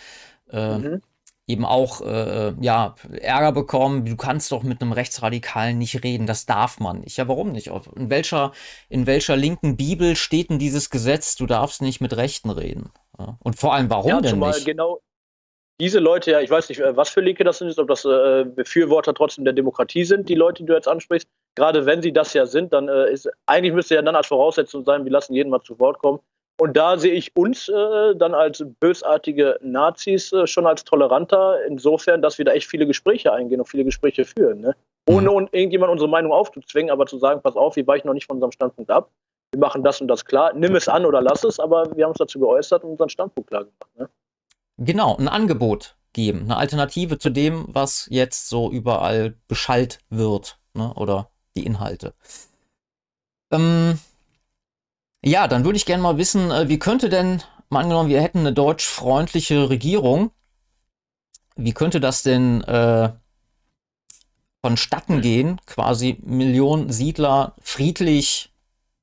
äh, 0.51 0.77
mhm. 0.77 1.03
eben 1.47 1.65
auch 1.65 2.03
äh, 2.03 2.53
ja, 2.61 2.97
Ärger 3.11 3.53
bekommen. 3.53 4.05
Du 4.05 4.17
kannst 4.17 4.53
doch 4.53 4.63
mit 4.63 4.83
einem 4.83 4.93
Rechtsradikalen 4.93 5.79
nicht 5.79 6.05
reden, 6.05 6.27
das 6.27 6.45
darf 6.45 6.79
man 6.81 7.01
nicht. 7.01 7.17
Ja, 7.17 7.29
warum 7.29 7.53
nicht? 7.53 7.69
In 7.97 8.11
welcher, 8.11 8.53
in 8.91 9.07
welcher 9.07 9.37
linken 9.37 9.79
Bibel 9.79 10.17
steht 10.17 10.51
denn 10.51 10.59
dieses 10.59 10.91
Gesetz, 10.91 11.35
du 11.35 11.47
darfst 11.47 11.81
nicht 11.81 12.03
mit 12.03 12.15
Rechten 12.15 12.51
reden? 12.51 12.91
Ja? 13.19 13.39
Und 13.41 13.59
vor 13.59 13.73
allem, 13.73 13.89
warum 13.89 14.11
ja, 14.11 14.21
denn 14.21 14.39
nicht? 14.39 14.67
Genau, 14.67 15.01
diese 15.83 15.99
Leute 15.99 16.31
ja, 16.31 16.41
ich 16.41 16.49
weiß 16.49 16.69
nicht, 16.69 16.81
äh, 16.81 16.97
was 16.97 17.09
für 17.09 17.21
Linke 17.21 17.43
das 17.43 17.59
sind, 17.59 17.77
ob 17.77 17.89
das 17.89 18.05
äh, 18.05 18.45
Befürworter 18.45 19.13
trotzdem 19.15 19.45
der 19.45 19.53
Demokratie 19.53 20.05
sind, 20.05 20.29
die 20.29 20.37
Leute, 20.37 20.63
die 20.63 20.67
du 20.69 20.75
jetzt 20.75 20.87
ansprichst. 20.87 21.27
Gerade 21.57 21.85
wenn 21.87 22.01
sie 22.01 22.13
das 22.13 22.33
ja 22.35 22.47
sind, 22.47 22.73
dann 22.73 22.89
äh, 22.89 23.11
ist 23.11 23.29
eigentlich 23.47 23.75
müsste 23.75 23.97
ja 23.97 24.03
dann 24.03 24.15
als 24.15 24.29
Voraussetzung 24.29 24.85
sein, 24.85 25.05
wir 25.05 25.11
lassen 25.11 25.35
jeden 25.35 25.51
mal 25.51 25.61
zu 25.61 25.81
Wort 25.81 25.99
kommen. 25.99 26.21
Und 26.61 26.77
da 26.77 26.97
sehe 26.97 27.13
ich 27.13 27.35
uns 27.35 27.69
äh, 27.69 28.15
dann 28.15 28.33
als 28.33 28.65
bösartige 28.79 29.59
Nazis 29.61 30.33
äh, 30.33 30.47
schon 30.47 30.67
als 30.67 30.85
toleranter, 30.85 31.59
insofern, 31.67 32.23
dass 32.23 32.39
wir 32.39 32.45
da 32.45 32.53
echt 32.53 32.69
viele 32.69 32.87
Gespräche 32.87 33.33
eingehen 33.33 33.61
und 33.61 33.67
viele 33.67 33.85
Gespräche 33.85 34.25
führen. 34.25 34.61
Ne? 34.61 34.77
Ohne 35.09 35.31
mhm. 35.31 35.49
irgendjemand 35.51 35.91
unsere 35.91 36.09
Meinung 36.09 36.31
aufzuzwingen, 36.31 36.93
aber 36.93 37.07
zu 37.07 37.19
sagen, 37.19 37.41
pass 37.43 37.57
auf, 37.57 37.75
wir 37.75 37.87
weichen 37.89 38.07
noch 38.07 38.15
nicht 38.15 38.27
von 38.27 38.37
unserem 38.37 38.53
Standpunkt 38.53 38.93
ab. 38.93 39.11
Wir 39.53 39.59
machen 39.59 39.83
das 39.83 40.01
und 40.01 40.07
das 40.07 40.25
klar. 40.25 40.53
Nimm 40.55 40.77
es 40.77 40.89
an 40.89 41.05
oder 41.05 41.21
lass 41.21 41.43
es, 41.43 41.59
aber 41.59 41.97
wir 41.97 42.05
haben 42.05 42.13
uns 42.13 42.19
dazu 42.19 42.39
geäußert 42.39 42.85
und 42.85 42.93
unseren 42.93 43.09
Standpunkt 43.09 43.51
klar 43.51 43.65
gemacht. 43.65 43.99
Ne? 43.99 44.09
Genau, 44.85 45.17
ein 45.17 45.29
Angebot 45.29 45.97
geben, 46.13 46.43
eine 46.43 46.57
Alternative 46.57 47.19
zu 47.19 47.31
dem, 47.31 47.67
was 47.69 48.07
jetzt 48.11 48.49
so 48.49 48.71
überall 48.71 49.37
beschallt 49.47 50.01
wird, 50.11 50.59
ne? 50.75 50.93
oder 50.95 51.31
die 51.57 51.65
Inhalte. 51.65 52.15
Ähm, 53.53 53.99
ja, 55.25 55.47
dann 55.47 55.65
würde 55.65 55.77
ich 55.77 55.87
gerne 55.87 56.03
mal 56.03 56.19
wissen, 56.19 56.51
äh, 56.51 56.69
wie 56.69 56.79
könnte 56.79 57.09
denn 57.09 57.43
mal 57.69 57.81
angenommen, 57.81 58.09
wir 58.09 58.21
hätten 58.21 58.41
eine 58.41 58.53
deutsch-freundliche 58.53 59.71
Regierung. 59.71 60.33
Wie 61.55 61.73
könnte 61.73 62.01
das 62.01 62.23
denn 62.23 62.63
äh, 62.63 63.13
vonstatten 64.63 65.21
gehen, 65.21 65.61
quasi 65.67 66.19
Millionen 66.23 66.91
Siedler 66.91 67.55
friedlich 67.61 68.53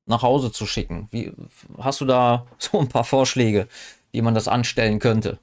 nach 0.06 0.22
Hause 0.22 0.52
zu 0.52 0.66
schicken? 0.66 1.08
Wie, 1.10 1.32
hast 1.78 2.00
du 2.00 2.04
da 2.04 2.46
so 2.58 2.78
ein 2.78 2.88
paar 2.88 3.04
Vorschläge, 3.04 3.66
wie 4.12 4.22
man 4.22 4.34
das 4.34 4.46
anstellen 4.46 4.98
könnte? 4.98 5.38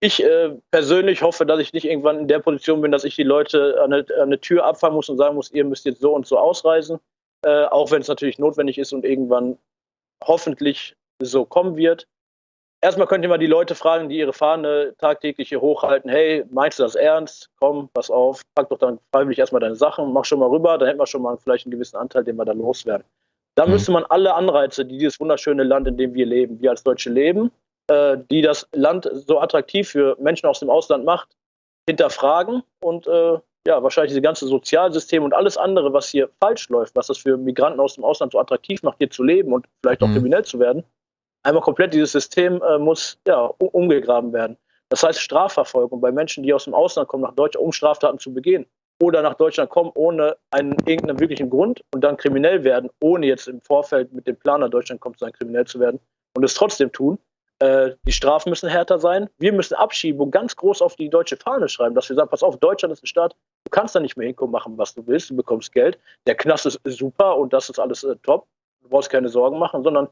Ich 0.00 0.22
äh, 0.22 0.54
persönlich 0.70 1.22
hoffe, 1.22 1.46
dass 1.46 1.58
ich 1.58 1.72
nicht 1.72 1.86
irgendwann 1.86 2.20
in 2.20 2.28
der 2.28 2.38
Position 2.40 2.82
bin, 2.82 2.92
dass 2.92 3.04
ich 3.04 3.16
die 3.16 3.22
Leute 3.22 3.80
an 3.82 3.92
eine, 3.92 4.06
an 4.16 4.24
eine 4.24 4.40
Tür 4.40 4.64
abfangen 4.64 4.94
muss 4.94 5.08
und 5.08 5.16
sagen 5.16 5.34
muss, 5.34 5.50
ihr 5.52 5.64
müsst 5.64 5.86
jetzt 5.86 6.00
so 6.00 6.14
und 6.14 6.26
so 6.26 6.38
ausreisen, 6.38 6.98
äh, 7.44 7.64
auch 7.64 7.90
wenn 7.90 8.02
es 8.02 8.08
natürlich 8.08 8.38
notwendig 8.38 8.78
ist 8.78 8.92
und 8.92 9.04
irgendwann 9.04 9.58
hoffentlich 10.22 10.94
so 11.22 11.46
kommen 11.46 11.76
wird. 11.76 12.06
Erstmal 12.82 13.06
könnt 13.06 13.24
ihr 13.24 13.30
mal 13.30 13.38
die 13.38 13.46
Leute 13.46 13.74
fragen, 13.74 14.10
die 14.10 14.18
ihre 14.18 14.34
Fahne 14.34 14.94
tagtäglich 14.98 15.48
hier 15.48 15.62
hochhalten. 15.62 16.10
Hey, 16.10 16.44
meinst 16.50 16.78
du 16.78 16.82
das 16.82 16.94
ernst? 16.94 17.48
Komm, 17.58 17.88
pass 17.94 18.10
auf, 18.10 18.42
pack 18.54 18.68
doch 18.68 18.78
dann 18.78 19.00
freiwillig 19.12 19.38
erstmal 19.38 19.60
deine 19.60 19.76
Sachen, 19.76 20.12
mach 20.12 20.26
schon 20.26 20.40
mal 20.40 20.50
rüber, 20.50 20.76
dann 20.76 20.88
hätten 20.88 21.00
wir 21.00 21.06
schon 21.06 21.22
mal 21.22 21.38
vielleicht 21.38 21.64
einen 21.64 21.72
gewissen 21.72 21.96
Anteil, 21.96 22.22
den 22.22 22.36
wir 22.36 22.44
da 22.44 22.52
loswerden. 22.52 23.06
Da 23.54 23.64
mhm. 23.64 23.72
müsste 23.72 23.92
man 23.92 24.04
alle 24.04 24.34
Anreize, 24.34 24.84
die 24.84 24.98
dieses 24.98 25.18
wunderschöne 25.18 25.64
Land, 25.64 25.88
in 25.88 25.96
dem 25.96 26.12
wir 26.12 26.26
leben, 26.26 26.60
wir 26.60 26.70
als 26.70 26.82
Deutsche 26.82 27.08
leben, 27.08 27.50
äh, 27.88 28.18
die 28.30 28.42
das 28.42 28.68
Land 28.72 29.08
so 29.12 29.40
attraktiv 29.40 29.88
für 29.88 30.16
Menschen 30.20 30.46
aus 30.46 30.60
dem 30.60 30.70
Ausland 30.70 31.04
macht, 31.04 31.36
hinterfragen 31.88 32.62
und 32.82 33.06
äh, 33.06 33.38
ja, 33.66 33.82
wahrscheinlich 33.82 34.10
diese 34.10 34.22
ganze 34.22 34.46
Sozialsystem 34.46 35.24
und 35.24 35.34
alles 35.34 35.56
andere, 35.56 35.92
was 35.92 36.08
hier 36.08 36.30
falsch 36.40 36.68
läuft, 36.68 36.94
was 36.94 37.08
das 37.08 37.18
für 37.18 37.36
Migranten 37.36 37.80
aus 37.80 37.94
dem 37.94 38.04
Ausland 38.04 38.32
so 38.32 38.38
attraktiv 38.38 38.82
macht, 38.82 38.98
hier 38.98 39.10
zu 39.10 39.24
leben 39.24 39.52
und 39.52 39.66
vielleicht 39.82 40.02
auch 40.02 40.08
mhm. 40.08 40.14
kriminell 40.14 40.44
zu 40.44 40.58
werden, 40.60 40.84
einmal 41.42 41.62
komplett 41.62 41.92
dieses 41.92 42.12
System 42.12 42.62
äh, 42.62 42.78
muss 42.78 43.18
ja, 43.26 43.52
umgegraben 43.58 44.32
werden. 44.32 44.56
Das 44.88 45.02
heißt 45.02 45.20
Strafverfolgung 45.20 46.00
bei 46.00 46.12
Menschen, 46.12 46.44
die 46.44 46.54
aus 46.54 46.64
dem 46.64 46.74
Ausland 46.74 47.08
kommen, 47.08 47.24
nach 47.24 47.34
Deutschland, 47.34 47.64
um 47.64 47.72
Straftaten 47.72 48.18
zu 48.20 48.32
begehen 48.32 48.66
oder 49.02 49.22
nach 49.22 49.34
Deutschland 49.34 49.70
kommen 49.70 49.90
ohne 49.94 50.36
einen 50.50 50.76
irgendeinen 50.86 51.20
wirklichen 51.20 51.50
Grund 51.50 51.84
und 51.92 52.02
dann 52.02 52.16
kriminell 52.16 52.64
werden, 52.64 52.90
ohne 53.00 53.26
jetzt 53.26 53.48
im 53.48 53.60
Vorfeld 53.60 54.12
mit 54.12 54.26
dem 54.26 54.36
Plan 54.36 54.60
nach 54.60 54.70
Deutschland 54.70 55.00
kommt, 55.00 55.20
dann 55.20 55.32
kriminell 55.32 55.66
zu 55.66 55.80
werden 55.80 56.00
und 56.36 56.44
es 56.44 56.54
trotzdem 56.54 56.92
tun. 56.92 57.18
Äh, 57.58 57.92
die 58.06 58.12
Strafen 58.12 58.50
müssen 58.50 58.68
härter 58.68 58.98
sein. 58.98 59.30
Wir 59.38 59.52
müssen 59.52 59.74
Abschiebung 59.74 60.30
ganz 60.30 60.56
groß 60.56 60.82
auf 60.82 60.96
die 60.96 61.08
deutsche 61.08 61.36
Fahne 61.36 61.68
schreiben, 61.68 61.94
dass 61.94 62.08
wir 62.08 62.16
sagen, 62.16 62.28
pass 62.28 62.42
auf, 62.42 62.58
Deutschland 62.58 62.92
ist 62.92 63.02
ein 63.02 63.06
Staat, 63.06 63.34
du 63.64 63.70
kannst 63.70 63.94
da 63.94 64.00
nicht 64.00 64.16
mehr 64.16 64.26
hinkommen, 64.26 64.52
machen, 64.52 64.76
was 64.76 64.94
du 64.94 65.06
willst, 65.06 65.30
du 65.30 65.36
bekommst 65.36 65.72
Geld. 65.72 65.98
Der 66.26 66.34
Knast 66.34 66.66
ist 66.66 66.80
super 66.84 67.36
und 67.36 67.52
das 67.52 67.70
ist 67.70 67.78
alles 67.78 68.04
äh, 68.04 68.16
top. 68.22 68.46
Du 68.82 68.90
brauchst 68.90 69.10
keine 69.10 69.28
Sorgen 69.28 69.58
machen, 69.58 69.82
sondern 69.82 70.08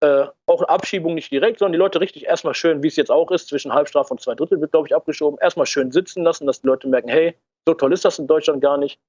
äh, 0.00 0.26
auch 0.46 0.62
Abschiebung 0.62 1.14
nicht 1.14 1.32
direkt, 1.32 1.58
sondern 1.58 1.72
die 1.72 1.78
Leute 1.78 2.00
richtig 2.00 2.26
erstmal 2.26 2.54
schön, 2.54 2.82
wie 2.82 2.88
es 2.88 2.96
jetzt 2.96 3.10
auch 3.10 3.30
ist, 3.30 3.48
zwischen 3.48 3.72
Halbstrafe 3.72 4.10
und 4.12 4.20
zwei 4.20 4.34
Drittel 4.34 4.60
wird, 4.60 4.72
glaube 4.72 4.86
ich, 4.86 4.94
abgeschoben, 4.94 5.38
erstmal 5.40 5.66
schön 5.66 5.90
sitzen 5.90 6.22
lassen, 6.22 6.46
dass 6.46 6.60
die 6.60 6.66
Leute 6.66 6.88
merken, 6.88 7.08
hey, 7.08 7.34
so 7.66 7.74
toll 7.74 7.92
ist 7.92 8.04
das 8.04 8.18
in 8.18 8.26
Deutschland 8.26 8.60
gar 8.60 8.76
nicht. 8.76 9.00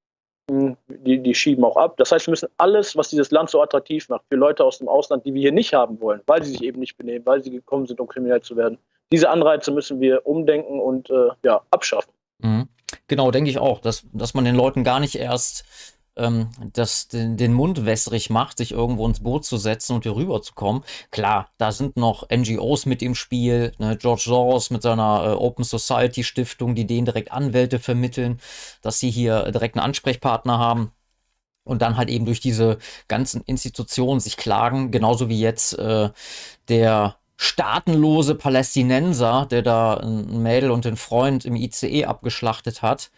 Die, 0.48 1.18
die 1.18 1.34
schieben 1.34 1.64
auch 1.64 1.76
ab. 1.76 1.98
Das 1.98 2.12
heißt, 2.12 2.28
wir 2.28 2.32
müssen 2.32 2.50
alles, 2.58 2.96
was 2.96 3.10
dieses 3.10 3.32
Land 3.32 3.50
so 3.50 3.62
attraktiv 3.62 4.08
macht, 4.10 4.26
für 4.30 4.36
Leute 4.36 4.64
aus 4.64 4.78
dem 4.78 4.88
Ausland, 4.88 5.26
die 5.26 5.34
wir 5.34 5.42
hier 5.42 5.52
nicht 5.52 5.74
haben 5.74 6.00
wollen, 6.00 6.22
weil 6.28 6.44
sie 6.44 6.52
sich 6.52 6.64
eben 6.64 6.80
nicht 6.80 6.98
benehmen, 6.98 7.26
weil 7.26 7.44
sie 7.44 7.50
gekommen 7.50 7.88
sind, 7.88 8.00
um 8.00 8.08
kriminell 8.08 8.42
zu 8.42 8.56
werden, 8.56 8.78
diese 9.12 9.30
Anreize 9.30 9.72
müssen 9.72 10.00
wir 10.00 10.26
umdenken 10.26 10.80
und 10.80 11.10
äh, 11.10 11.30
ja, 11.44 11.62
abschaffen. 11.72 12.12
Mhm. 12.40 12.68
Genau, 13.08 13.32
denke 13.32 13.50
ich 13.50 13.60
auch, 13.60 13.80
dass, 13.80 14.06
dass 14.14 14.34
man 14.34 14.46
den 14.46 14.56
Leuten 14.56 14.84
gar 14.84 15.00
nicht 15.00 15.16
erst 15.16 15.66
ähm, 16.18 16.50
das, 16.74 17.08
den, 17.08 17.38
den 17.38 17.54
Mund 17.54 17.86
wässrig 17.86 18.30
macht, 18.30 18.58
sich 18.58 18.72
irgendwo 18.72 19.08
ins 19.08 19.22
Boot 19.22 19.46
zu 19.46 19.58
setzen 19.58 19.94
und 19.94 20.04
hier 20.04 20.16
rüber 20.16 20.42
zu 20.42 20.54
kommen. 20.54 20.84
Klar, 21.12 21.50
da 21.58 21.72
sind 21.72 21.98
noch 21.98 22.28
NGOs 22.30 22.86
mit 22.86 23.02
im 23.02 23.16
Spiel, 23.16 23.74
ne? 23.78 23.98
George 23.98 24.24
Soros 24.26 24.70
mit 24.70 24.82
seiner 24.82 25.26
äh, 25.26 25.34
Open 25.34 25.64
Society 25.64 26.24
Stiftung, 26.24 26.76
die 26.76 26.88
denen 26.88 27.06
direkt 27.06 27.32
Anwälte 27.32 27.80
vermitteln, 27.80 28.40
dass 28.82 29.00
sie 29.00 29.12
hier 29.12 29.52
direkt 29.52 29.76
einen 29.76 29.86
Ansprechpartner 29.86 30.58
haben 30.58 30.92
und 31.64 31.82
dann 31.82 31.98
halt 31.98 32.10
eben 32.10 32.26
durch 32.26 32.40
diese 32.40 32.78
ganzen 33.08 33.42
Institutionen 33.42 34.20
sich 34.20 34.38
klagen, 34.38 34.92
genauso 34.92 35.30
wie 35.30 35.40
jetzt 35.40 35.78
äh, 35.78 36.10
der 36.70 37.18
staatenlose 37.38 38.36
Palästinenser, 38.36 39.48
der 39.50 39.62
da 39.62 39.96
ein 39.96 40.42
Mädel 40.42 40.72
und 40.72 40.86
den 40.86 40.96
Freund 40.96 41.44
im 41.44 41.56
ICE 41.56 42.06
abgeschlachtet 42.06 42.82
hat. 42.82 43.12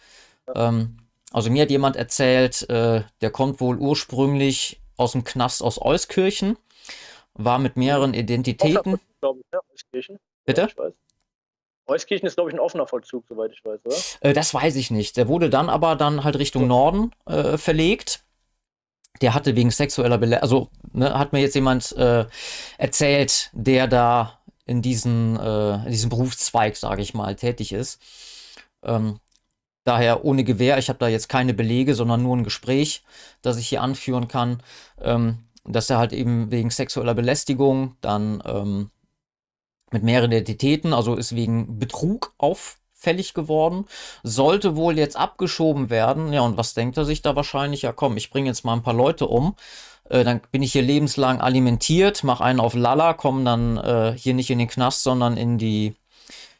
Ähm, 0.56 0.98
also 1.32 1.50
mir 1.50 1.64
hat 1.64 1.70
jemand 1.70 1.96
erzählt, 1.96 2.70
äh, 2.70 3.04
der 3.22 3.30
kommt 3.32 3.60
wohl 3.60 3.78
ursprünglich 3.78 4.82
aus 4.96 5.12
dem 5.12 5.24
Knast 5.24 5.62
aus 5.62 5.82
Euskirchen, 5.82 6.58
war 7.34 7.60
mit 7.60 7.78
mehreren 7.78 8.14
Identitäten. 8.14 9.00
Glaube 9.20 9.40
ich, 9.40 9.46
ja, 9.54 9.60
Euskirchen. 9.72 10.20
Bitte? 10.46 10.70
Ja, 10.78 10.92
Euskirchen 11.88 12.28
ist, 12.28 12.36
glaube 12.36 12.50
ich, 12.50 12.56
ein 12.56 12.60
offener 12.60 12.88
Vollzug, 12.88 13.26
soweit 13.28 13.52
ich 13.52 13.64
weiß, 13.64 13.80
oder? 13.86 13.96
Äh, 14.22 14.34
das 14.34 14.54
weiß 14.54 14.76
ich 14.76 14.92
nicht. 14.92 15.18
Der 15.18 15.28
wurde 15.28 15.50
dann 15.50 15.70
aber 15.70 15.96
dann 15.96 16.24
halt 16.24 16.38
Richtung 16.38 16.64
ja. 16.64 16.68
Norden 16.70 17.12
äh, 17.26 17.58
verlegt. 17.58 18.24
Der 19.22 19.34
hatte 19.34 19.56
wegen 19.56 19.72
sexueller 19.72 20.18
Belästigung, 20.18 20.44
also 20.44 20.70
ne, 20.94 21.18
hat 21.18 21.34
mir 21.34 21.40
jetzt 21.40 21.56
jemand 21.56 21.92
äh, 21.94 22.26
erzählt, 22.78 23.50
der 23.54 23.88
da 23.88 24.40
in, 24.66 24.82
diesen, 24.82 25.40
äh, 25.40 25.86
in 25.86 25.92
diesem 25.92 26.10
Berufszweig, 26.10 26.76
sage 26.76 27.02
ich 27.02 27.14
mal, 27.14 27.36
tätig 27.36 27.72
ist. 27.72 28.00
Ähm, 28.84 29.20
Daher 29.88 30.26
ohne 30.26 30.44
Gewehr, 30.44 30.78
ich 30.78 30.90
habe 30.90 31.00
da 31.00 31.08
jetzt 31.08 31.30
keine 31.30 31.54
Belege, 31.54 31.96
sondern 31.96 32.22
nur 32.22 32.36
ein 32.36 32.44
Gespräch, 32.44 33.04
das 33.42 33.56
ich 33.56 33.70
hier 33.70 33.82
anführen 33.82 34.28
kann, 34.28 34.62
ähm, 35.02 35.38
dass 35.64 35.90
er 35.90 35.98
halt 35.98 36.12
eben 36.12 36.52
wegen 36.52 36.72
sexueller 36.72 37.14
Belästigung 37.14 37.96
dann 38.02 38.44
ähm, 38.46 38.92
mit 39.90 40.04
mehreren 40.04 40.34
Identitäten, 40.34 40.94
also 40.94 41.16
ist 41.16 41.38
wegen 41.38 41.80
Betrug 41.80 42.34
auffällig 42.38 43.34
geworden, 43.34 43.86
sollte 44.24 44.76
wohl 44.76 44.98
jetzt 44.98 45.16
abgeschoben 45.16 45.90
werden. 45.90 46.34
Ja, 46.34 46.42
und 46.42 46.58
was 46.58 46.74
denkt 46.74 46.98
er 46.98 47.06
sich 47.06 47.22
da 47.22 47.38
wahrscheinlich? 47.38 47.84
Ja, 47.84 47.94
komm, 47.94 48.18
ich 48.18 48.30
bringe 48.30 48.50
jetzt 48.50 48.66
mal 48.66 48.74
ein 48.74 48.84
paar 48.84 48.94
Leute 48.94 49.28
um. 49.28 49.56
Äh, 50.10 50.26
dann 50.26 50.42
bin 50.52 50.64
ich 50.64 50.74
hier 50.74 50.82
lebenslang 50.82 51.40
alimentiert, 51.40 52.26
mache 52.26 52.44
einen 52.44 52.60
auf 52.60 52.74
Lala, 52.74 53.14
komme 53.14 53.46
dann 53.46 53.78
äh, 53.78 54.18
hier 54.18 54.34
nicht 54.34 54.50
in 54.50 54.60
den 54.60 54.68
Knast, 54.68 55.04
sondern 55.04 55.38
in 55.38 55.58
die 55.58 55.96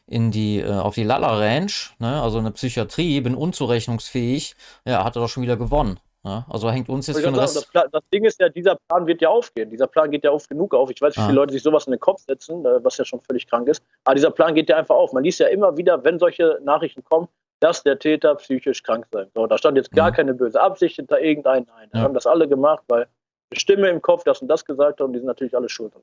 in 0.08 0.30
die, 0.30 0.60
äh, 0.60 0.70
auf 0.70 0.94
die 0.94 1.04
Lala 1.04 1.38
Ranch, 1.38 1.94
ne, 1.98 2.20
also 2.22 2.38
eine 2.38 2.50
Psychiatrie, 2.50 3.20
bin 3.20 3.34
unzurechnungsfähig, 3.34 4.56
ja, 4.84 5.04
hat 5.04 5.16
er 5.16 5.22
doch 5.22 5.28
schon 5.28 5.42
wieder 5.42 5.56
gewonnen. 5.56 6.00
Ja, 6.24 6.44
also 6.50 6.70
hängt 6.70 6.88
uns 6.88 7.06
jetzt 7.06 7.18
für 7.18 7.26
den 7.26 7.36
Rest. 7.36 7.68
Das, 7.72 7.86
das, 7.92 8.10
Ding 8.12 8.24
ist 8.24 8.40
ja, 8.40 8.48
dieser 8.48 8.76
Plan 8.88 9.06
wird 9.06 9.22
ja 9.22 9.28
aufgehen. 9.28 9.70
Dieser 9.70 9.86
Plan 9.86 10.10
geht 10.10 10.24
ja 10.24 10.32
oft 10.32 10.48
genug 10.48 10.74
auf. 10.74 10.90
Ich 10.90 11.00
weiß, 11.00 11.16
wie 11.16 11.20
ah. 11.20 11.26
viele 11.26 11.36
Leute 11.36 11.52
sich 11.52 11.62
sowas 11.62 11.86
in 11.86 11.92
den 11.92 12.00
Kopf 12.00 12.22
setzen, 12.26 12.64
äh, 12.66 12.84
was 12.84 12.98
ja 12.98 13.04
schon 13.04 13.20
völlig 13.20 13.46
krank 13.46 13.68
ist. 13.68 13.82
Aber 14.04 14.16
dieser 14.16 14.32
Plan 14.32 14.54
geht 14.54 14.68
ja 14.68 14.76
einfach 14.76 14.96
auf. 14.96 15.12
Man 15.12 15.22
liest 15.22 15.38
ja 15.38 15.46
immer 15.46 15.76
wieder, 15.76 16.02
wenn 16.04 16.18
solche 16.18 16.58
Nachrichten 16.64 17.04
kommen, 17.04 17.28
dass 17.60 17.82
der 17.84 17.98
Täter 17.98 18.34
psychisch 18.34 18.82
krank 18.82 19.06
sei. 19.12 19.26
So, 19.34 19.46
da 19.46 19.58
stand 19.58 19.76
jetzt 19.76 19.92
gar 19.92 20.10
mhm. 20.10 20.14
keine 20.14 20.34
böse 20.34 20.60
Absicht 20.60 20.96
hinter 20.96 21.20
irgendeinem. 21.20 21.66
Nein, 21.66 21.88
ja. 21.94 22.00
haben 22.00 22.14
das 22.14 22.26
alle 22.26 22.48
gemacht, 22.48 22.82
weil 22.88 23.06
eine 23.50 23.60
Stimme 23.60 23.88
im 23.88 24.02
Kopf 24.02 24.24
das 24.24 24.42
und 24.42 24.48
das 24.48 24.64
gesagt 24.64 25.00
hat 25.00 25.06
und 25.06 25.12
die 25.12 25.20
sind 25.20 25.26
natürlich 25.26 25.56
alle 25.56 25.68
schuld. 25.68 25.94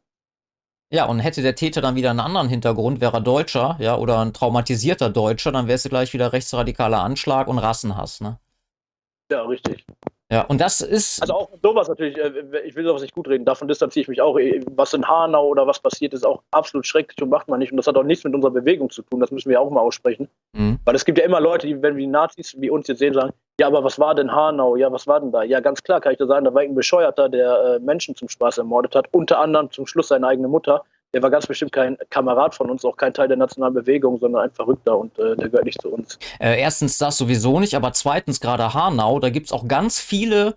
Ja, 0.91 1.05
und 1.05 1.19
hätte 1.19 1.41
der 1.41 1.55
Täter 1.55 1.81
dann 1.81 1.95
wieder 1.95 2.11
einen 2.11 2.19
anderen 2.19 2.47
Hintergrund, 2.47 3.01
wäre 3.01 3.17
er 3.17 3.21
Deutscher, 3.21 3.75
ja, 3.79 3.97
oder 3.97 4.19
ein 4.19 4.33
traumatisierter 4.33 5.09
Deutscher, 5.09 5.51
dann 5.51 5.67
wäre 5.67 5.75
es 5.75 5.83
gleich 5.83 6.13
wieder 6.13 6.31
rechtsradikaler 6.31 7.01
Anschlag 7.01 7.47
und 7.47 7.57
Rassenhass, 7.57 8.21
ne? 8.21 8.39
Ja, 9.31 9.41
richtig. 9.43 9.85
Ja, 10.31 10.41
und 10.41 10.59
das 10.59 10.81
ist. 10.81 11.21
Also 11.21 11.33
auch 11.33 11.49
sowas 11.61 11.87
natürlich, 11.87 12.17
äh, 12.17 12.61
ich 12.65 12.75
will 12.75 12.83
sowas 12.83 13.01
nicht 13.01 13.13
gut 13.13 13.27
reden, 13.27 13.45
davon 13.45 13.67
distanziere 13.67 14.01
ich 14.01 14.07
mich 14.07 14.21
auch. 14.21 14.37
Äh, 14.37 14.59
was 14.71 14.93
in 14.93 15.07
Hanau 15.07 15.47
oder 15.47 15.67
was 15.67 15.79
passiert, 15.79 16.13
ist 16.13 16.25
auch 16.25 16.41
absolut 16.51 16.85
schrecklich 16.85 17.21
und 17.21 17.29
macht 17.29 17.47
man 17.47 17.59
nicht. 17.59 17.71
Und 17.71 17.77
das 17.77 17.87
hat 17.87 17.95
auch 17.95 18.03
nichts 18.03 18.23
mit 18.23 18.33
unserer 18.33 18.51
Bewegung 18.51 18.89
zu 18.89 19.03
tun, 19.03 19.19
das 19.19 19.31
müssen 19.31 19.49
wir 19.49 19.61
auch 19.61 19.69
mal 19.69 19.81
aussprechen. 19.81 20.27
Mhm. 20.53 20.79
Weil 20.83 20.95
es 20.95 21.05
gibt 21.05 21.19
ja 21.19 21.25
immer 21.25 21.39
Leute, 21.39 21.67
die, 21.67 21.81
wenn 21.81 21.95
wir 21.95 22.01
die 22.01 22.11
Nazis 22.11 22.55
wie 22.59 22.69
uns 22.69 22.87
jetzt 22.87 22.99
sehen, 22.99 23.13
sagen, 23.13 23.33
ja, 23.59 23.67
aber 23.67 23.83
was 23.83 23.99
war 23.99 24.15
denn 24.15 24.31
Hanau? 24.31 24.75
Ja, 24.75 24.91
was 24.91 25.07
war 25.07 25.19
denn 25.19 25.31
da? 25.31 25.43
Ja, 25.43 25.61
ganz 25.61 25.81
klar 25.81 26.01
kann 26.01 26.11
ich 26.11 26.17
da 26.17 26.25
sagen, 26.25 26.45
da 26.45 26.53
war 26.53 26.61
ein 26.61 26.75
Bescheuerter, 26.75 27.29
der 27.29 27.75
äh, 27.75 27.79
Menschen 27.79 28.15
zum 28.15 28.27
Spaß 28.27 28.57
ermordet 28.57 28.95
hat, 28.95 29.07
unter 29.11 29.39
anderem 29.39 29.71
zum 29.71 29.87
Schluss 29.87 30.09
seine 30.09 30.27
eigene 30.27 30.47
Mutter. 30.47 30.83
Der 31.13 31.23
war 31.23 31.29
ganz 31.29 31.47
bestimmt 31.47 31.71
kein 31.71 31.97
Kamerad 32.09 32.53
von 32.53 32.69
uns, 32.69 32.83
auch 32.83 32.97
kein 32.97 33.13
Teil 33.13 33.29
der 33.29 33.37
nationalen 33.37 33.73
Bewegung, 33.73 34.19
sondern 34.19 34.43
ein 34.43 34.51
Verrückter 34.51 34.97
und 34.97 35.17
äh, 35.17 35.37
der 35.37 35.47
gehört 35.47 35.63
nicht 35.63 35.81
zu 35.81 35.89
uns. 35.89 36.19
Äh, 36.39 36.59
erstens 36.59 36.97
das 36.97 37.17
sowieso 37.17 37.61
nicht, 37.61 37.75
aber 37.75 37.93
zweitens 37.93 38.41
gerade 38.41 38.73
Hanau, 38.73 39.19
da 39.19 39.29
gibt 39.29 39.45
es 39.45 39.53
auch 39.53 39.65
ganz 39.65 40.01
viele 40.01 40.55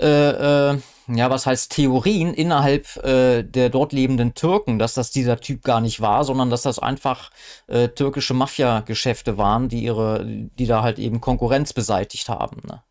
äh, 0.00 0.70
äh, 0.70 0.78
ja, 1.08 1.30
was 1.30 1.46
heißt 1.46 1.72
Theorien 1.72 2.34
innerhalb 2.34 2.96
äh, 3.04 3.42
der 3.42 3.70
dort 3.70 3.92
lebenden 3.92 4.34
Türken, 4.34 4.78
dass 4.78 4.94
das 4.94 5.10
dieser 5.10 5.38
Typ 5.38 5.62
gar 5.62 5.80
nicht 5.80 6.00
war, 6.00 6.24
sondern 6.24 6.50
dass 6.50 6.62
das 6.62 6.78
einfach 6.78 7.30
äh, 7.66 7.88
türkische 7.88 8.34
Mafia-Geschäfte 8.34 9.38
waren, 9.38 9.68
die 9.68 9.82
ihre, 9.82 10.24
die 10.24 10.66
da 10.66 10.82
halt 10.82 10.98
eben 10.98 11.20
Konkurrenz 11.20 11.72
beseitigt 11.72 12.28
haben. 12.28 12.62
Ne? 12.66 12.82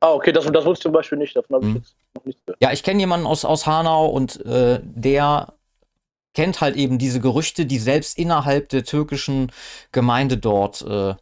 Ah, 0.00 0.12
okay, 0.12 0.32
das, 0.32 0.44
das 0.44 0.64
wusste 0.64 0.72
ich 0.72 0.82
zum 0.82 0.92
Beispiel 0.92 1.18
nicht, 1.18 1.36
davon 1.36 1.56
habe 1.56 1.66
ich 1.66 1.72
hm. 1.72 1.76
jetzt 1.78 1.94
noch 2.14 2.24
nichts 2.24 2.42
gehört. 2.46 2.62
Ja, 2.62 2.72
ich 2.72 2.82
kenne 2.82 3.00
jemanden 3.00 3.26
aus, 3.26 3.44
aus 3.44 3.66
Hanau 3.66 4.06
und 4.06 4.44
äh, 4.44 4.80
der 4.82 5.54
kennt 6.34 6.60
halt 6.60 6.76
eben 6.76 6.98
diese 6.98 7.18
Gerüchte, 7.18 7.64
die 7.64 7.78
selbst 7.78 8.18
innerhalb 8.18 8.68
der 8.68 8.84
türkischen 8.84 9.50
Gemeinde 9.90 10.36
dort 10.36 10.82
äh, 10.82 11.14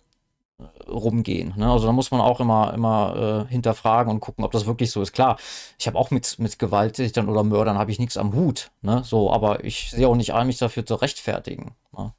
rumgehen. 0.89 1.55
Ne? 1.57 1.71
Also 1.71 1.87
da 1.87 1.93
muss 1.93 2.11
man 2.11 2.21
auch 2.21 2.41
immer, 2.41 2.73
immer 2.75 3.47
äh, 3.49 3.51
hinterfragen 3.51 4.13
und 4.13 4.21
gucken, 4.21 4.45
ob 4.45 4.53
das 4.53 4.67
wirklich 4.67 4.91
so 4.91 5.03
ist. 5.03 5.13
Klar, 5.13 5.37
ich 5.79 5.87
habe 5.87 5.99
auch 5.99 6.11
mit, 6.11 6.39
mit 6.39 6.59
Gewalttätern 6.59 7.29
oder 7.29 7.43
Mördern 7.43 7.79
habe 7.79 7.91
ich 7.91 7.99
nichts 7.99 8.17
am 8.17 8.35
Hut. 8.35 8.71
Ne? 8.83 9.03
So, 9.05 9.33
aber 9.33 9.65
ich 9.65 9.91
sehe 9.91 10.07
auch 10.07 10.17
nicht 10.17 10.33
ein, 10.33 10.47
mich 10.47 10.59
dafür 10.59 10.87
zu 10.87 10.95
rechtfertigen. 10.95 11.75
Ne? 11.97 12.13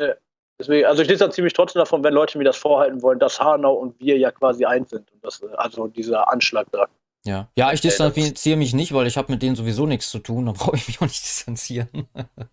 Ja, 0.00 0.14
deswegen, 0.58 0.86
also 0.86 1.02
ich 1.02 1.18
da 1.18 1.30
ziemlich 1.30 1.54
trotzdem 1.54 1.80
davon, 1.80 2.04
wenn 2.04 2.12
Leute 2.12 2.36
mir 2.36 2.44
das 2.44 2.56
vorhalten 2.56 3.02
wollen, 3.02 3.18
dass 3.18 3.40
Hanau 3.40 3.74
und 3.74 3.98
wir 3.98 4.18
ja 4.18 4.30
quasi 4.30 4.66
eins 4.66 4.90
sind. 4.90 5.10
Und 5.12 5.24
das, 5.24 5.42
also 5.56 5.88
dieser 5.88 6.30
Anschlag 6.30 6.66
da. 6.70 6.86
Ja, 7.24 7.48
ja 7.54 7.72
ich 7.72 7.80
distanziere 7.80 8.58
mich 8.58 8.74
nicht, 8.74 8.92
weil 8.92 9.06
ich 9.06 9.16
habe 9.16 9.32
mit 9.32 9.42
denen 9.42 9.56
sowieso 9.56 9.86
nichts 9.86 10.10
zu 10.10 10.18
tun. 10.18 10.46
Da 10.46 10.52
brauche 10.52 10.76
ich 10.76 10.86
mich 10.86 10.98
auch 10.98 11.06
nicht 11.06 11.24
distanzieren. 11.24 11.88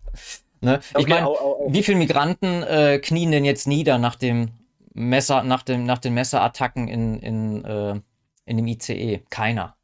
ne? 0.62 0.80
Ich 0.96 1.06
meine, 1.06 1.26
wie 1.68 1.82
viele 1.82 1.98
Migranten 1.98 2.62
äh, 2.62 2.98
knien 2.98 3.30
denn 3.30 3.44
jetzt 3.44 3.66
nieder 3.66 3.98
nach 3.98 4.16
dem 4.16 4.52
Messer, 4.94 5.42
nach, 5.42 5.62
dem, 5.62 5.84
nach 5.84 5.98
den 5.98 6.14
Messerattacken 6.14 6.88
in, 6.88 7.18
in, 7.18 7.64
äh, 7.64 8.00
in 8.44 8.56
dem 8.56 8.66
ICE? 8.66 9.24
Keiner. 9.30 9.76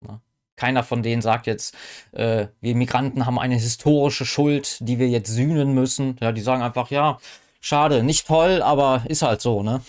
Ne? 0.00 0.20
Keiner 0.56 0.82
von 0.82 1.02
denen 1.02 1.22
sagt 1.22 1.46
jetzt, 1.46 1.74
äh, 2.12 2.48
wir 2.60 2.74
Migranten 2.74 3.26
haben 3.26 3.38
eine 3.38 3.56
historische 3.56 4.26
Schuld, 4.26 4.78
die 4.80 4.98
wir 4.98 5.08
jetzt 5.08 5.30
sühnen 5.30 5.74
müssen. 5.74 6.16
Ja, 6.20 6.32
die 6.32 6.40
sagen 6.40 6.62
einfach, 6.62 6.90
ja, 6.90 7.18
schade, 7.60 8.02
nicht 8.02 8.26
toll, 8.26 8.62
aber 8.62 9.04
ist 9.06 9.22
halt 9.22 9.40
so, 9.40 9.62
ne? 9.62 9.82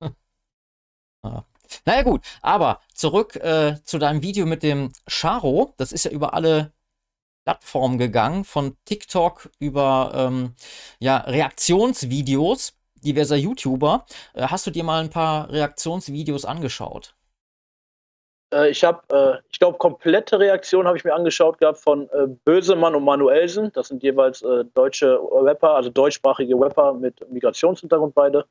ja. 1.24 1.44
Naja 1.84 2.02
gut, 2.02 2.22
aber 2.40 2.80
zurück 2.94 3.36
äh, 3.36 3.76
zu 3.84 3.98
deinem 3.98 4.22
Video 4.22 4.46
mit 4.46 4.62
dem 4.62 4.92
Charo. 5.08 5.74
Das 5.76 5.92
ist 5.92 6.04
ja 6.04 6.10
über 6.10 6.34
alle 6.34 6.72
Plattformen 7.44 7.98
gegangen, 7.98 8.44
von 8.44 8.76
TikTok 8.84 9.50
über 9.58 10.12
ähm, 10.14 10.54
ja, 10.98 11.18
Reaktionsvideos 11.18 12.74
diverser 13.04 13.36
YouTuber. 13.36 14.06
Äh, 14.34 14.48
hast 14.48 14.66
du 14.66 14.70
dir 14.70 14.84
mal 14.84 15.02
ein 15.02 15.10
paar 15.10 15.50
Reaktionsvideos 15.50 16.44
angeschaut? 16.44 17.14
Äh, 18.52 18.70
ich 18.70 18.84
habe, 18.84 19.02
äh, 19.10 19.46
ich 19.52 19.58
glaube, 19.58 19.78
komplette 19.78 20.38
Reaktionen 20.38 20.86
habe 20.86 20.96
ich 20.96 21.04
mir 21.04 21.14
angeschaut 21.14 21.58
gehabt 21.58 21.78
von 21.78 22.08
Bösemann 22.44 22.94
und 22.94 23.04
Manuelsen. 23.04 23.72
Das 23.72 23.88
sind 23.88 24.02
jeweils 24.02 24.44
deutsche 24.74 25.18
Rapper, 25.20 25.70
also 25.70 25.90
deutschsprachige 25.90 26.54
Rapper 26.54 26.94
mit 26.94 27.30
Migrationshintergrund 27.30 28.14
beide. 28.14 28.46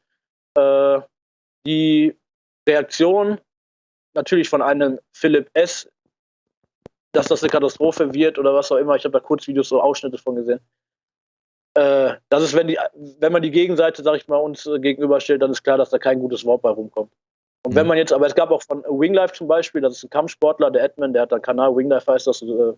Die 1.66 2.16
Reaktion 2.68 3.40
natürlich 4.14 4.50
von 4.50 4.62
einem 4.62 5.00
Philipp 5.12 5.50
S., 5.54 5.90
dass 7.14 7.28
das 7.28 7.44
eine 7.44 7.50
Katastrophe 7.50 8.14
wird 8.14 8.40
oder 8.40 8.54
was 8.54 8.72
auch 8.72 8.78
immer. 8.78 8.96
Ich 8.96 9.06
habe 9.06 9.14
da 9.14 9.20
kurz 9.20 9.48
Videos, 9.48 9.70
so 9.70 9.82
Ausschnitte 9.82 10.18
von 10.18 10.36
gesehen. 10.36 10.60
Äh, 11.76 12.14
das 12.30 12.44
ist, 12.44 12.56
wenn, 12.56 12.68
die, 12.68 12.78
wenn 13.20 13.32
man 13.32 13.42
die 13.42 13.52
Gegenseite, 13.52 14.04
sag 14.04 14.16
ich 14.16 14.28
mal, 14.28 14.38
uns 14.38 14.66
äh, 14.66 14.80
gegenüberstellt, 14.80 15.42
dann 15.42 15.52
ist 15.52 15.64
klar, 15.64 15.78
dass 15.78 15.90
da 15.90 15.98
kein 15.98 16.20
gutes 16.20 16.46
Wort 16.46 16.62
bei 16.62 16.70
rumkommt. 16.70 17.12
Und 17.66 17.74
mhm. 17.74 17.76
wenn 17.76 17.88
man 17.88 17.98
jetzt, 17.98 18.14
aber 18.14 18.28
es 18.28 18.36
gab 18.36 18.52
auch 18.52 18.62
von 18.62 18.84
Winglife 18.84 19.34
zum 19.34 19.48
Beispiel, 19.48 19.82
das 19.82 19.98
ist 19.98 20.04
ein 20.04 20.10
Kampfsportler, 20.10 20.70
der 20.70 20.84
Edmund, 20.84 21.16
der 21.16 21.24
hat 21.24 21.34
einen 21.34 21.42
Kanal, 21.42 21.76
Winglife 21.76 22.12
heißt 22.12 22.28
das, 22.28 22.42
äh, 22.42 22.74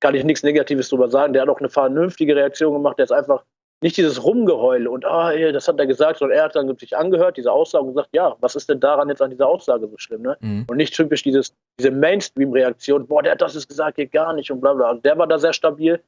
kann 0.00 0.14
ich 0.14 0.24
nichts 0.24 0.42
Negatives 0.42 0.88
drüber 0.88 1.08
sagen, 1.08 1.32
der 1.32 1.42
hat 1.42 1.48
auch 1.48 1.60
eine 1.60 1.68
vernünftige 1.68 2.34
Reaktion 2.34 2.72
gemacht, 2.72 2.98
der 2.98 3.04
ist 3.04 3.12
einfach 3.12 3.44
nicht 3.82 3.96
dieses 3.96 4.22
Rumgeheule 4.22 4.88
und 4.88 5.04
ah, 5.04 5.32
ey, 5.32 5.52
das 5.52 5.66
hat 5.66 5.78
er 5.78 5.86
gesagt, 5.86 6.20
sondern 6.20 6.38
er 6.38 6.44
hat 6.44 6.54
dann 6.54 6.74
sich 6.78 6.96
angehört, 6.96 7.36
diese 7.36 7.50
Aussage 7.50 7.84
und 7.84 7.94
gesagt, 7.94 8.10
ja, 8.12 8.36
was 8.40 8.54
ist 8.54 8.68
denn 8.68 8.78
daran 8.78 9.08
jetzt 9.08 9.20
an 9.20 9.30
dieser 9.30 9.48
Aussage 9.48 9.88
so 9.88 9.98
schlimm, 9.98 10.22
ne? 10.22 10.36
Mhm. 10.40 10.66
Und 10.68 10.76
nicht 10.76 10.94
typisch 10.94 11.22
dieses, 11.24 11.52
diese 11.78 11.90
Mainstream-Reaktion, 11.90 13.06
boah, 13.08 13.22
der 13.22 13.32
hat 13.32 13.42
das 13.42 13.66
gesagt, 13.66 13.96
geht 13.96 14.12
gar 14.12 14.32
nicht 14.32 14.50
und 14.52 14.60
bla 14.60 14.72
bla. 14.72 14.90
Also 14.90 15.02
der 15.02 15.18
war 15.18 15.26
da 15.26 15.38
sehr 15.38 15.52
stabil. 15.52 16.00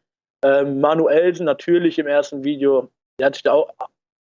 Ähm, 0.42 0.80
Manuelsen 0.80 1.46
natürlich 1.46 1.98
im 1.98 2.06
ersten 2.06 2.44
Video, 2.44 2.90
der 3.18 3.26
hat 3.26 3.34
sich 3.34 3.42
da 3.42 3.52
auch, 3.52 3.72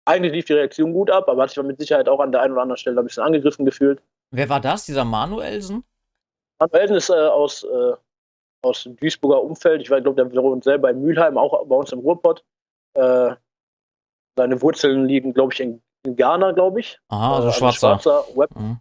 eigentlich 0.07 0.33
lief 0.33 0.45
die 0.47 0.55
Reaktion 0.55 0.93
gut 0.93 1.11
ab, 1.11 1.29
aber 1.29 1.43
hat 1.43 1.51
sich 1.51 1.63
mit 1.63 1.79
Sicherheit 1.79 2.09
auch 2.09 2.21
an 2.21 2.33
der 2.33 2.43
einen 2.43 2.53
oder 2.53 2.63
anderen 2.63 2.79
Stelle 2.79 3.01
ein 3.01 3.05
bisschen 3.05 3.23
angegriffen 3.23 3.65
gefühlt. 3.65 4.01
Wer 4.31 4.49
war 4.49 4.61
das, 4.61 4.87
dieser 4.87 5.05
Manuelsen? 5.05 5.85
Manuelsen 6.59 6.97
ist 6.97 7.11
äh, 7.11 7.15
aus, 7.15 7.65
äh, 7.65 7.93
aus 8.63 8.85
dem 8.85 8.97
Duisburger 8.97 9.43
Umfeld. 9.43 9.83
Ich 9.83 9.89
glaube, 9.89 10.15
der 10.15 10.33
wohnt 10.43 10.65
selber 10.65 10.91
in 10.91 11.03
Mülheim, 11.03 11.37
auch 11.37 11.65
bei 11.67 11.77
uns 11.77 11.93
im 11.93 12.01
Ruhrpott. 12.01 12.45
Äh, 12.95 13.35
seine 14.39 14.61
Wurzeln 14.63 15.07
liegen, 15.07 15.35
glaube 15.35 15.53
ich, 15.53 15.61
in, 15.61 15.83
in 16.05 16.17
Ghana, 16.17 16.53
glaube 16.53 16.81
ich. 16.81 16.99
Aha, 17.09 17.37
also, 17.37 17.49
also 17.49 17.59
schwarzer. 17.59 18.01
schwarzer 18.01 18.37
Web. 18.37 18.51
Mhm. 18.55 18.81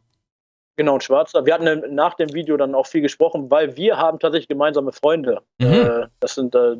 Genau, 0.78 0.96
ein 0.96 1.02
Schwarzer. 1.02 1.46
Wir 1.46 1.54
hatten 1.54 1.96
nach 1.96 2.16
dem 2.16 2.34
Video 2.34 2.58
dann 2.58 2.76
auch 2.76 2.86
viel 2.86 3.02
gesprochen, 3.02 3.50
weil 3.50 3.78
wir 3.78 3.98
haben 3.98 4.20
tatsächlich 4.20 4.50
gemeinsame 4.50 4.92
Freunde. 4.92 5.42
Mhm. 5.60 5.68
Äh, 5.68 6.08
das 6.20 6.36
sind 6.36 6.54
äh, 6.54 6.78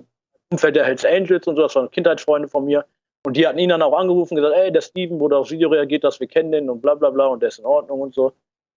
Umfeld 0.52 0.76
der 0.76 0.86
Hells 0.86 1.06
Angels 1.06 1.48
und 1.48 1.56
so, 1.56 1.64
das 1.64 1.76
waren 1.76 1.90
Kindheitsfreunde 1.92 2.48
von 2.48 2.66
mir. 2.66 2.86
Und 3.26 3.36
die 3.38 3.48
hatten 3.48 3.58
ihn 3.58 3.70
dann 3.70 3.82
auch 3.82 3.98
angerufen 3.98 4.38
und 4.38 4.44
gesagt, 4.44 4.56
ey, 4.56 4.72
der 4.72 4.82
Steven 4.82 5.20
wurde 5.20 5.38
aufs 5.38 5.52
Video 5.52 5.70
reagiert, 5.70 6.04
dass 6.04 6.20
wir 6.20 6.28
kennen 6.28 6.52
den 6.52 6.70
und 6.70 6.82
bla 6.82 6.94
bla 6.94 7.10
bla 7.10 7.28
und 7.28 7.42
der 7.42 7.50
ist 7.50 7.60
in 7.60 7.66
Ordnung 7.66 8.02
und 8.02 8.14
so. 8.14 8.34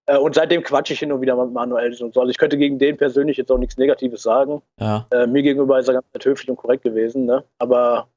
Äh, 0.07 0.17
und 0.17 0.35
seitdem 0.35 0.63
quatsche 0.63 0.95
ich 0.95 1.01
hin 1.01 1.13
und 1.13 1.21
wieder 1.21 1.37
mit 1.37 1.53
Manuel 1.53 1.91
und 2.03 2.15
so. 2.15 2.21
Also 2.21 2.31
ich 2.31 2.39
könnte 2.39 2.57
gegen 2.57 2.79
den 2.79 2.97
persönlich 2.97 3.37
jetzt 3.37 3.53
auch 3.53 3.59
nichts 3.59 3.77
Negatives 3.77 4.23
sagen. 4.23 4.63
Ja. 4.81 5.07
Äh, 5.11 5.27
mir 5.27 5.43
gegenüber 5.43 5.79
ist 5.79 5.89
er 5.89 5.95
ganz 5.95 6.25
höflich 6.25 6.49
und 6.49 6.57
korrekt 6.57 6.83
gewesen, 6.83 7.27
ne? 7.27 7.45
Aber 7.59 8.09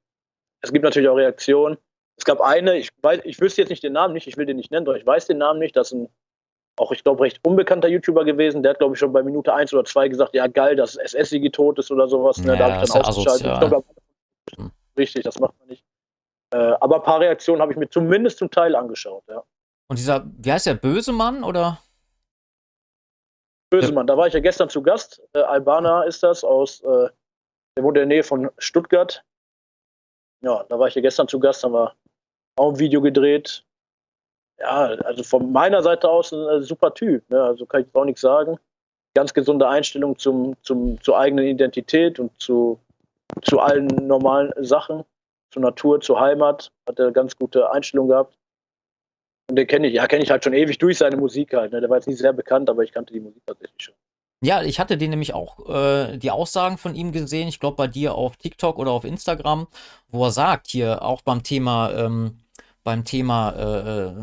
es 0.61 0.71
gibt 0.71 0.83
natürlich 0.83 1.09
auch 1.09 1.17
Reaktionen. 1.17 1.77
Es 2.17 2.23
gab 2.23 2.39
eine, 2.39 2.77
ich 2.77 2.89
weiß, 3.01 3.21
ich 3.25 3.41
wüsste 3.41 3.61
jetzt 3.61 3.69
nicht 3.69 3.83
den 3.83 3.93
Namen 3.93 4.13
nicht, 4.13 4.27
ich 4.27 4.37
will 4.37 4.45
den 4.45 4.57
nicht 4.57 4.71
nennen, 4.71 4.85
doch 4.85 4.95
ich 4.95 5.05
weiß 5.05 5.27
den 5.27 5.39
Namen 5.39 5.59
nicht. 5.59 5.75
Das 5.75 5.87
ist 5.91 5.97
ein, 5.97 6.09
auch 6.81 6.91
ich 6.91 7.03
glaube, 7.03 7.23
recht 7.23 7.39
unbekannter 7.45 7.87
YouTuber 7.87 8.25
gewesen. 8.25 8.63
Der 8.63 8.71
hat, 8.71 8.79
glaube 8.79 8.93
ich, 8.93 8.99
schon 8.99 9.13
bei 9.13 9.23
Minute 9.23 9.53
1 9.53 9.73
oder 9.73 9.85
2 9.85 10.07
gesagt, 10.07 10.33
ja 10.33 10.47
geil, 10.47 10.75
dass 10.75 10.95
SS-Sigi 10.95 11.51
tot 11.51 11.79
ist 11.79 11.91
oder 11.91 12.07
sowas. 12.07 12.37
Ne? 12.39 12.53
Ja, 12.53 12.57
da 12.57 12.73
habe 12.73 12.85
ich 12.85 12.91
dann 12.91 13.01
ausgeschaltet. 13.03 13.47
Ich 13.61 13.69
glaub, 13.69 13.85
hm. 14.55 14.71
richtig, 14.97 15.23
das 15.23 15.39
macht 15.39 15.53
man 15.59 15.67
nicht. 15.69 15.83
Äh, 16.53 16.57
aber 16.57 16.97
ein 16.97 17.03
paar 17.03 17.19
Reaktionen 17.19 17.61
habe 17.61 17.71
ich 17.71 17.77
mir 17.77 17.89
zumindest 17.89 18.39
zum 18.39 18.49
Teil 18.49 18.75
angeschaut, 18.75 19.23
ja. 19.29 19.43
Und 19.87 19.99
dieser, 19.99 20.25
wie 20.37 20.51
heißt 20.51 20.65
der, 20.65 20.75
Böse 20.75 21.11
Mann 21.11 21.43
oder? 21.43 21.79
Böse 23.69 23.91
Mann, 23.91 24.07
da 24.07 24.17
war 24.17 24.27
ich 24.27 24.33
ja 24.33 24.39
gestern 24.39 24.69
zu 24.69 24.81
Gast. 24.81 25.21
Äh, 25.33 25.39
Albaner 25.39 26.05
ist 26.05 26.23
das 26.23 26.43
aus, 26.43 26.81
äh, 26.81 27.09
der 27.77 27.83
wohnt 27.83 27.97
in 27.97 28.01
der 28.01 28.05
Nähe 28.05 28.23
von 28.23 28.49
Stuttgart 28.57 29.23
ja, 30.41 30.63
da 30.69 30.79
war 30.79 30.87
ich 30.87 30.95
ja 30.95 31.01
gestern 31.01 31.27
zu 31.27 31.39
Gast, 31.39 31.63
haben 31.63 31.73
wir 31.73 31.95
auch 32.57 32.73
ein 32.73 32.79
Video 32.79 33.01
gedreht. 33.01 33.63
Ja, 34.61 34.85
also 35.03 35.23
von 35.23 35.51
meiner 35.51 35.81
Seite 35.81 36.09
aus 36.09 36.31
ein 36.31 36.47
äh, 36.47 36.61
super 36.61 36.93
Typ. 36.93 37.27
Ne? 37.29 37.41
Also 37.41 37.65
kann 37.65 37.81
ich 37.81 37.95
auch 37.95 38.05
nichts 38.05 38.21
sagen. 38.21 38.57
Ganz 39.13 39.33
gesunde 39.33 39.67
Einstellung 39.67 40.17
zum, 40.17 40.55
zum, 40.61 41.01
zur 41.01 41.17
eigenen 41.17 41.45
Identität 41.45 42.19
und 42.19 42.31
zu, 42.39 42.79
zu 43.41 43.59
allen 43.59 43.87
normalen 43.87 44.53
Sachen, 44.63 45.03
zur 45.51 45.63
Natur, 45.63 45.99
zur 45.99 46.19
Heimat. 46.19 46.71
Hat 46.87 46.99
er 46.99 47.11
ganz 47.11 47.35
gute 47.35 47.71
Einstellung 47.71 48.07
gehabt. 48.07 48.37
Und 49.49 49.55
den 49.55 49.67
kenne 49.67 49.87
ich, 49.87 49.95
ja, 49.95 50.07
kenne 50.07 50.23
ich 50.23 50.31
halt 50.31 50.43
schon 50.43 50.53
ewig 50.53 50.77
durch 50.77 50.97
seine 50.97 51.17
Musik 51.17 51.53
halt. 51.53 51.73
Ne? 51.73 51.81
Der 51.81 51.89
war 51.89 51.97
jetzt 51.97 52.07
nicht 52.07 52.19
sehr 52.19 52.33
bekannt, 52.33 52.69
aber 52.69 52.83
ich 52.83 52.91
kannte 52.91 53.13
die 53.13 53.19
Musik 53.19 53.43
tatsächlich 53.45 53.83
schon. 53.83 53.95
Ja, 54.43 54.63
ich 54.63 54.79
hatte 54.79 54.97
den 54.97 55.11
nämlich 55.11 55.33
auch 55.35 55.69
äh, 55.69 56.17
die 56.17 56.31
Aussagen 56.31 56.77
von 56.77 56.95
ihm 56.95 57.11
gesehen, 57.11 57.47
ich 57.47 57.59
glaube 57.59 57.75
bei 57.75 57.87
dir 57.87 58.15
auf 58.15 58.37
TikTok 58.37 58.79
oder 58.79 58.89
auf 58.91 59.03
Instagram, 59.03 59.67
wo 60.07 60.25
er 60.25 60.31
sagt, 60.31 60.67
hier 60.67 61.03
auch 61.03 61.21
beim 61.21 61.43
Thema, 61.43 61.91
ähm, 61.93 62.39
beim 62.83 63.05
Thema 63.05 63.51
äh, 63.51 64.07
äh, 64.07 64.13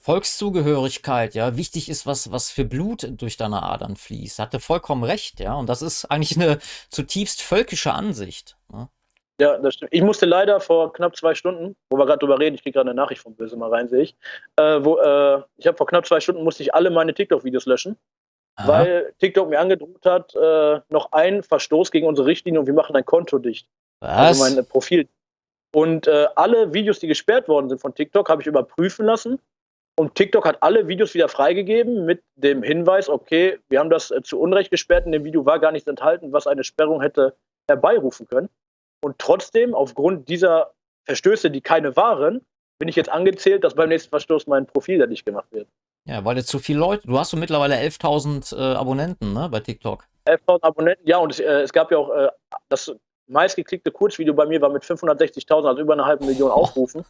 Volkszugehörigkeit, 0.00 1.34
ja, 1.34 1.56
wichtig 1.56 1.88
ist, 1.88 2.06
was, 2.06 2.30
was 2.30 2.50
für 2.50 2.64
Blut 2.64 3.08
durch 3.20 3.36
deine 3.36 3.62
Adern 3.62 3.96
fließt. 3.96 4.38
Hatte 4.38 4.60
vollkommen 4.60 5.04
recht, 5.04 5.40
ja. 5.40 5.54
Und 5.54 5.68
das 5.68 5.82
ist 5.82 6.04
eigentlich 6.06 6.36
eine 6.36 6.58
zutiefst 6.90 7.42
völkische 7.42 7.92
Ansicht. 7.92 8.56
Ja, 8.72 8.88
ja 9.40 9.58
das 9.58 9.74
stimmt. 9.74 9.92
Ich 9.92 10.02
musste 10.02 10.26
leider 10.26 10.60
vor 10.60 10.92
knapp 10.92 11.16
zwei 11.16 11.34
Stunden, 11.34 11.74
wo 11.90 11.98
wir 11.98 12.06
gerade 12.06 12.20
drüber 12.20 12.38
reden, 12.38 12.54
ich 12.54 12.62
kriege 12.62 12.74
gerade 12.74 12.90
eine 12.90 12.96
Nachricht 12.96 13.22
vom 13.22 13.34
Böse 13.34 13.56
mal 13.56 13.70
rein, 13.70 13.88
sehe 13.88 14.02
ich. 14.02 14.16
Äh, 14.56 14.84
wo, 14.84 14.98
äh, 14.98 15.42
ich 15.56 15.66
habe 15.66 15.76
vor 15.76 15.86
knapp 15.86 16.06
zwei 16.06 16.20
Stunden 16.20 16.44
musste 16.44 16.62
ich 16.62 16.74
alle 16.74 16.90
meine 16.90 17.12
TikTok-Videos 17.12 17.66
löschen 17.66 17.96
Aha. 18.56 18.68
weil 18.68 19.14
TikTok 19.18 19.48
mir 19.48 19.60
angedroht 19.60 20.04
hat, 20.04 20.34
äh, 20.34 20.80
noch 20.88 21.12
ein 21.12 21.42
Verstoß 21.42 21.90
gegen 21.90 22.06
unsere 22.06 22.26
Richtlinie 22.26 22.60
und 22.60 22.66
wir 22.66 22.74
machen 22.74 22.94
dein 22.94 23.04
Konto 23.04 23.38
dicht. 23.38 23.68
Was? 24.00 24.40
Also 24.40 24.56
mein 24.56 24.66
Profil. 24.66 25.08
Und 25.74 26.06
äh, 26.06 26.26
alle 26.36 26.72
Videos, 26.72 27.00
die 27.00 27.06
gesperrt 27.06 27.48
worden 27.48 27.68
sind 27.68 27.80
von 27.80 27.94
TikTok, 27.94 28.28
habe 28.28 28.42
ich 28.42 28.46
überprüfen 28.46 29.04
lassen. 29.04 29.38
Und 29.98 30.14
TikTok 30.14 30.44
hat 30.44 30.62
alle 30.62 30.88
Videos 30.88 31.14
wieder 31.14 31.28
freigegeben 31.28 32.04
mit 32.04 32.22
dem 32.34 32.62
Hinweis, 32.62 33.08
okay, 33.08 33.58
wir 33.68 33.80
haben 33.80 33.90
das 33.90 34.10
äh, 34.10 34.22
zu 34.22 34.38
Unrecht 34.38 34.70
gesperrt, 34.70 35.06
in 35.06 35.12
dem 35.12 35.24
Video 35.24 35.46
war 35.46 35.58
gar 35.58 35.72
nichts 35.72 35.88
enthalten, 35.88 36.32
was 36.32 36.46
eine 36.46 36.64
Sperrung 36.64 37.00
hätte 37.00 37.34
herbeirufen 37.66 38.28
können. 38.28 38.48
Und 39.02 39.18
trotzdem, 39.18 39.74
aufgrund 39.74 40.28
dieser 40.28 40.72
Verstöße, 41.06 41.50
die 41.50 41.62
keine 41.62 41.96
waren, 41.96 42.44
bin 42.78 42.88
ich 42.88 42.96
jetzt 42.96 43.08
angezählt, 43.08 43.64
dass 43.64 43.74
beim 43.74 43.88
nächsten 43.88 44.10
Verstoß 44.10 44.46
mein 44.46 44.66
Profil 44.66 44.98
da 44.98 45.06
nicht 45.06 45.24
gemacht 45.24 45.46
wird. 45.50 45.68
Ja, 46.04 46.24
weil 46.24 46.36
jetzt 46.36 46.48
zu 46.48 46.58
viele 46.58 46.78
Leute, 46.78 47.06
du 47.06 47.18
hast 47.18 47.30
so 47.30 47.36
mittlerweile 47.36 47.76
11.000 47.76 48.56
äh, 48.56 48.76
Abonnenten 48.76 49.32
ne, 49.32 49.48
bei 49.50 49.60
TikTok. 49.60 50.04
11.000 50.26 50.62
Abonnenten, 50.62 51.08
ja, 51.08 51.18
und 51.18 51.32
es, 51.32 51.40
äh, 51.40 51.62
es 51.62 51.72
gab 51.72 51.90
ja 51.90 51.98
auch 51.98 52.10
äh, 52.10 52.28
das 52.68 52.94
meistgeklickte 53.26 53.90
Kurzvideo 53.90 54.34
bei 54.34 54.46
mir 54.46 54.60
war 54.60 54.70
mit 54.70 54.82
560.000, 54.82 55.66
also 55.66 55.80
über 55.80 55.94
eine 55.94 56.04
halbe 56.04 56.24
Million 56.24 56.50
Aufrufen. 56.50 57.04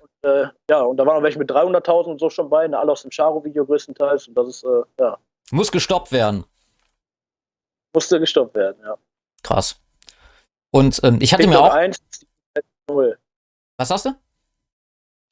Und, 0.00 0.30
äh, 0.30 0.46
ja, 0.68 0.82
und 0.82 0.96
da 0.96 1.06
waren 1.06 1.18
auch 1.18 1.22
welche 1.22 1.38
mit 1.38 1.50
300.000 1.50 2.04
und 2.04 2.20
so 2.20 2.30
schon 2.30 2.48
bei, 2.48 2.66
ne, 2.68 2.78
alle 2.78 2.92
aus 2.92 3.02
dem 3.02 3.10
Charo-Video 3.10 3.64
größtenteils. 3.64 4.28
Und 4.28 4.34
das 4.34 4.48
ist, 4.48 4.64
äh, 4.64 4.82
ja. 4.98 5.18
Muss 5.50 5.72
gestoppt 5.72 6.12
werden. 6.12 6.44
Musste 7.94 8.20
gestoppt 8.20 8.54
werden, 8.54 8.80
ja. 8.84 8.96
Krass. 9.42 9.80
Und 10.70 11.00
ähm, 11.02 11.18
ich 11.20 11.32
hatte 11.32 11.42
TikTok 11.42 11.62
mir 11.62 11.66
auch. 11.66 11.74
1, 11.74 11.98
Was 13.76 13.90
hast 13.90 14.06
du? 14.06 14.14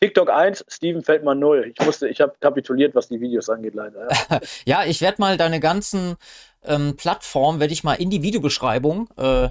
TikTok 0.00 0.30
1, 0.30 0.64
Steven 0.68 1.02
Feldmann 1.02 1.38
0. 1.38 1.72
Ich 1.74 1.84
musste, 1.84 2.08
ich 2.08 2.20
habe 2.20 2.34
kapituliert, 2.40 2.94
was 2.94 3.08
die 3.08 3.20
Videos 3.20 3.48
angeht, 3.48 3.74
leider. 3.74 4.08
Ja, 4.10 4.40
ja 4.64 4.84
ich 4.84 5.00
werde 5.00 5.20
mal 5.20 5.36
deine 5.36 5.60
ganzen 5.60 6.16
ähm, 6.62 6.96
Plattformen, 6.96 7.60
werde 7.60 7.72
ich 7.72 7.84
mal 7.84 7.94
in 7.94 8.10
die 8.10 8.22
Videobeschreibung 8.22 9.08
äh, 9.16 9.48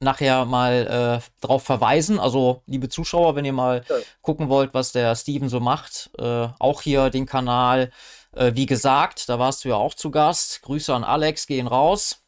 nachher 0.00 0.44
mal 0.46 1.20
äh, 1.22 1.46
drauf 1.46 1.62
verweisen. 1.62 2.18
Also, 2.18 2.62
liebe 2.66 2.88
Zuschauer, 2.88 3.36
wenn 3.36 3.44
ihr 3.44 3.52
mal 3.52 3.84
ja. 3.88 3.96
gucken 4.22 4.48
wollt, 4.48 4.74
was 4.74 4.92
der 4.92 5.14
Steven 5.14 5.48
so 5.48 5.60
macht, 5.60 6.10
äh, 6.18 6.48
auch 6.58 6.82
hier 6.82 7.10
den 7.10 7.26
Kanal, 7.26 7.90
äh, 8.32 8.52
wie 8.54 8.66
gesagt, 8.66 9.28
da 9.28 9.38
warst 9.38 9.64
du 9.64 9.68
ja 9.68 9.76
auch 9.76 9.94
zu 9.94 10.10
Gast. 10.10 10.62
Grüße 10.62 10.94
an 10.94 11.04
Alex, 11.04 11.46
gehen 11.46 11.66
raus. 11.66 12.24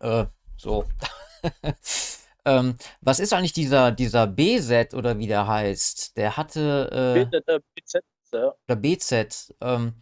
Äh, 0.00 0.26
so. 0.56 0.84
ähm, 2.44 2.76
was 3.00 3.18
ist 3.18 3.32
eigentlich 3.32 3.52
dieser, 3.52 3.92
dieser 3.92 4.26
BZ 4.26 4.94
oder 4.94 5.18
wie 5.18 5.26
der 5.26 5.46
heißt? 5.46 6.16
Der 6.16 6.36
hatte. 6.36 7.28
Äh, 7.32 7.60
BZ, 7.74 8.04
ja. 8.32 8.54
Oder 8.68 8.76
BZ. 8.76 9.54
Ähm, 9.60 9.94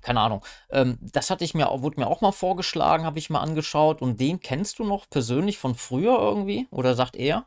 keine 0.00 0.20
Ahnung. 0.20 0.44
Ähm, 0.70 0.98
das 1.00 1.30
hatte 1.30 1.44
ich 1.44 1.54
mir, 1.54 1.66
wurde 1.82 2.00
mir 2.00 2.06
auch 2.06 2.20
mal 2.20 2.32
vorgeschlagen, 2.32 3.04
habe 3.04 3.18
ich 3.18 3.30
mal 3.30 3.40
angeschaut. 3.40 4.02
Und 4.02 4.20
den 4.20 4.40
kennst 4.40 4.78
du 4.78 4.84
noch 4.84 5.08
persönlich 5.08 5.58
von 5.58 5.74
früher 5.74 6.18
irgendwie? 6.18 6.66
Oder 6.70 6.94
sagt 6.94 7.16
er? 7.16 7.46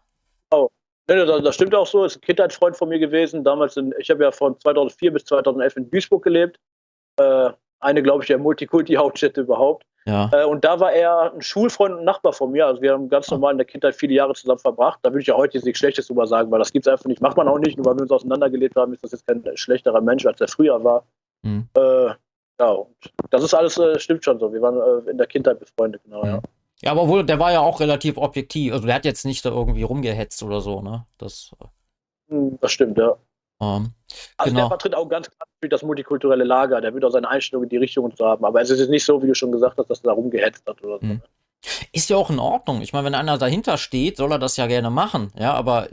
Oh, 0.51 0.69
nee, 1.07 1.15
das, 1.15 1.43
das 1.43 1.55
stimmt 1.55 1.76
auch 1.76 1.88
so. 1.88 2.03
Ist 2.05 2.17
ein 2.17 2.21
Kindheitsfreund 2.21 2.76
von 2.76 2.89
mir 2.89 2.99
gewesen. 2.99 3.43
Damals, 3.43 3.78
in, 3.78 3.93
ich 3.99 4.09
habe 4.09 4.23
ja 4.23 4.32
von 4.32 4.59
2004 4.59 5.13
bis 5.13 5.26
2011 5.26 5.78
in 5.78 5.89
Duisburg 5.89 6.23
gelebt. 6.23 6.59
Äh, 7.17 7.51
eine, 7.80 8.01
glaube 8.01 8.23
ich, 8.23 8.28
der 8.28 8.38
Multikulti-Hauptstädte 8.38 9.41
überhaupt. 9.41 9.86
Ja. 10.05 10.30
Äh, 10.32 10.45
und 10.45 10.63
da 10.63 10.80
war 10.80 10.93
er 10.93 11.34
ein 11.34 11.41
Schulfreund 11.41 11.95
und 11.95 12.03
Nachbar 12.03 12.34
von 12.34 12.51
mir. 12.51 12.67
Also 12.67 12.82
wir 12.82 12.93
haben 12.93 13.09
ganz 13.09 13.30
normal 13.32 13.53
in 13.53 13.57
der 13.57 13.65
Kindheit 13.65 13.95
viele 13.95 14.13
Jahre 14.13 14.34
zusammen 14.34 14.59
verbracht. 14.59 14.99
Da 15.01 15.11
würde 15.11 15.21
ich 15.21 15.28
ja 15.28 15.36
heute 15.36 15.59
nichts 15.59 15.80
Schlechtes 15.80 16.07
drüber 16.07 16.28
sagen, 16.28 16.51
weil 16.51 16.59
das 16.59 16.71
gibt 16.71 16.86
es 16.86 16.91
einfach 16.91 17.05
nicht. 17.05 17.21
Macht 17.21 17.38
man 17.38 17.47
auch 17.47 17.57
nicht. 17.57 17.78
Nur 17.78 17.86
weil 17.86 17.95
wir 17.95 18.03
uns 18.03 18.11
auseinandergelebt 18.11 18.76
haben, 18.76 18.93
ist 18.93 19.03
das 19.03 19.13
jetzt 19.13 19.28
kein 19.28 19.43
schlechterer 19.55 20.01
Mensch, 20.01 20.26
als 20.26 20.39
er 20.41 20.47
früher 20.47 20.84
war. 20.84 21.05
Mhm. 21.45 21.69
Äh, 21.75 22.07
ja, 22.59 22.69
und 22.69 22.95
das 23.29 23.43
ist 23.43 23.53
alles, 23.53 23.77
äh, 23.77 23.99
stimmt 23.99 24.23
schon 24.23 24.39
so. 24.39 24.51
Wir 24.51 24.61
waren 24.61 25.05
äh, 25.05 25.11
in 25.11 25.17
der 25.17 25.27
Kindheit 25.27 25.59
befreundet, 25.59 26.03
genau, 26.03 26.23
mhm. 26.23 26.29
ja. 26.29 26.41
Ja, 26.81 26.91
aber 26.91 27.07
wohl, 27.07 27.25
der 27.25 27.39
war 27.39 27.53
ja 27.53 27.61
auch 27.61 27.79
relativ 27.79 28.17
objektiv. 28.17 28.73
Also 28.73 28.85
der 28.85 28.95
hat 28.95 29.05
jetzt 29.05 29.25
nicht 29.25 29.45
da 29.45 29.49
irgendwie 29.49 29.83
rumgehetzt 29.83 30.43
oder 30.43 30.59
so, 30.59 30.81
ne? 30.81 31.05
Das, 31.17 31.51
äh, 31.59 32.33
hm, 32.33 32.57
das 32.59 32.71
stimmt, 32.71 32.97
ja. 32.97 33.15
Ähm, 33.61 33.93
also 34.37 34.51
genau. 34.51 34.61
der 34.61 34.67
vertritt 34.67 34.95
auch 34.95 35.07
ganz 35.07 35.29
klar 35.29 35.47
das 35.69 35.83
multikulturelle 35.83 36.43
Lager, 36.43 36.79
der 36.81 36.93
wird 36.93 37.03
auch 37.05 37.09
seine 37.09 37.27
Einstellung 37.27 37.63
in 37.63 37.69
die 37.69 37.77
Richtung 37.77 38.05
und 38.05 38.17
so 38.17 38.25
haben. 38.25 38.45
Aber 38.45 38.61
es 38.61 38.69
ist 38.69 38.79
jetzt 38.79 38.89
nicht 38.89 39.05
so, 39.05 39.23
wie 39.23 39.27
du 39.27 39.33
schon 39.33 39.51
gesagt 39.51 39.77
hast, 39.79 39.89
dass 39.89 39.99
er 40.01 40.09
da 40.09 40.11
rumgehetzt 40.11 40.63
hat 40.67 40.83
oder 40.83 40.99
so. 40.99 41.05
Mhm. 41.05 41.21
Ist 41.91 42.09
ja 42.09 42.17
auch 42.17 42.29
in 42.29 42.37
Ordnung. 42.37 42.81
Ich 42.81 42.93
meine, 42.93 43.05
wenn 43.05 43.15
einer 43.15 43.39
dahinter 43.39 43.77
steht, 43.77 44.17
soll 44.17 44.31
er 44.31 44.37
das 44.37 44.57
ja 44.57 44.67
gerne 44.67 44.91
machen. 44.91 45.31
Ja, 45.39 45.53
aber 45.53 45.87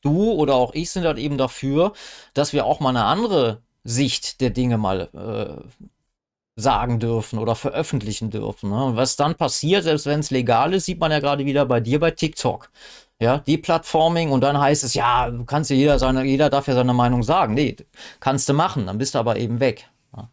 du 0.00 0.32
oder 0.32 0.54
auch 0.54 0.72
ich 0.72 0.90
sind 0.90 1.04
halt 1.04 1.18
eben 1.18 1.36
dafür, 1.36 1.92
dass 2.32 2.54
wir 2.54 2.64
auch 2.64 2.80
mal 2.80 2.90
eine 2.90 3.04
andere 3.04 3.62
Sicht 3.86 4.40
der 4.40 4.50
Dinge 4.50 4.78
mal 4.78 5.08
äh, 5.14 5.90
sagen 6.56 6.98
dürfen 6.98 7.38
oder 7.38 7.54
veröffentlichen 7.54 8.30
dürfen. 8.30 8.70
Ne? 8.70 8.84
Und 8.84 8.96
was 8.96 9.16
dann 9.16 9.34
passiert, 9.34 9.84
selbst 9.84 10.06
wenn 10.06 10.20
es 10.20 10.30
legal 10.30 10.74
ist, 10.74 10.86
sieht 10.86 10.98
man 10.98 11.12
ja 11.12 11.20
gerade 11.20 11.44
wieder 11.44 11.66
bei 11.66 11.80
dir 11.80 12.00
bei 12.00 12.10
TikTok. 12.10 12.70
Ja, 13.20 13.38
Deplatforming 13.38 14.30
und 14.30 14.42
dann 14.42 14.60
heißt 14.60 14.84
es, 14.84 14.92
ja, 14.92 15.30
du 15.30 15.44
kannst 15.46 15.70
ja 15.70 15.76
jeder 15.76 15.98
seine, 15.98 16.24
jeder 16.24 16.50
darf 16.50 16.68
ja 16.68 16.74
seine 16.74 16.92
Meinung 16.92 17.22
sagen. 17.22 17.54
Nee, 17.54 17.76
kannst 18.20 18.46
du 18.48 18.52
machen, 18.52 18.86
dann 18.86 18.98
bist 18.98 19.14
du 19.14 19.18
aber 19.18 19.36
eben 19.36 19.58
weg. 19.58 19.88
Ja, 20.14 20.28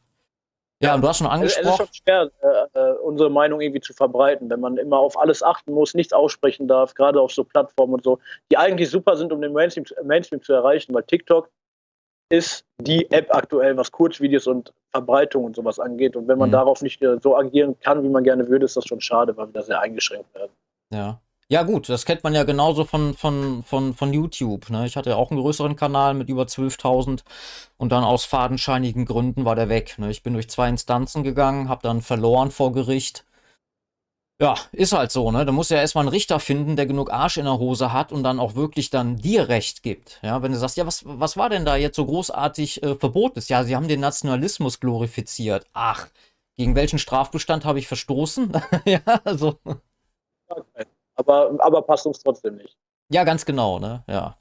ja 0.82 0.96
und 0.96 1.02
du 1.02 1.08
hast 1.08 1.20
schon 1.20 1.28
angesprochen. 1.28 1.66
Es 1.66 1.72
ist 1.72 1.78
schon 1.78 1.94
schwer, 1.94 2.32
äh, 2.42 2.80
äh, 2.80 2.94
unsere 2.98 3.30
Meinung 3.30 3.62
irgendwie 3.62 3.80
zu 3.80 3.94
verbreiten, 3.94 4.50
wenn 4.50 4.60
man 4.60 4.76
immer 4.76 4.98
auf 4.98 5.18
alles 5.18 5.42
achten 5.42 5.72
muss, 5.72 5.94
nichts 5.94 6.12
aussprechen 6.12 6.68
darf, 6.68 6.94
gerade 6.94 7.22
auf 7.22 7.32
so 7.32 7.46
Plattformen 7.46 7.94
und 7.94 8.04
so, 8.04 8.20
die 8.52 8.58
eigentlich 8.58 8.90
super 8.90 9.16
sind, 9.16 9.32
um 9.32 9.40
den 9.40 9.54
Mainstream, 9.54 9.86
Mainstream 10.04 10.42
zu 10.42 10.52
erreichen, 10.52 10.94
weil 10.94 11.04
TikTok 11.04 11.50
ist 12.30 12.66
die 12.80 13.10
App 13.12 13.34
aktuell, 13.34 13.78
was 13.78 13.92
Kurzvideos 13.92 14.48
und 14.48 14.74
Verbreitung 14.92 15.46
und 15.46 15.56
sowas 15.56 15.80
angeht. 15.80 16.16
Und 16.16 16.28
wenn 16.28 16.38
man 16.38 16.50
mhm. 16.50 16.54
darauf 16.54 16.82
nicht 16.82 17.02
äh, 17.02 17.18
so 17.22 17.38
agieren 17.38 17.78
kann, 17.80 18.04
wie 18.04 18.10
man 18.10 18.24
gerne 18.24 18.48
würde, 18.48 18.66
ist 18.66 18.78
das 18.78 18.86
schon 18.86 19.02
schade, 19.02 19.36
weil 19.38 19.48
wir 19.48 19.54
da 19.54 19.62
sehr 19.64 19.80
eingeschränkt 19.80 20.34
werden. 20.34 20.52
Ja. 20.92 21.20
Ja, 21.50 21.62
gut, 21.64 21.90
das 21.90 22.06
kennt 22.06 22.24
man 22.24 22.34
ja 22.34 22.46
genauso 22.46 22.86
von, 22.86 23.14
von, 23.14 23.64
von, 23.64 23.94
von 23.94 24.14
YouTube. 24.14 24.70
Ne? 24.70 24.86
Ich 24.88 24.96
hatte 24.96 25.12
ja 25.12 25.18
auch 25.18 25.30
einen 25.30 25.42
größeren 25.42 25.76
Kanal 25.76 26.14
mit 26.14 26.30
über 26.30 26.44
12.000 26.44 27.24
und 27.78 27.92
dann 27.92 28.04
aus 28.04 28.26
fadenscheinigen 28.26 29.06
Gründen 29.06 29.46
war 29.46 29.56
der 29.56 29.70
weg. 29.70 30.00
Ne? 30.00 30.10
Ich 30.10 30.24
bin 30.24 30.34
durch 30.34 30.50
zwei 30.50 30.70
Instanzen 30.70 31.22
gegangen, 31.24 31.70
habe 31.70 31.82
dann 31.84 32.02
verloren 32.02 32.50
vor 32.50 32.72
Gericht. 32.72 33.26
Ja, 34.44 34.56
ist 34.74 34.94
halt 34.94 35.12
so, 35.12 35.32
ne? 35.32 35.46
Da 35.46 35.52
muss 35.52 35.70
ja 35.70 35.78
erstmal 35.78 36.04
einen 36.04 36.10
Richter 36.10 36.40
finden, 36.40 36.76
der 36.76 36.86
genug 36.86 37.12
Arsch 37.12 37.38
in 37.38 37.46
der 37.46 37.60
Hose 37.60 37.94
hat 37.94 38.12
und 38.12 38.24
dann 38.24 38.40
auch 38.40 38.56
wirklich 38.56 38.90
dann 38.90 39.16
dir 39.16 39.48
Recht 39.48 39.84
gibt. 39.84 40.20
Ja, 40.22 40.42
wenn 40.42 40.52
du 40.52 40.58
sagst, 40.58 40.76
ja, 40.76 40.86
was, 40.86 41.04
was 41.06 41.38
war 41.38 41.50
denn 41.50 41.66
da 41.66 41.78
jetzt 41.78 41.96
so 41.96 42.06
großartig 42.06 42.84
äh, 42.84 42.96
verboten? 42.96 43.42
Ja, 43.48 43.64
sie 43.64 43.76
haben 43.76 43.88
den 43.88 44.02
Nationalismus 44.02 44.80
glorifiziert. 44.80 45.66
Ach, 45.74 46.08
gegen 46.58 46.76
welchen 46.76 47.00
Strafbestand 47.00 47.64
habe 47.64 47.80
ich 47.80 47.88
verstoßen? 47.88 48.52
ja, 48.86 49.00
also. 49.24 49.60
Okay 50.50 50.86
aber, 51.16 51.52
aber 51.60 51.82
passt 51.82 52.06
uns 52.06 52.20
trotzdem 52.20 52.58
nicht. 52.58 52.78
Ja, 53.10 53.24
ganz 53.24 53.46
genau, 53.46 53.80
ne? 53.80 54.04
Ja. 54.08 54.38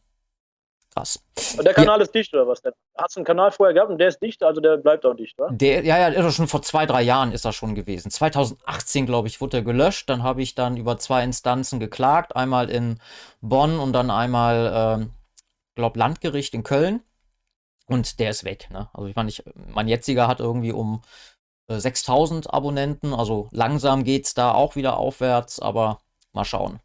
Krass. 0.94 1.22
Und 1.56 1.64
der 1.64 1.72
Kanal 1.72 1.98
ja. 1.98 2.02
ist 2.02 2.14
dicht, 2.14 2.34
oder 2.34 2.46
was? 2.46 2.60
Hast 2.96 3.16
du 3.16 3.20
einen 3.20 3.24
Kanal 3.24 3.50
vorher 3.50 3.72
gehabt 3.72 3.90
und 3.90 3.98
der 3.98 4.08
ist 4.08 4.20
dicht, 4.20 4.42
also 4.42 4.60
der 4.60 4.76
bleibt 4.76 5.06
auch 5.06 5.14
dicht, 5.14 5.38
oder? 5.38 5.50
Der, 5.50 5.84
ja, 5.84 5.98
ja, 5.98 6.08
ist 6.08 6.16
er 6.16 6.30
schon 6.30 6.48
vor 6.48 6.62
zwei, 6.62 6.84
drei 6.84 7.02
Jahren 7.02 7.32
ist 7.32 7.44
er 7.44 7.52
schon 7.52 7.74
gewesen. 7.74 8.10
2018, 8.10 9.06
glaube 9.06 9.28
ich, 9.28 9.40
wurde 9.40 9.58
er 9.58 9.62
gelöscht. 9.62 10.10
Dann 10.10 10.22
habe 10.22 10.42
ich 10.42 10.54
dann 10.54 10.76
über 10.76 10.98
zwei 10.98 11.24
Instanzen 11.24 11.80
geklagt. 11.80 12.36
Einmal 12.36 12.68
in 12.68 13.00
Bonn 13.40 13.78
und 13.78 13.92
dann 13.94 14.10
einmal, 14.10 15.00
ähm, 15.00 15.10
glaube 15.74 15.98
Landgericht 15.98 16.52
in 16.54 16.62
Köln. 16.62 17.00
Und 17.86 18.20
der 18.20 18.30
ist 18.30 18.44
weg, 18.44 18.68
ne? 18.70 18.88
Also 18.92 19.08
ich 19.08 19.16
meine, 19.16 19.28
ich, 19.28 19.42
mein 19.54 19.88
jetziger 19.88 20.28
hat 20.28 20.40
irgendwie 20.40 20.72
um 20.72 21.02
äh, 21.68 21.78
6000 21.78 22.52
Abonnenten. 22.52 23.14
Also 23.14 23.48
langsam 23.50 24.04
geht 24.04 24.26
es 24.26 24.34
da 24.34 24.52
auch 24.52 24.76
wieder 24.76 24.96
aufwärts, 24.98 25.58
aber 25.58 25.98
Mal 26.32 26.44
schauen. 26.44 26.80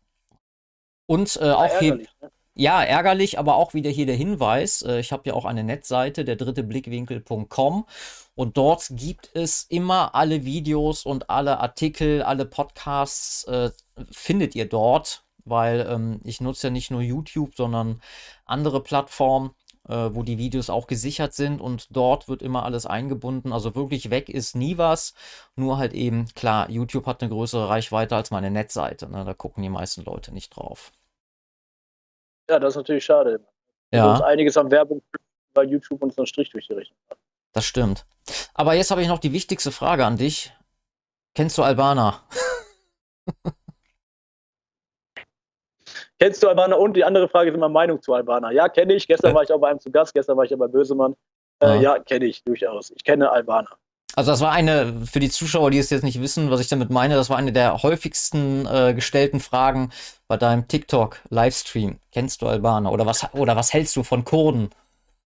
Und 1.05 1.37
äh, 1.41 1.51
auch 1.51 1.79
hier. 1.79 1.95
Ne? 1.95 2.31
Ja, 2.59 2.81
ärgerlich, 2.81 3.37
aber 3.37 3.55
auch 3.55 3.75
wieder 3.75 3.91
hier 3.91 4.07
der 4.07 4.15
Hinweis. 4.15 4.81
Äh, 4.81 4.99
ich 4.99 5.11
habe 5.11 5.21
ja 5.27 5.35
auch 5.35 5.45
eine 5.45 5.63
Netzseite, 5.63 6.25
der 6.25 6.37
dritte 6.37 6.63
Blickwinkel.com. 6.63 7.85
Und 8.33 8.57
dort 8.57 8.87
gibt 8.89 9.29
es 9.35 9.63
immer 9.69 10.15
alle 10.15 10.43
Videos 10.43 11.05
und 11.05 11.29
alle 11.29 11.59
Artikel, 11.59 12.23
alle 12.23 12.45
Podcasts 12.45 13.43
äh, 13.43 13.69
findet 14.09 14.55
ihr 14.55 14.67
dort, 14.67 15.23
weil 15.45 15.87
ähm, 15.87 16.19
ich 16.23 16.41
nutze 16.41 16.67
ja 16.67 16.71
nicht 16.71 16.89
nur 16.89 17.01
YouTube, 17.01 17.55
sondern 17.55 18.01
andere 18.45 18.81
Plattformen 18.81 19.51
äh, 19.87 20.09
wo 20.13 20.23
die 20.23 20.39
Videos 20.39 20.71
auch 20.71 20.87
gesichert 20.87 21.33
sind 21.35 21.61
und 21.61 21.95
dort 21.95 22.27
wird 22.27 22.41
immer 22.41 22.63
alles 22.65 22.85
eingebunden. 22.87 23.53
Also 23.53 23.75
wirklich 23.75 24.09
weg 24.09 24.29
ist 24.29 24.55
nie 24.55 24.79
was. 24.79 25.13
Nur 25.55 25.77
halt 25.77 25.93
eben, 25.93 26.25
klar, 26.35 26.69
YouTube 26.71 27.05
hat 27.05 27.21
eine 27.21 27.29
größere 27.29 27.69
Reichweite 27.69 28.15
als 28.15 28.31
meine 28.31 28.51
Netzseite. 28.51 29.09
Ne? 29.09 29.23
Da 29.25 29.33
gucken 29.33 29.63
die 29.63 29.69
meisten 29.69 30.03
Leute 30.03 30.33
nicht 30.33 30.49
drauf. 30.55 30.91
Ja, 32.49 32.59
das 32.59 32.73
ist 32.73 32.77
natürlich 32.77 33.05
schade. 33.05 33.41
Ja. 33.91 34.11
uns 34.11 34.21
einiges 34.21 34.57
an 34.57 34.69
Werbung, 34.69 35.01
weil 35.53 35.69
YouTube 35.69 36.01
uns 36.03 36.17
einen 36.17 36.27
Strich 36.27 36.49
durch 36.49 36.67
die 36.67 36.73
Rechnung 36.73 36.99
hat. 37.09 37.17
Das 37.53 37.65
stimmt. 37.65 38.05
Aber 38.53 38.73
jetzt 38.73 38.91
habe 38.91 39.01
ich 39.01 39.07
noch 39.07 39.19
die 39.19 39.31
wichtigste 39.31 39.71
Frage 39.71 40.05
an 40.05 40.17
dich. 40.17 40.53
Kennst 41.33 41.57
du 41.57 41.63
Albaner? 41.63 42.21
Kennst 46.19 46.41
du 46.43 46.47
Albaner? 46.47 46.79
Und 46.79 46.95
die 46.95 47.03
andere 47.03 47.29
Frage 47.29 47.51
ist 47.51 47.55
immer 47.55 47.69
Meinung 47.69 48.01
zu 48.01 48.13
Albaner. 48.13 48.51
Ja, 48.51 48.69
kenne 48.69 48.95
ich. 48.95 49.07
Gestern 49.07 49.33
war 49.35 49.43
ich 49.43 49.51
auch 49.51 49.59
bei 49.59 49.69
einem 49.69 49.79
zu 49.79 49.91
Gast. 49.91 50.13
Gestern 50.13 50.35
war 50.35 50.43
ich 50.43 50.51
ja 50.51 50.57
bei 50.57 50.67
Bösemann. 50.67 51.15
Äh, 51.61 51.67
ja, 51.67 51.81
ja 51.81 51.99
kenne 51.99 52.25
ich 52.25 52.43
durchaus. 52.43 52.91
Ich 52.91 53.03
kenne 53.03 53.31
Albaner. 53.31 53.77
Also 54.17 54.31
das 54.31 54.41
war 54.41 54.51
eine, 54.51 55.05
für 55.05 55.19
die 55.19 55.29
Zuschauer, 55.29 55.69
die 55.69 55.77
es 55.77 55.91
jetzt 55.91 56.01
nicht 56.03 56.19
wissen, 56.19 56.49
was 56.49 56.59
ich 56.59 56.67
damit 56.67 56.89
meine, 56.89 57.13
das 57.13 57.29
war 57.29 57.37
eine 57.37 57.51
der 57.51 57.83
häufigsten 57.83 58.65
äh, 58.65 58.95
gestellten 58.95 59.39
Fragen 59.39 59.91
bei 60.27 60.37
deinem 60.37 60.67
TikTok-Livestream. 60.67 61.99
Kennst 62.11 62.41
du 62.41 62.47
Albaner? 62.47 62.91
Oder 62.91 63.05
was, 63.05 63.31
oder 63.35 63.55
was 63.55 63.73
hältst 63.73 63.95
du 63.95 64.01
von 64.01 64.25
Kurden? 64.25 64.71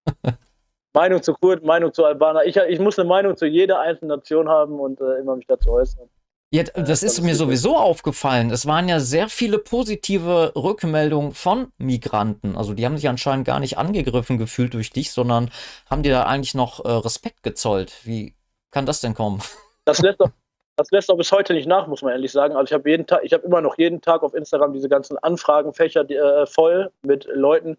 Meinung 0.94 1.24
zu 1.24 1.34
Kurden, 1.36 1.66
Meinung 1.66 1.94
zu 1.94 2.04
Albaner. 2.04 2.44
Ich, 2.44 2.58
ich 2.58 2.80
muss 2.80 3.00
eine 3.00 3.08
Meinung 3.08 3.38
zu 3.38 3.46
jeder 3.46 3.80
einzelnen 3.80 4.10
Nation 4.10 4.50
haben 4.50 4.78
und 4.78 5.00
äh, 5.00 5.22
immer 5.22 5.38
mich 5.38 5.48
dazu 5.48 5.72
äußern. 5.72 6.10
Ja, 6.54 6.64
das 6.64 7.02
ist 7.02 7.22
mir 7.22 7.36
sowieso 7.36 7.78
aufgefallen. 7.78 8.52
Es 8.52 8.66
waren 8.66 8.90
ja 8.90 9.00
sehr 9.00 9.30
viele 9.30 9.58
positive 9.58 10.52
Rückmeldungen 10.54 11.32
von 11.32 11.72
Migranten. 11.78 12.58
Also 12.58 12.74
die 12.74 12.86
haben 12.86 12.98
sich 12.98 13.08
anscheinend 13.08 13.46
gar 13.46 13.62
nicht 13.62 13.78
angegriffen 13.78 14.38
gefühlt 14.38 14.74
durch 14.74 14.90
dich, 14.90 15.14
sondern 15.14 15.50
haben 15.90 16.04
dir 16.04 16.12
da 16.12 16.24
eigentlich 16.24 16.56
noch 16.56 16.84
äh, 16.84 16.90
Respekt 16.90 17.42
gezollt. 17.44 17.94
Wie 18.04 18.36
kann 18.72 18.86
das 18.86 19.02
denn 19.02 19.14
kommen? 19.14 19.42
Das 19.86 20.00
lässt 20.00 20.20
doch, 20.20 20.30
das 20.78 20.90
lässt 20.92 21.10
doch 21.10 21.18
bis 21.18 21.32
heute 21.32 21.54
nicht 21.54 21.68
nach, 21.68 21.88
muss 21.88 22.02
man 22.02 22.14
ehrlich 22.14 22.32
sagen. 22.32 22.56
Also 22.56 22.72
ich 22.72 22.74
habe 22.74 22.90
jeden 22.90 23.06
Tag, 23.06 23.22
ich 23.24 23.34
habe 23.34 23.46
immer 23.46 23.62
noch 23.62 23.78
jeden 23.78 24.02
Tag 24.02 24.24
auf 24.24 24.34
Instagram 24.34 24.74
diese 24.74 24.90
ganzen 24.90 25.18
Anfragenfächer 25.18 26.10
äh, 26.10 26.46
voll 26.46 26.92
mit 27.04 27.26
Leuten. 27.34 27.78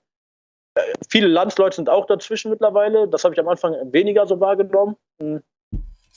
Äh, 0.74 0.92
viele 1.08 1.28
Landsleute 1.28 1.76
sind 1.76 1.90
auch 1.90 2.06
dazwischen 2.06 2.50
mittlerweile. 2.50 3.08
Das 3.08 3.24
habe 3.24 3.34
ich 3.34 3.40
am 3.40 3.48
Anfang 3.48 3.74
weniger 3.92 4.26
so 4.26 4.38
wahrgenommen. 4.40 4.96
Hm. 5.20 5.42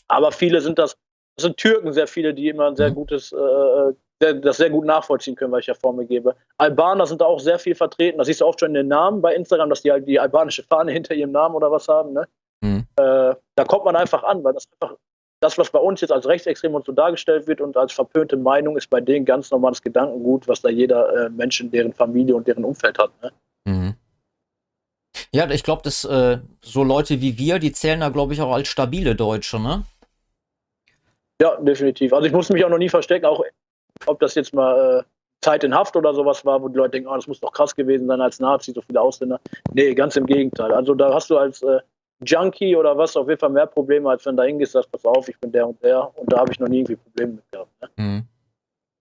Aber 0.07 0.31
viele 0.31 0.61
sind 0.61 0.77
das 0.77 0.97
das 1.35 1.43
sind 1.43 1.57
Türken 1.57 1.91
sehr 1.91 2.07
viele, 2.07 2.33
die 2.33 2.49
immer 2.49 2.67
ein 2.67 2.75
sehr 2.75 2.91
mhm. 2.91 2.95
gutes, 2.95 3.31
äh, 3.33 3.93
sehr, 4.21 4.33
das 4.35 4.57
sehr 4.57 4.69
gut 4.69 4.85
nachvollziehen 4.85 5.35
können, 5.35 5.51
was 5.51 5.61
ich 5.61 5.67
ja 5.67 5.73
vor 5.73 5.93
mir 5.93 6.05
gebe. 6.05 6.35
Albaner 6.57 7.05
sind 7.05 7.21
da 7.21 7.25
auch 7.25 7.39
sehr 7.39 7.59
viel 7.59 7.75
vertreten. 7.75 8.17
Das 8.17 8.27
siehst 8.27 8.41
du 8.41 8.45
oft 8.45 8.59
schon 8.59 8.69
in 8.69 8.75
den 8.75 8.87
Namen 8.87 9.21
bei 9.21 9.35
Instagram, 9.35 9.69
dass 9.69 9.81
die 9.81 9.91
halt 9.91 10.07
die 10.07 10.19
albanische 10.19 10.63
Fahne 10.63 10.91
hinter 10.93 11.13
ihrem 11.13 11.31
Namen 11.31 11.55
oder 11.55 11.71
was 11.71 11.87
haben. 11.87 12.13
Ne? 12.13 12.27
Äh, 12.97 13.35
da 13.55 13.63
kommt 13.65 13.85
man 13.85 13.95
einfach 13.95 14.23
an, 14.23 14.43
weil 14.43 14.53
das 14.53 14.67
einfach 14.79 14.95
das, 15.41 15.57
was 15.57 15.69
bei 15.69 15.79
uns 15.79 16.01
jetzt 16.01 16.11
als 16.11 16.27
rechtsextrem 16.27 16.73
und 16.73 16.85
so 16.85 16.91
dargestellt 16.91 17.47
wird 17.47 17.61
und 17.61 17.75
als 17.77 17.93
verpönte 17.93 18.37
Meinung, 18.37 18.77
ist 18.77 18.89
bei 18.89 19.01
denen 19.01 19.25
ganz 19.25 19.51
normales 19.51 19.81
Gedankengut, 19.81 20.47
was 20.47 20.61
da 20.61 20.69
jeder 20.69 21.25
äh, 21.25 21.29
Mensch 21.29 21.59
in 21.59 21.71
deren 21.71 21.93
Familie 21.93 22.35
und 22.35 22.47
deren 22.47 22.63
Umfeld 22.63 22.97
hat. 22.97 23.11
Ne? 23.21 23.31
Mhm. 23.65 23.93
Ja, 25.31 25.49
ich 25.49 25.63
glaube, 25.63 25.81
dass 25.83 26.03
äh, 26.05 26.39
so 26.61 26.83
Leute 26.83 27.21
wie 27.21 27.37
wir, 27.37 27.59
die 27.59 27.71
zählen 27.71 27.99
da, 27.99 28.09
glaube 28.09 28.33
ich, 28.33 28.41
auch 28.41 28.53
als 28.53 28.67
stabile 28.67 29.15
Deutsche, 29.15 29.59
ne? 29.59 29.83
Ja, 31.41 31.57
definitiv. 31.57 32.13
Also 32.13 32.27
ich 32.27 32.33
musste 32.33 32.53
mich 32.53 32.63
auch 32.63 32.69
noch 32.69 32.77
nie 32.77 32.89
verstecken, 32.89 33.25
auch 33.25 33.43
ob 34.05 34.19
das 34.19 34.35
jetzt 34.35 34.53
mal 34.53 34.99
äh, 34.99 35.03
Zeit 35.41 35.63
in 35.63 35.75
Haft 35.75 35.95
oder 35.95 36.13
sowas 36.13 36.45
war, 36.45 36.61
wo 36.61 36.69
die 36.69 36.77
Leute 36.77 36.91
denken, 36.91 37.09
oh, 37.09 37.15
das 37.15 37.27
muss 37.27 37.39
doch 37.39 37.51
krass 37.51 37.75
gewesen 37.75 38.07
sein 38.07 38.21
als 38.21 38.39
Nazi, 38.39 38.71
so 38.71 38.81
viele 38.81 39.01
Ausländer. 39.01 39.39
Nee, 39.73 39.93
ganz 39.93 40.15
im 40.15 40.25
Gegenteil. 40.25 40.71
Also 40.71 40.95
da 40.95 41.13
hast 41.13 41.29
du 41.29 41.37
als 41.37 41.61
äh, 41.61 41.79
Junkie 42.21 42.75
oder 42.75 42.97
was 42.97 43.15
auf 43.17 43.27
jeden 43.27 43.39
Fall 43.39 43.49
mehr 43.49 43.65
Probleme, 43.65 44.09
als 44.09 44.25
wenn 44.25 44.35
du 44.35 44.43
da 44.43 44.47
hingehst, 44.47 44.71
sagst, 44.73 44.91
pass 44.91 45.05
auf, 45.05 45.27
ich 45.27 45.39
bin 45.39 45.51
der 45.51 45.67
und 45.67 45.81
der. 45.83 46.17
Und 46.17 46.31
da 46.31 46.39
habe 46.39 46.51
ich 46.51 46.59
noch 46.59 46.67
nie 46.67 46.79
irgendwie 46.79 46.95
Probleme 46.95 47.33
mit 47.33 47.51
gehabt. 47.51 47.71
Ne? 47.81 47.89
Mhm. 47.97 48.23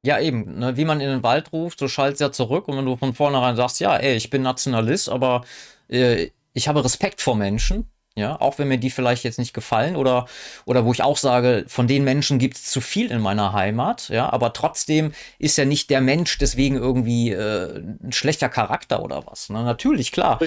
Ja, 0.04 0.20
eben. 0.20 0.58
Ne? 0.58 0.76
Wie 0.76 0.84
man 0.84 1.00
in 1.00 1.08
den 1.08 1.22
Wald 1.22 1.52
ruft, 1.52 1.78
so 1.78 1.88
schallt 1.88 2.14
es 2.14 2.20
ja 2.20 2.30
zurück. 2.30 2.68
Und 2.68 2.76
wenn 2.76 2.84
du 2.84 2.96
von 2.96 3.14
vornherein 3.14 3.56
sagst, 3.56 3.80
ja, 3.80 3.96
ey, 3.96 4.16
ich 4.16 4.30
bin 4.30 4.42
Nationalist, 4.42 5.08
aber 5.08 5.44
äh, 5.88 6.30
ich 6.52 6.68
habe 6.68 6.84
Respekt 6.84 7.20
vor 7.20 7.36
Menschen, 7.36 7.90
ja, 8.16 8.40
auch 8.40 8.58
wenn 8.58 8.68
mir 8.68 8.78
die 8.78 8.90
vielleicht 8.90 9.24
jetzt 9.24 9.40
nicht 9.40 9.52
gefallen 9.52 9.96
oder, 9.96 10.26
oder 10.66 10.84
wo 10.84 10.92
ich 10.92 11.02
auch 11.02 11.16
sage, 11.16 11.64
von 11.66 11.88
den 11.88 12.04
Menschen 12.04 12.38
gibt 12.38 12.56
es 12.56 12.70
zu 12.70 12.80
viel 12.80 13.10
in 13.10 13.20
meiner 13.20 13.52
Heimat, 13.52 14.08
ja, 14.08 14.32
aber 14.32 14.52
trotzdem 14.52 15.12
ist 15.40 15.58
ja 15.58 15.64
nicht 15.64 15.90
der 15.90 16.00
Mensch 16.00 16.38
deswegen 16.38 16.76
irgendwie 16.76 17.32
äh, 17.32 17.82
ein 18.04 18.12
schlechter 18.12 18.48
Charakter 18.48 19.02
oder 19.02 19.26
was. 19.26 19.50
Ne? 19.50 19.64
Natürlich, 19.64 20.12
klar, 20.12 20.38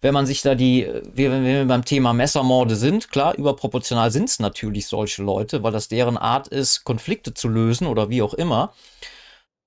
wenn 0.00 0.14
man 0.14 0.24
sich 0.24 0.42
da 0.42 0.54
die, 0.54 0.88
wenn 1.14 1.44
wir 1.44 1.64
beim 1.64 1.84
Thema 1.84 2.12
Messermorde 2.12 2.76
sind, 2.76 3.10
klar, 3.10 3.34
überproportional 3.34 4.12
sind 4.12 4.28
es 4.28 4.38
natürlich 4.38 4.86
solche 4.86 5.24
Leute, 5.24 5.64
weil 5.64 5.72
das 5.72 5.88
deren 5.88 6.16
Art 6.16 6.46
ist, 6.46 6.84
Konflikte 6.84 7.34
zu 7.34 7.48
lösen 7.48 7.88
oder 7.88 8.08
wie 8.08 8.22
auch 8.22 8.34
immer. 8.34 8.72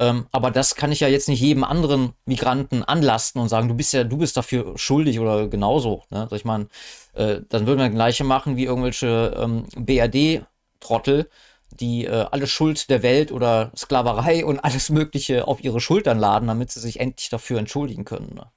Ähm, 0.01 0.27
aber 0.31 0.49
das 0.49 0.75
kann 0.75 0.93
ich 0.93 1.01
ja 1.01 1.09
jetzt 1.09 1.27
nicht 1.27 1.41
jedem 1.41 1.65
anderen 1.65 2.13
Migranten 2.25 2.83
anlasten 2.83 3.41
und 3.41 3.49
sagen, 3.49 3.67
du 3.67 3.75
bist 3.75 3.93
ja, 3.93 4.05
du 4.05 4.17
bist 4.17 4.37
dafür 4.37 4.77
schuldig 4.77 5.19
oder 5.19 5.47
genauso. 5.47 6.03
Ne? 6.09 6.21
Also 6.21 6.35
ich 6.37 6.45
meine, 6.45 6.67
äh, 7.13 7.41
dann 7.49 7.67
würden 7.67 7.79
wir 7.79 7.87
das 7.87 7.95
gleiche 7.95 8.23
machen 8.23 8.55
wie 8.55 8.63
irgendwelche 8.63 9.35
ähm, 9.37 9.65
BRD-Trottel, 9.75 11.29
die 11.71 12.05
äh, 12.05 12.25
alle 12.31 12.47
Schuld 12.47 12.89
der 12.89 13.03
Welt 13.03 13.33
oder 13.33 13.71
Sklaverei 13.75 14.45
und 14.45 14.59
alles 14.59 14.89
Mögliche 14.89 15.47
auf 15.47 15.61
ihre 15.61 15.81
Schultern 15.81 16.17
laden, 16.17 16.47
damit 16.47 16.71
sie 16.71 16.79
sich 16.79 17.01
endlich 17.01 17.29
dafür 17.29 17.59
entschuldigen 17.59 18.05
können. 18.05 18.33
Ne? 18.35 18.49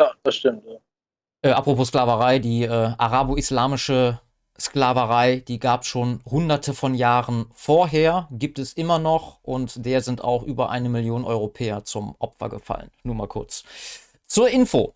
Ja, 0.00 0.12
das 0.22 0.36
stimmt. 0.36 0.64
Ja. 0.66 1.50
Äh, 1.50 1.52
apropos 1.52 1.88
Sklaverei, 1.88 2.40
die 2.40 2.64
äh, 2.64 2.68
arabo-islamische 2.98 4.20
Sklaverei, 4.60 5.36
die 5.46 5.58
gab 5.60 5.82
es 5.82 5.86
schon 5.86 6.20
hunderte 6.28 6.74
von 6.74 6.94
Jahren 6.94 7.46
vorher, 7.54 8.28
gibt 8.32 8.58
es 8.58 8.72
immer 8.72 8.98
noch 8.98 9.38
und 9.42 9.84
der 9.84 10.00
sind 10.00 10.22
auch 10.22 10.42
über 10.42 10.70
eine 10.70 10.88
Million 10.88 11.24
Europäer 11.24 11.84
zum 11.84 12.16
Opfer 12.18 12.48
gefallen. 12.48 12.90
Nur 13.04 13.14
mal 13.14 13.28
kurz. 13.28 13.62
Zur 14.26 14.48
Info. 14.48 14.94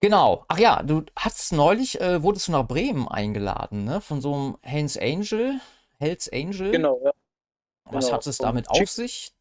Genau. 0.00 0.44
Ach 0.48 0.58
ja, 0.58 0.82
du 0.82 1.04
hast 1.16 1.52
neulich, 1.52 2.00
äh, 2.00 2.22
wurdest 2.22 2.48
du 2.48 2.52
nach 2.52 2.66
Bremen 2.66 3.08
eingeladen, 3.08 3.84
ne? 3.84 4.00
Von 4.00 4.20
so 4.20 4.34
einem 4.34 4.58
Hells 4.62 4.98
Angel. 4.98 5.60
Hells 5.98 6.30
Angel. 6.30 6.72
Genau, 6.72 7.00
ja. 7.02 7.12
Was 7.84 8.06
genau. 8.06 8.16
hat 8.16 8.26
es 8.26 8.38
damit 8.38 8.68
auf 8.68 8.90
sich? 8.90 9.32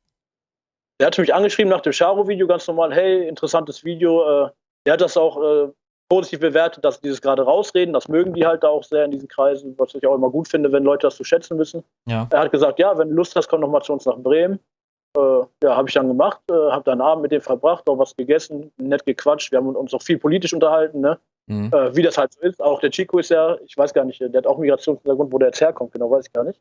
Der 0.99 1.07
hat 1.07 1.17
mich 1.17 1.34
angeschrieben 1.34 1.69
nach 1.69 1.81
dem 1.81 1.91
Charo-Video, 1.91 2.47
ganz 2.47 2.67
normal, 2.67 2.93
hey, 2.93 3.27
interessantes 3.27 3.84
Video. 3.84 4.45
Äh, 4.45 4.51
der 4.86 4.93
hat 4.93 5.01
das 5.01 5.17
auch 5.17 5.41
äh, 5.41 5.73
positiv 6.10 6.41
bewertet, 6.41 6.86
dass 6.86 7.01
die 7.01 7.10
das 7.10 7.22
gerade 7.22 7.43
rausreden. 7.43 7.93
Das 7.93 8.08
mögen 8.08 8.34
die 8.34 8.45
halt 8.45 8.64
da 8.64 8.68
auch 8.68 8.84
sehr 8.84 9.06
in 9.06 9.12
diesen 9.12 9.28
Kreisen, 9.28 9.76
was 9.78 9.95
ich 9.95 10.06
auch 10.06 10.16
immer 10.16 10.30
gut 10.30 10.47
finde, 10.47 10.72
wenn 10.72 10.84
Leute 10.84 11.08
das 11.08 11.16
zu 11.16 11.24
schätzen 11.24 11.58
wissen. 11.58 11.84
Ja. 12.06 12.28
Er 12.32 12.39
hat 12.39 12.51
gesagt, 12.51 12.80
ja, 12.80 12.97
wenn 12.97 13.10
du 13.10 13.16
Lust 13.16 13.36
hast, 13.36 13.47
komm 13.47 13.62
noch 13.62 13.70
mal 13.70 13.82
zu 13.82 13.93
uns 13.93 14.06
nach 14.06 14.18
Bremen. 14.18 14.60
Äh, 15.18 15.41
ja, 15.64 15.76
habe 15.76 15.88
ich 15.88 15.93
dann 15.93 16.08
gemacht, 16.08 16.39
äh, 16.49 16.54
habe 16.54 16.84
dann 16.86 17.01
Abend 17.01 17.24
mit 17.24 17.32
dem 17.32 17.41
verbracht, 17.41 17.88
auch 17.88 17.99
was 17.99 18.16
gegessen, 18.16 18.72
nett 18.78 19.06
gequatscht. 19.06 19.51
Wir 19.51 19.60
haben 19.60 19.76
uns 19.76 19.93
auch 19.93 20.01
viel 20.01 20.18
politisch 20.18 20.54
unterhalten, 20.54 21.01
ne? 21.01 21.20
Mhm. 21.45 21.72
Äh, 21.74 21.95
wie 21.95 22.01
das 22.01 22.18
halt 22.18 22.34
so 22.34 22.41
ist. 22.41 22.62
Auch 22.62 22.80
der 22.80 22.89
Chico 22.89 23.20
ist 23.20 23.30
ja, 23.30 23.58
ich 23.66 23.78
weiß 23.78 23.93
gar 23.93 24.06
nicht, 24.06 24.22
der 24.22 24.32
hat 24.34 24.47
auch 24.47 24.58
Migrationshintergrund, 24.58 25.32
wo 25.32 25.38
der 25.38 25.49
jetzt 25.49 25.62
herkommt, 25.62 25.91
genau 25.91 26.10
weiß 26.10 26.26
ich 26.28 26.34
gar 26.34 26.45
nicht. 26.45 26.60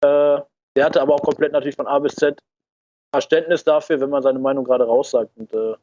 Äh, 0.00 0.40
der 0.76 0.84
hatte 0.84 1.00
aber 1.00 1.14
auch 1.14 1.22
komplett 1.22 1.52
natürlich 1.52 1.76
von 1.76 1.86
A 1.86 1.98
bis 1.98 2.16
Z 2.16 2.40
Verständnis 3.12 3.62
dafür, 3.62 4.00
wenn 4.00 4.10
man 4.10 4.22
seine 4.22 4.40
Meinung 4.40 4.64
gerade 4.64 4.84
raussagt. 4.84 5.30
Und 5.36 5.52
äh, 5.52 5.74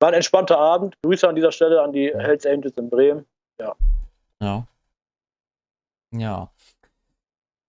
war 0.00 0.08
ein 0.08 0.14
entspannter 0.14 0.58
Abend. 0.58 0.96
Grüße 1.02 1.28
an 1.28 1.36
dieser 1.36 1.52
Stelle 1.52 1.82
an 1.82 1.92
die. 1.92 2.12
Hells 2.16 2.46
Angels 2.46 2.76
in 2.76 2.90
Bremen. 2.90 3.26
Ja. 3.60 3.76
Ja. 4.40 4.66
Ja. 6.12 6.50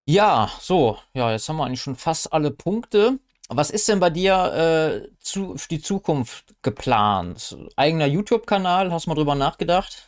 Ja, 0.05 0.49
so. 0.59 0.97
Ja, 1.13 1.31
jetzt 1.31 1.47
haben 1.47 1.57
wir 1.57 1.65
eigentlich 1.65 1.81
schon 1.81 1.95
fast 1.95 2.33
alle 2.33 2.51
Punkte. 2.51 3.19
Was 3.49 3.69
ist 3.69 3.87
denn 3.89 3.99
bei 3.99 4.09
dir 4.09 5.03
äh, 5.03 5.09
zu, 5.19 5.57
für 5.57 5.67
die 5.67 5.81
Zukunft 5.81 6.55
geplant? 6.61 7.57
Eigener 7.75 8.07
YouTube-Kanal? 8.07 8.91
Hast 8.91 9.05
du 9.05 9.09
mal 9.09 9.15
drüber 9.15 9.35
nachgedacht? 9.35 10.07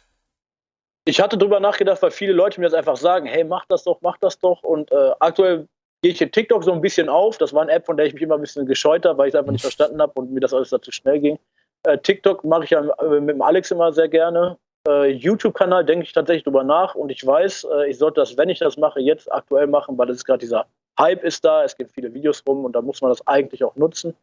Ich 1.05 1.19
hatte 1.19 1.38
drüber 1.38 1.59
nachgedacht, 1.59 2.01
weil 2.01 2.11
viele 2.11 2.32
Leute 2.32 2.61
mir 2.61 2.67
das 2.67 2.74
einfach 2.74 2.95
sagen: 2.95 3.28
hey, 3.28 3.43
mach 3.43 3.65
das 3.65 3.84
doch, 3.84 3.99
mach 4.01 4.17
das 4.17 4.39
doch. 4.39 4.63
Und 4.63 4.91
äh, 4.93 5.11
aktuell 5.19 5.67
gehe 6.01 6.13
ich 6.13 6.21
in 6.21 6.32
TikTok 6.32 6.63
so 6.63 6.71
ein 6.71 6.80
bisschen 6.80 7.09
auf. 7.09 7.38
Das 7.38 7.53
war 7.53 7.61
eine 7.61 7.74
App, 7.74 7.86
von 7.86 7.97
der 7.97 8.05
ich 8.05 8.13
mich 8.13 8.24
immer 8.24 8.36
ein 8.36 8.41
bisschen 8.41 8.65
gescheut 8.65 9.05
habe, 9.05 9.17
weil 9.17 9.28
ich 9.28 9.34
es 9.34 9.39
einfach 9.39 9.51
nicht 9.51 9.61
verstanden 9.61 10.01
habe 10.01 10.13
und 10.13 10.32
mir 10.32 10.39
das 10.39 10.53
alles 10.53 10.69
dazu 10.69 10.91
schnell 10.91 11.19
ging. 11.19 11.38
Äh, 11.84 11.97
TikTok 11.97 12.43
mache 12.43 12.63
ich 12.63 12.69
ja 12.71 12.81
äh, 12.81 13.19
mit 13.19 13.36
dem 13.36 13.41
Alex 13.41 13.71
immer 13.71 13.91
sehr 13.91 14.07
gerne. 14.07 14.57
Äh, 14.88 15.11
YouTube-Kanal 15.11 15.86
denke 15.86 16.05
ich 16.05 16.13
tatsächlich 16.13 16.43
drüber 16.43 16.63
nach 16.63 16.95
und 16.95 17.09
ich 17.09 17.25
weiß, 17.25 17.67
äh, 17.73 17.89
ich 17.89 17.97
sollte 17.97 18.21
das, 18.21 18.38
wenn 18.38 18.49
ich 18.49 18.59
das 18.59 18.77
mache, 18.77 18.99
jetzt 18.99 19.31
aktuell 19.31 19.67
machen, 19.67 19.97
weil 19.97 20.09
es 20.09 20.17
ist 20.17 20.25
gerade 20.25 20.39
dieser 20.39 20.65
Hype 20.99 21.23
ist 21.23 21.43
da, 21.43 21.63
es 21.63 21.75
gibt 21.75 21.91
viele 21.91 22.13
Videos 22.13 22.43
rum 22.47 22.65
und 22.65 22.73
da 22.73 22.81
muss 22.81 23.01
man 23.01 23.09
das 23.09 23.25
eigentlich 23.27 23.63
auch 23.63 23.75
nutzen. 23.75 24.15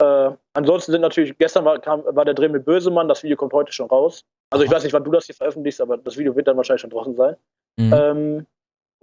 Äh, 0.00 0.30
ansonsten 0.54 0.92
sind 0.92 1.00
natürlich, 1.00 1.36
gestern 1.38 1.64
war, 1.64 1.78
kam, 1.80 2.04
war 2.04 2.24
der 2.24 2.34
Dreh 2.34 2.48
mit 2.48 2.64
Bösemann, 2.64 3.08
das 3.08 3.22
Video 3.22 3.36
kommt 3.36 3.52
heute 3.52 3.72
schon 3.72 3.88
raus. 3.88 4.24
Also 4.50 4.64
ich 4.64 4.70
weiß 4.70 4.84
nicht, 4.84 4.92
wann 4.92 5.04
du 5.04 5.10
das 5.10 5.26
hier 5.26 5.34
veröffentlichst, 5.34 5.80
aber 5.80 5.98
das 5.98 6.16
Video 6.16 6.34
wird 6.34 6.48
dann 6.48 6.56
wahrscheinlich 6.56 6.80
schon 6.80 6.90
draußen 6.90 7.14
sein. 7.16 7.36
Mhm. 7.78 7.92
Ähm, 7.92 8.46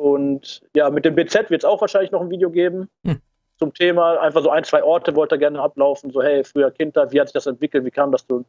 und 0.01 0.63
ja, 0.75 0.89
mit 0.89 1.05
dem 1.05 1.15
BZ 1.15 1.49
wird 1.49 1.63
es 1.63 1.65
auch 1.65 1.81
wahrscheinlich 1.81 2.11
noch 2.11 2.21
ein 2.21 2.29
Video 2.29 2.49
geben. 2.49 2.89
Mhm 3.03 3.21
zum 3.57 3.73
Thema. 3.73 4.19
Einfach 4.19 4.43
so 4.43 4.49
ein, 4.49 4.63
zwei 4.63 4.83
Orte 4.83 5.15
wollte 5.15 5.35
er 5.35 5.39
gerne 5.39 5.61
ablaufen. 5.61 6.11
So, 6.11 6.21
hey, 6.21 6.43
früher 6.43 6.71
Kindheit, 6.71 7.11
wie 7.11 7.19
hat 7.19 7.27
sich 7.27 7.33
das 7.33 7.47
entwickelt? 7.47 7.85
Wie 7.85 7.91
kam 7.91 8.11
das 8.11 8.25
zu? 8.25 8.45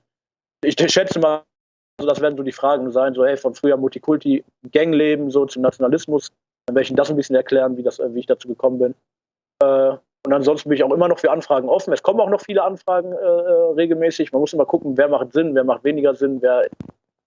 Ich 0.64 0.76
schätze 0.92 1.18
mal, 1.18 1.42
also 1.98 2.08
das 2.08 2.20
werden 2.20 2.36
so 2.36 2.42
die 2.42 2.52
Fragen 2.52 2.90
sein. 2.92 3.14
So, 3.14 3.24
hey, 3.24 3.36
von 3.36 3.54
früher 3.54 3.76
Multikulti, 3.76 4.44
Gangleben, 4.72 5.30
so 5.30 5.46
zum 5.46 5.62
Nationalismus. 5.62 6.30
Dann 6.66 6.74
werde 6.74 6.82
ich 6.82 6.90
Ihnen 6.90 6.96
das 6.96 7.10
ein 7.10 7.16
bisschen 7.16 7.36
erklären, 7.36 7.76
wie, 7.76 7.82
das, 7.82 7.98
wie 7.98 8.20
ich 8.20 8.26
dazu 8.26 8.48
gekommen 8.48 8.78
bin. 8.78 8.94
Äh, 9.62 9.96
und 10.26 10.32
ansonsten 10.32 10.68
bin 10.68 10.76
ich 10.76 10.82
auch 10.82 10.92
immer 10.92 11.06
noch 11.06 11.20
für 11.20 11.30
Anfragen 11.30 11.68
offen. 11.68 11.92
Es 11.92 12.02
kommen 12.02 12.20
auch 12.20 12.28
noch 12.28 12.40
viele 12.40 12.64
Anfragen 12.64 13.12
äh, 13.12 13.16
äh 13.16 13.72
regelmäßig. 13.74 14.32
Man 14.32 14.40
muss 14.40 14.52
immer 14.52 14.66
gucken, 14.66 14.96
wer 14.96 15.08
macht 15.08 15.32
Sinn, 15.32 15.54
wer 15.54 15.62
macht 15.62 15.84
weniger 15.84 16.16
Sinn, 16.16 16.42
wer 16.42 16.68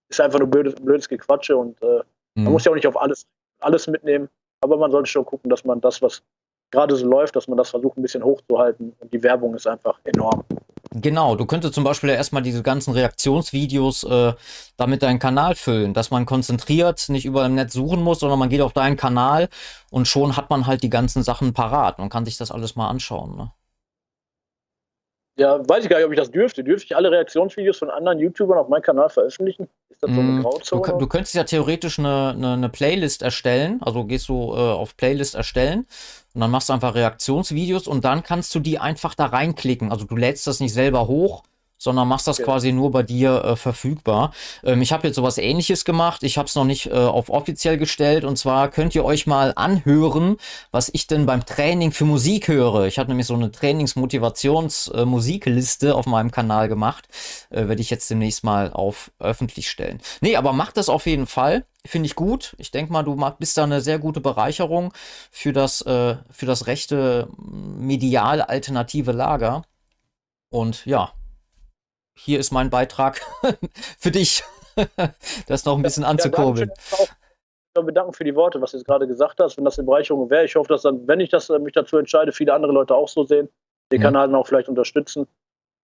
ist 0.10 0.20
einfach 0.20 0.40
nur 0.40 0.50
blödes, 0.50 0.76
blödes 0.76 1.08
Gequatsche 1.08 1.56
und 1.56 1.82
äh, 1.82 2.02
mhm. 2.36 2.44
man 2.44 2.54
muss 2.54 2.66
ja 2.66 2.72
auch 2.72 2.76
nicht 2.76 2.88
auf 2.88 3.00
alles, 3.00 3.26
alles 3.62 3.88
mitnehmen. 3.88 4.28
Aber 4.62 4.76
man 4.76 4.92
sollte 4.92 5.10
schon 5.10 5.24
gucken, 5.24 5.50
dass 5.50 5.64
man 5.64 5.80
das, 5.80 6.02
was 6.02 6.22
gerade 6.72 6.96
so 6.96 7.06
läuft, 7.06 7.36
dass 7.36 7.48
man 7.48 7.58
das 7.58 7.70
versucht, 7.70 7.98
ein 7.98 8.02
bisschen 8.02 8.24
hochzuhalten. 8.24 8.94
Und 9.00 9.14
die 9.14 9.22
Werbung 9.24 9.56
ist 9.56 9.68
einfach 9.68 10.00
enorm. 10.04 10.44
Genau, 10.92 11.36
du 11.36 11.46
könntest 11.46 11.76
zum 11.76 11.84
Beispiel 11.84 12.10
ja 12.10 12.16
erstmal 12.16 12.42
diese 12.42 12.64
ganzen 12.64 12.94
Reaktionsvideos 12.94 14.04
äh, 14.06 14.34
damit 14.76 15.04
deinen 15.04 15.20
Kanal 15.20 15.54
füllen, 15.54 15.94
dass 15.94 16.10
man 16.10 16.26
konzentriert 16.26 17.10
nicht 17.10 17.26
überall 17.26 17.46
im 17.46 17.56
Netz 17.56 17.74
suchen 17.74 18.02
muss, 18.02 18.20
sondern 18.20 18.40
man 18.40 18.50
geht 18.50 18.62
auf 18.62 18.74
deinen 18.74 18.98
Kanal 18.98 19.50
und 19.92 20.08
schon 20.08 20.36
hat 20.36 20.50
man 20.50 20.66
halt 20.66 20.82
die 20.82 20.90
ganzen 20.90 21.22
Sachen 21.22 21.54
parat 21.54 22.00
und 22.00 22.10
kann 22.10 22.26
sich 22.26 22.38
das 22.38 22.50
alles 22.50 22.76
mal 22.76 22.88
anschauen. 22.88 23.38
Ne? 23.38 23.52
Ja, 25.40 25.58
weiß 25.70 25.86
ich 25.86 25.90
gar 25.90 25.98
nicht, 25.98 26.06
ob 26.06 26.12
ich 26.12 26.20
das 26.20 26.32
dürfte. 26.32 26.66
Dürfte 26.66 26.86
ich 26.86 26.96
alle 26.98 27.10
Reaktionsvideos 27.12 27.78
von 27.78 27.90
anderen 27.90 28.20
YouTubern 28.20 28.58
auf 28.58 28.68
meinem 28.68 28.82
Kanal 28.82 29.08
veröffentlichen? 29.10 29.70
Ist 29.90 30.04
das 30.04 30.12
so 30.12 30.20
eine 30.20 30.32
mm, 30.32 30.44
Grauzone? 30.44 30.82
Du, 30.82 30.98
du 30.98 31.08
könntest 31.08 31.34
ja 31.34 31.46
theoretisch 31.46 31.98
eine, 31.98 32.34
eine, 32.36 32.54
eine 32.54 32.68
Playlist 32.68 33.22
erstellen. 33.22 33.82
Also 33.82 34.04
gehst 34.04 34.28
du 34.28 34.54
äh, 34.54 34.58
auf 34.58 34.98
Playlist 34.98 35.36
erstellen 35.36 35.88
und 36.34 36.42
dann 36.42 36.52
machst 36.52 36.68
du 36.68 36.74
einfach 36.74 36.94
Reaktionsvideos 36.94 37.88
und 37.88 38.04
dann 38.04 38.22
kannst 38.22 38.54
du 38.54 38.60
die 38.60 38.80
einfach 38.80 39.16
da 39.16 39.28
reinklicken. 39.28 39.94
Also 39.94 40.04
du 40.04 40.18
lädst 40.18 40.46
das 40.46 40.60
nicht 40.60 40.74
selber 40.74 41.08
hoch, 41.08 41.44
sondern 41.80 42.08
machst 42.08 42.28
das 42.28 42.38
Okay. 42.40 42.46
quasi 42.46 42.72
nur 42.72 42.92
bei 42.92 43.02
dir 43.02 43.44
äh, 43.44 43.56
verfügbar. 43.56 44.32
Ähm, 44.64 44.84
ich 44.84 44.92
habe 44.92 45.08
jetzt 45.08 45.16
sowas 45.16 45.40
ähnliches 45.40 45.86
gemacht. 45.86 46.22
Ich 46.24 46.38
habe 46.38 46.48
es 46.48 46.54
noch 46.56 46.66
nicht 46.66 46.88
äh, 46.88 46.94
auf 46.94 47.30
offiziell 47.30 47.78
gestellt. 47.78 48.26
Und 48.26 48.38
zwar 48.38 48.68
könnt 48.70 48.94
ihr 48.94 49.06
euch 49.06 49.26
mal 49.26 49.54
anhören, 49.56 50.38
was 50.72 50.92
ich 50.94 51.08
denn 51.08 51.26
beim 51.26 51.46
Training 51.46 51.92
für 51.92 52.06
Musik 52.06 52.48
höre. 52.50 52.86
Ich 52.86 53.00
habe 53.00 53.10
nämlich 53.10 53.26
so 53.28 53.34
eine 53.34 53.52
Trainingsmotivations-Musikliste 53.52 55.96
auf 55.96 56.06
meinem 56.06 56.32
Kanal 56.32 56.68
gemacht. 56.68 57.08
Äh, 57.50 57.68
Werde 57.68 57.82
ich 57.82 57.90
jetzt 57.90 58.10
demnächst 58.10 58.44
mal 58.44 58.72
auf 58.72 59.12
öffentlich 59.20 59.70
stellen. 59.70 60.02
Nee, 60.22 60.36
aber 60.36 60.54
macht 60.54 60.78
das 60.78 60.90
auf 60.90 61.06
jeden 61.06 61.28
Fall. 61.28 61.66
Finde 61.86 62.08
ich 62.08 62.16
gut. 62.16 62.56
Ich 62.58 62.72
denke 62.72 62.92
mal, 62.92 63.04
du 63.04 63.16
bist 63.40 63.58
da 63.58 63.64
eine 63.64 63.80
sehr 63.80 64.00
gute 64.00 64.20
Bereicherung 64.20 64.94
für 65.32 65.54
das, 65.54 65.82
äh, 65.82 66.18
für 66.30 66.46
das 66.46 66.68
rechte 66.68 67.30
medial 67.40 68.42
alternative 68.42 69.14
Lager. 69.14 69.64
Und 70.50 70.86
ja, 70.86 71.14
hier 72.20 72.40
ist 72.40 72.52
mein 72.52 72.70
Beitrag 72.70 73.22
für 74.00 74.12
dich, 74.12 74.44
das 75.48 75.66
noch 75.66 75.78
ein 75.78 75.82
bisschen 75.82 76.04
anzukurbeln. 76.04 76.70
Ja. 76.92 76.98
Ich 77.04 77.76
will 77.76 77.84
bedanken 77.84 78.14
für 78.14 78.24
die 78.24 78.36
Worte, 78.36 78.60
was 78.62 78.72
du 78.72 78.78
jetzt 78.78 78.88
gerade 78.88 79.08
gesagt 79.08 79.40
hast. 79.40 79.58
Wenn 79.58 79.66
das 79.66 79.78
eine 79.78 79.86
Bereicherung 79.86 80.30
wäre, 80.30 80.46
ich 80.46 80.56
hoffe, 80.56 80.70
dass 80.70 80.82
dann, 80.82 81.08
wenn 81.08 81.20
ich 81.20 81.30
das, 81.30 81.50
äh, 81.50 81.60
mich 81.60 81.74
dazu 81.74 81.98
entscheide, 81.98 82.32
viele 82.32 82.54
andere 82.54 82.72
Leute 82.72 82.96
auch 82.96 83.08
so 83.08 83.24
sehen, 83.24 83.48
den 83.92 84.00
Mhm. 84.00 84.04
Kanal 84.04 84.28
dann 84.28 84.36
auch 84.36 84.48
vielleicht 84.48 84.70
unterstützen. 84.70 85.28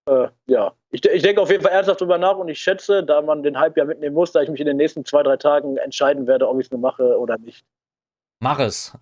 Äh, 0.09 0.27
ja, 0.47 0.73
ich, 0.91 1.05
ich 1.05 1.23
denke 1.23 1.41
auf 1.41 1.49
jeden 1.49 1.63
Fall 1.63 1.71
ernsthaft 1.71 2.01
drüber 2.01 2.17
nach 2.17 2.37
und 2.37 2.47
ich 2.47 2.59
schätze, 2.59 3.03
da 3.03 3.21
man 3.21 3.43
den 3.43 3.57
Hype 3.59 3.77
ja 3.77 3.85
mitnehmen 3.85 4.15
muss, 4.15 4.31
da 4.31 4.41
ich 4.41 4.49
mich 4.49 4.59
in 4.59 4.67
den 4.67 4.77
nächsten 4.77 5.05
zwei, 5.05 5.23
drei 5.23 5.37
Tagen 5.37 5.77
entscheiden 5.77 6.27
werde, 6.27 6.47
ob 6.47 6.59
ich 6.59 6.67
es 6.67 6.71
nur 6.71 6.81
mache 6.81 7.17
oder 7.19 7.37
nicht. 7.37 7.65
Mach 8.39 8.59
es. 8.59 8.93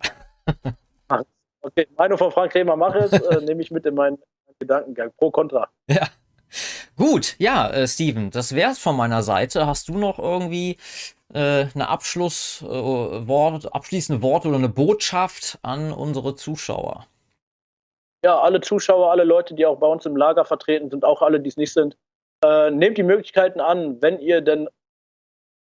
Okay, 1.64 1.88
Meinung 1.96 2.18
von 2.18 2.30
Frank 2.30 2.52
Kremer 2.52 2.76
mache 2.76 2.98
es, 2.98 3.12
äh, 3.12 3.40
nehme 3.40 3.62
ich 3.62 3.70
mit 3.70 3.86
in 3.86 3.94
meinen 3.94 4.18
Gedankengang. 4.58 5.10
Pro, 5.16 5.30
contra. 5.30 5.70
Ja. 5.88 6.08
Gut, 6.96 7.36
ja, 7.38 7.70
äh, 7.70 7.86
Steven, 7.88 8.30
das 8.30 8.54
wär's 8.54 8.78
von 8.78 8.96
meiner 8.96 9.22
Seite. 9.22 9.66
Hast 9.66 9.88
du 9.88 9.98
noch 9.98 10.18
irgendwie 10.18 10.76
äh, 11.32 11.66
eine 11.74 11.88
Abschlusswort, 11.88 13.22
äh, 13.22 13.28
Wort, 13.28 13.74
abschließende 13.74 14.22
Worte 14.22 14.48
oder 14.48 14.58
eine 14.58 14.68
Botschaft 14.68 15.58
an 15.62 15.92
unsere 15.92 16.36
Zuschauer? 16.36 17.06
ja, 18.24 18.40
alle 18.40 18.62
Zuschauer, 18.62 19.10
alle 19.10 19.24
Leute, 19.24 19.54
die 19.54 19.66
auch 19.66 19.78
bei 19.78 19.86
uns 19.86 20.06
im 20.06 20.16
Lager 20.16 20.46
vertreten 20.46 20.88
sind, 20.88 21.04
auch 21.04 21.20
alle, 21.20 21.40
die 21.40 21.50
es 21.50 21.58
nicht 21.58 21.74
sind, 21.74 21.94
äh, 22.42 22.70
nehmt 22.70 22.96
die 22.96 23.02
Möglichkeiten 23.02 23.60
an, 23.60 24.00
wenn 24.00 24.18
ihr 24.18 24.40
denn 24.40 24.66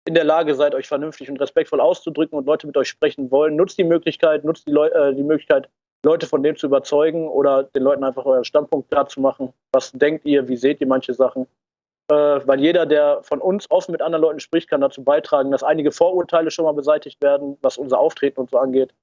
in 0.08 0.16
der 0.16 0.24
Lage 0.24 0.56
seid, 0.56 0.74
euch 0.74 0.88
vernünftig 0.88 1.30
und 1.30 1.40
respektvoll 1.40 1.80
auszudrücken 1.80 2.40
und 2.40 2.48
Leute 2.48 2.66
mit 2.66 2.76
euch 2.76 2.90
sprechen 2.90 3.30
wollen. 3.30 3.56
Nutzt 3.56 3.78
die 3.78 3.84
Möglichkeit, 3.84 4.46
nutzt 4.46 4.66
die, 4.66 4.72
Leu 4.72 4.88
äh, 4.88 5.14
die 5.14 5.22
Möglichkeit, 5.22 5.70
Leute 6.06 6.28
von 6.28 6.44
dem 6.44 6.56
zu 6.56 6.68
überzeugen 6.68 7.28
oder 7.28 7.64
den 7.64 7.84
Leuten 7.84 8.04
einfach 8.04 8.26
euren 8.26 8.46
Standpunkt 8.46 8.90
klar 8.90 9.08
zu 9.08 9.20
machen. 9.20 9.54
Was 9.72 9.92
denkt 9.92 10.26
ihr, 10.26 10.48
wie 10.48 10.56
seht 10.56 10.80
ihr 10.82 10.88
manche 10.88 11.14
Sachen? 11.14 11.48
Äh, 12.10 12.16
weil 12.48 12.60
jeder, 12.60 12.86
der 12.86 13.22
von 13.24 13.40
uns 13.40 13.70
offen 13.70 13.92
mit 13.92 14.02
anderen 14.02 14.24
Leuten 14.24 14.40
spricht, 14.40 14.70
kann 14.70 14.82
dazu 14.82 15.04
beitragen, 15.04 15.52
dass 15.52 15.64
einige 15.64 15.92
Vorurteile 15.92 16.52
schon 16.52 16.66
mal 16.66 16.74
beseitigt 16.74 17.22
werden, 17.22 17.58
was 17.62 17.78
unser 17.78 18.00
Auftreten 18.00 18.40
und 18.40 18.50
so 18.50 18.58
angeht. 18.58 18.94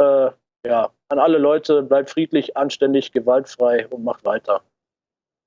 Äh, 0.00 0.30
ja, 0.66 0.90
an 1.08 1.18
alle 1.18 1.38
Leute, 1.38 1.82
bleibt 1.82 2.10
friedlich, 2.10 2.56
anständig, 2.56 3.12
gewaltfrei 3.12 3.88
und 3.88 4.04
macht 4.04 4.24
weiter. 4.24 4.62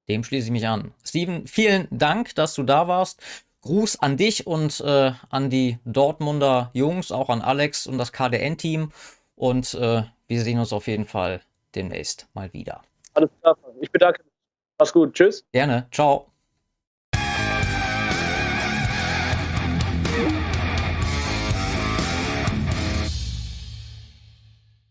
Dem 0.10 0.24
schließe 0.24 0.48
ich 0.48 0.52
mich 0.52 0.68
an. 0.68 0.94
Steven, 1.06 1.48
vielen 1.48 1.88
Dank, 1.92 2.36
dass 2.36 2.56
du 2.56 2.64
da 2.64 2.88
warst. 2.88 3.22
Gruß 3.62 4.00
an 4.00 4.18
dich 4.18 4.48
und 4.48 4.82
äh, 4.82 5.12
an 5.30 5.50
die 5.50 5.78
Dortmunder 5.86 6.72
Jungs, 6.74 7.12
auch 7.12 7.30
an 7.30 7.42
Alex 7.42 7.86
und 7.86 8.00
das 8.00 8.12
KDN-Team. 8.12 8.92
Und 9.36 9.76
äh, 9.76 10.04
wir 10.32 10.42
sehen 10.42 10.60
uns 10.60 10.72
auf 10.72 10.88
jeden 10.88 11.06
Fall 11.06 11.42
demnächst 11.76 12.26
mal 12.34 12.52
wieder. 12.54 12.82
Alles 13.14 13.30
klar, 13.42 13.58
ich 13.82 13.92
bedanke 13.92 14.24
mich. 14.24 14.32
Mach's 14.80 14.94
gut. 14.94 15.14
Tschüss. 15.14 15.44
Gerne. 15.52 15.88
Ciao. 15.92 16.31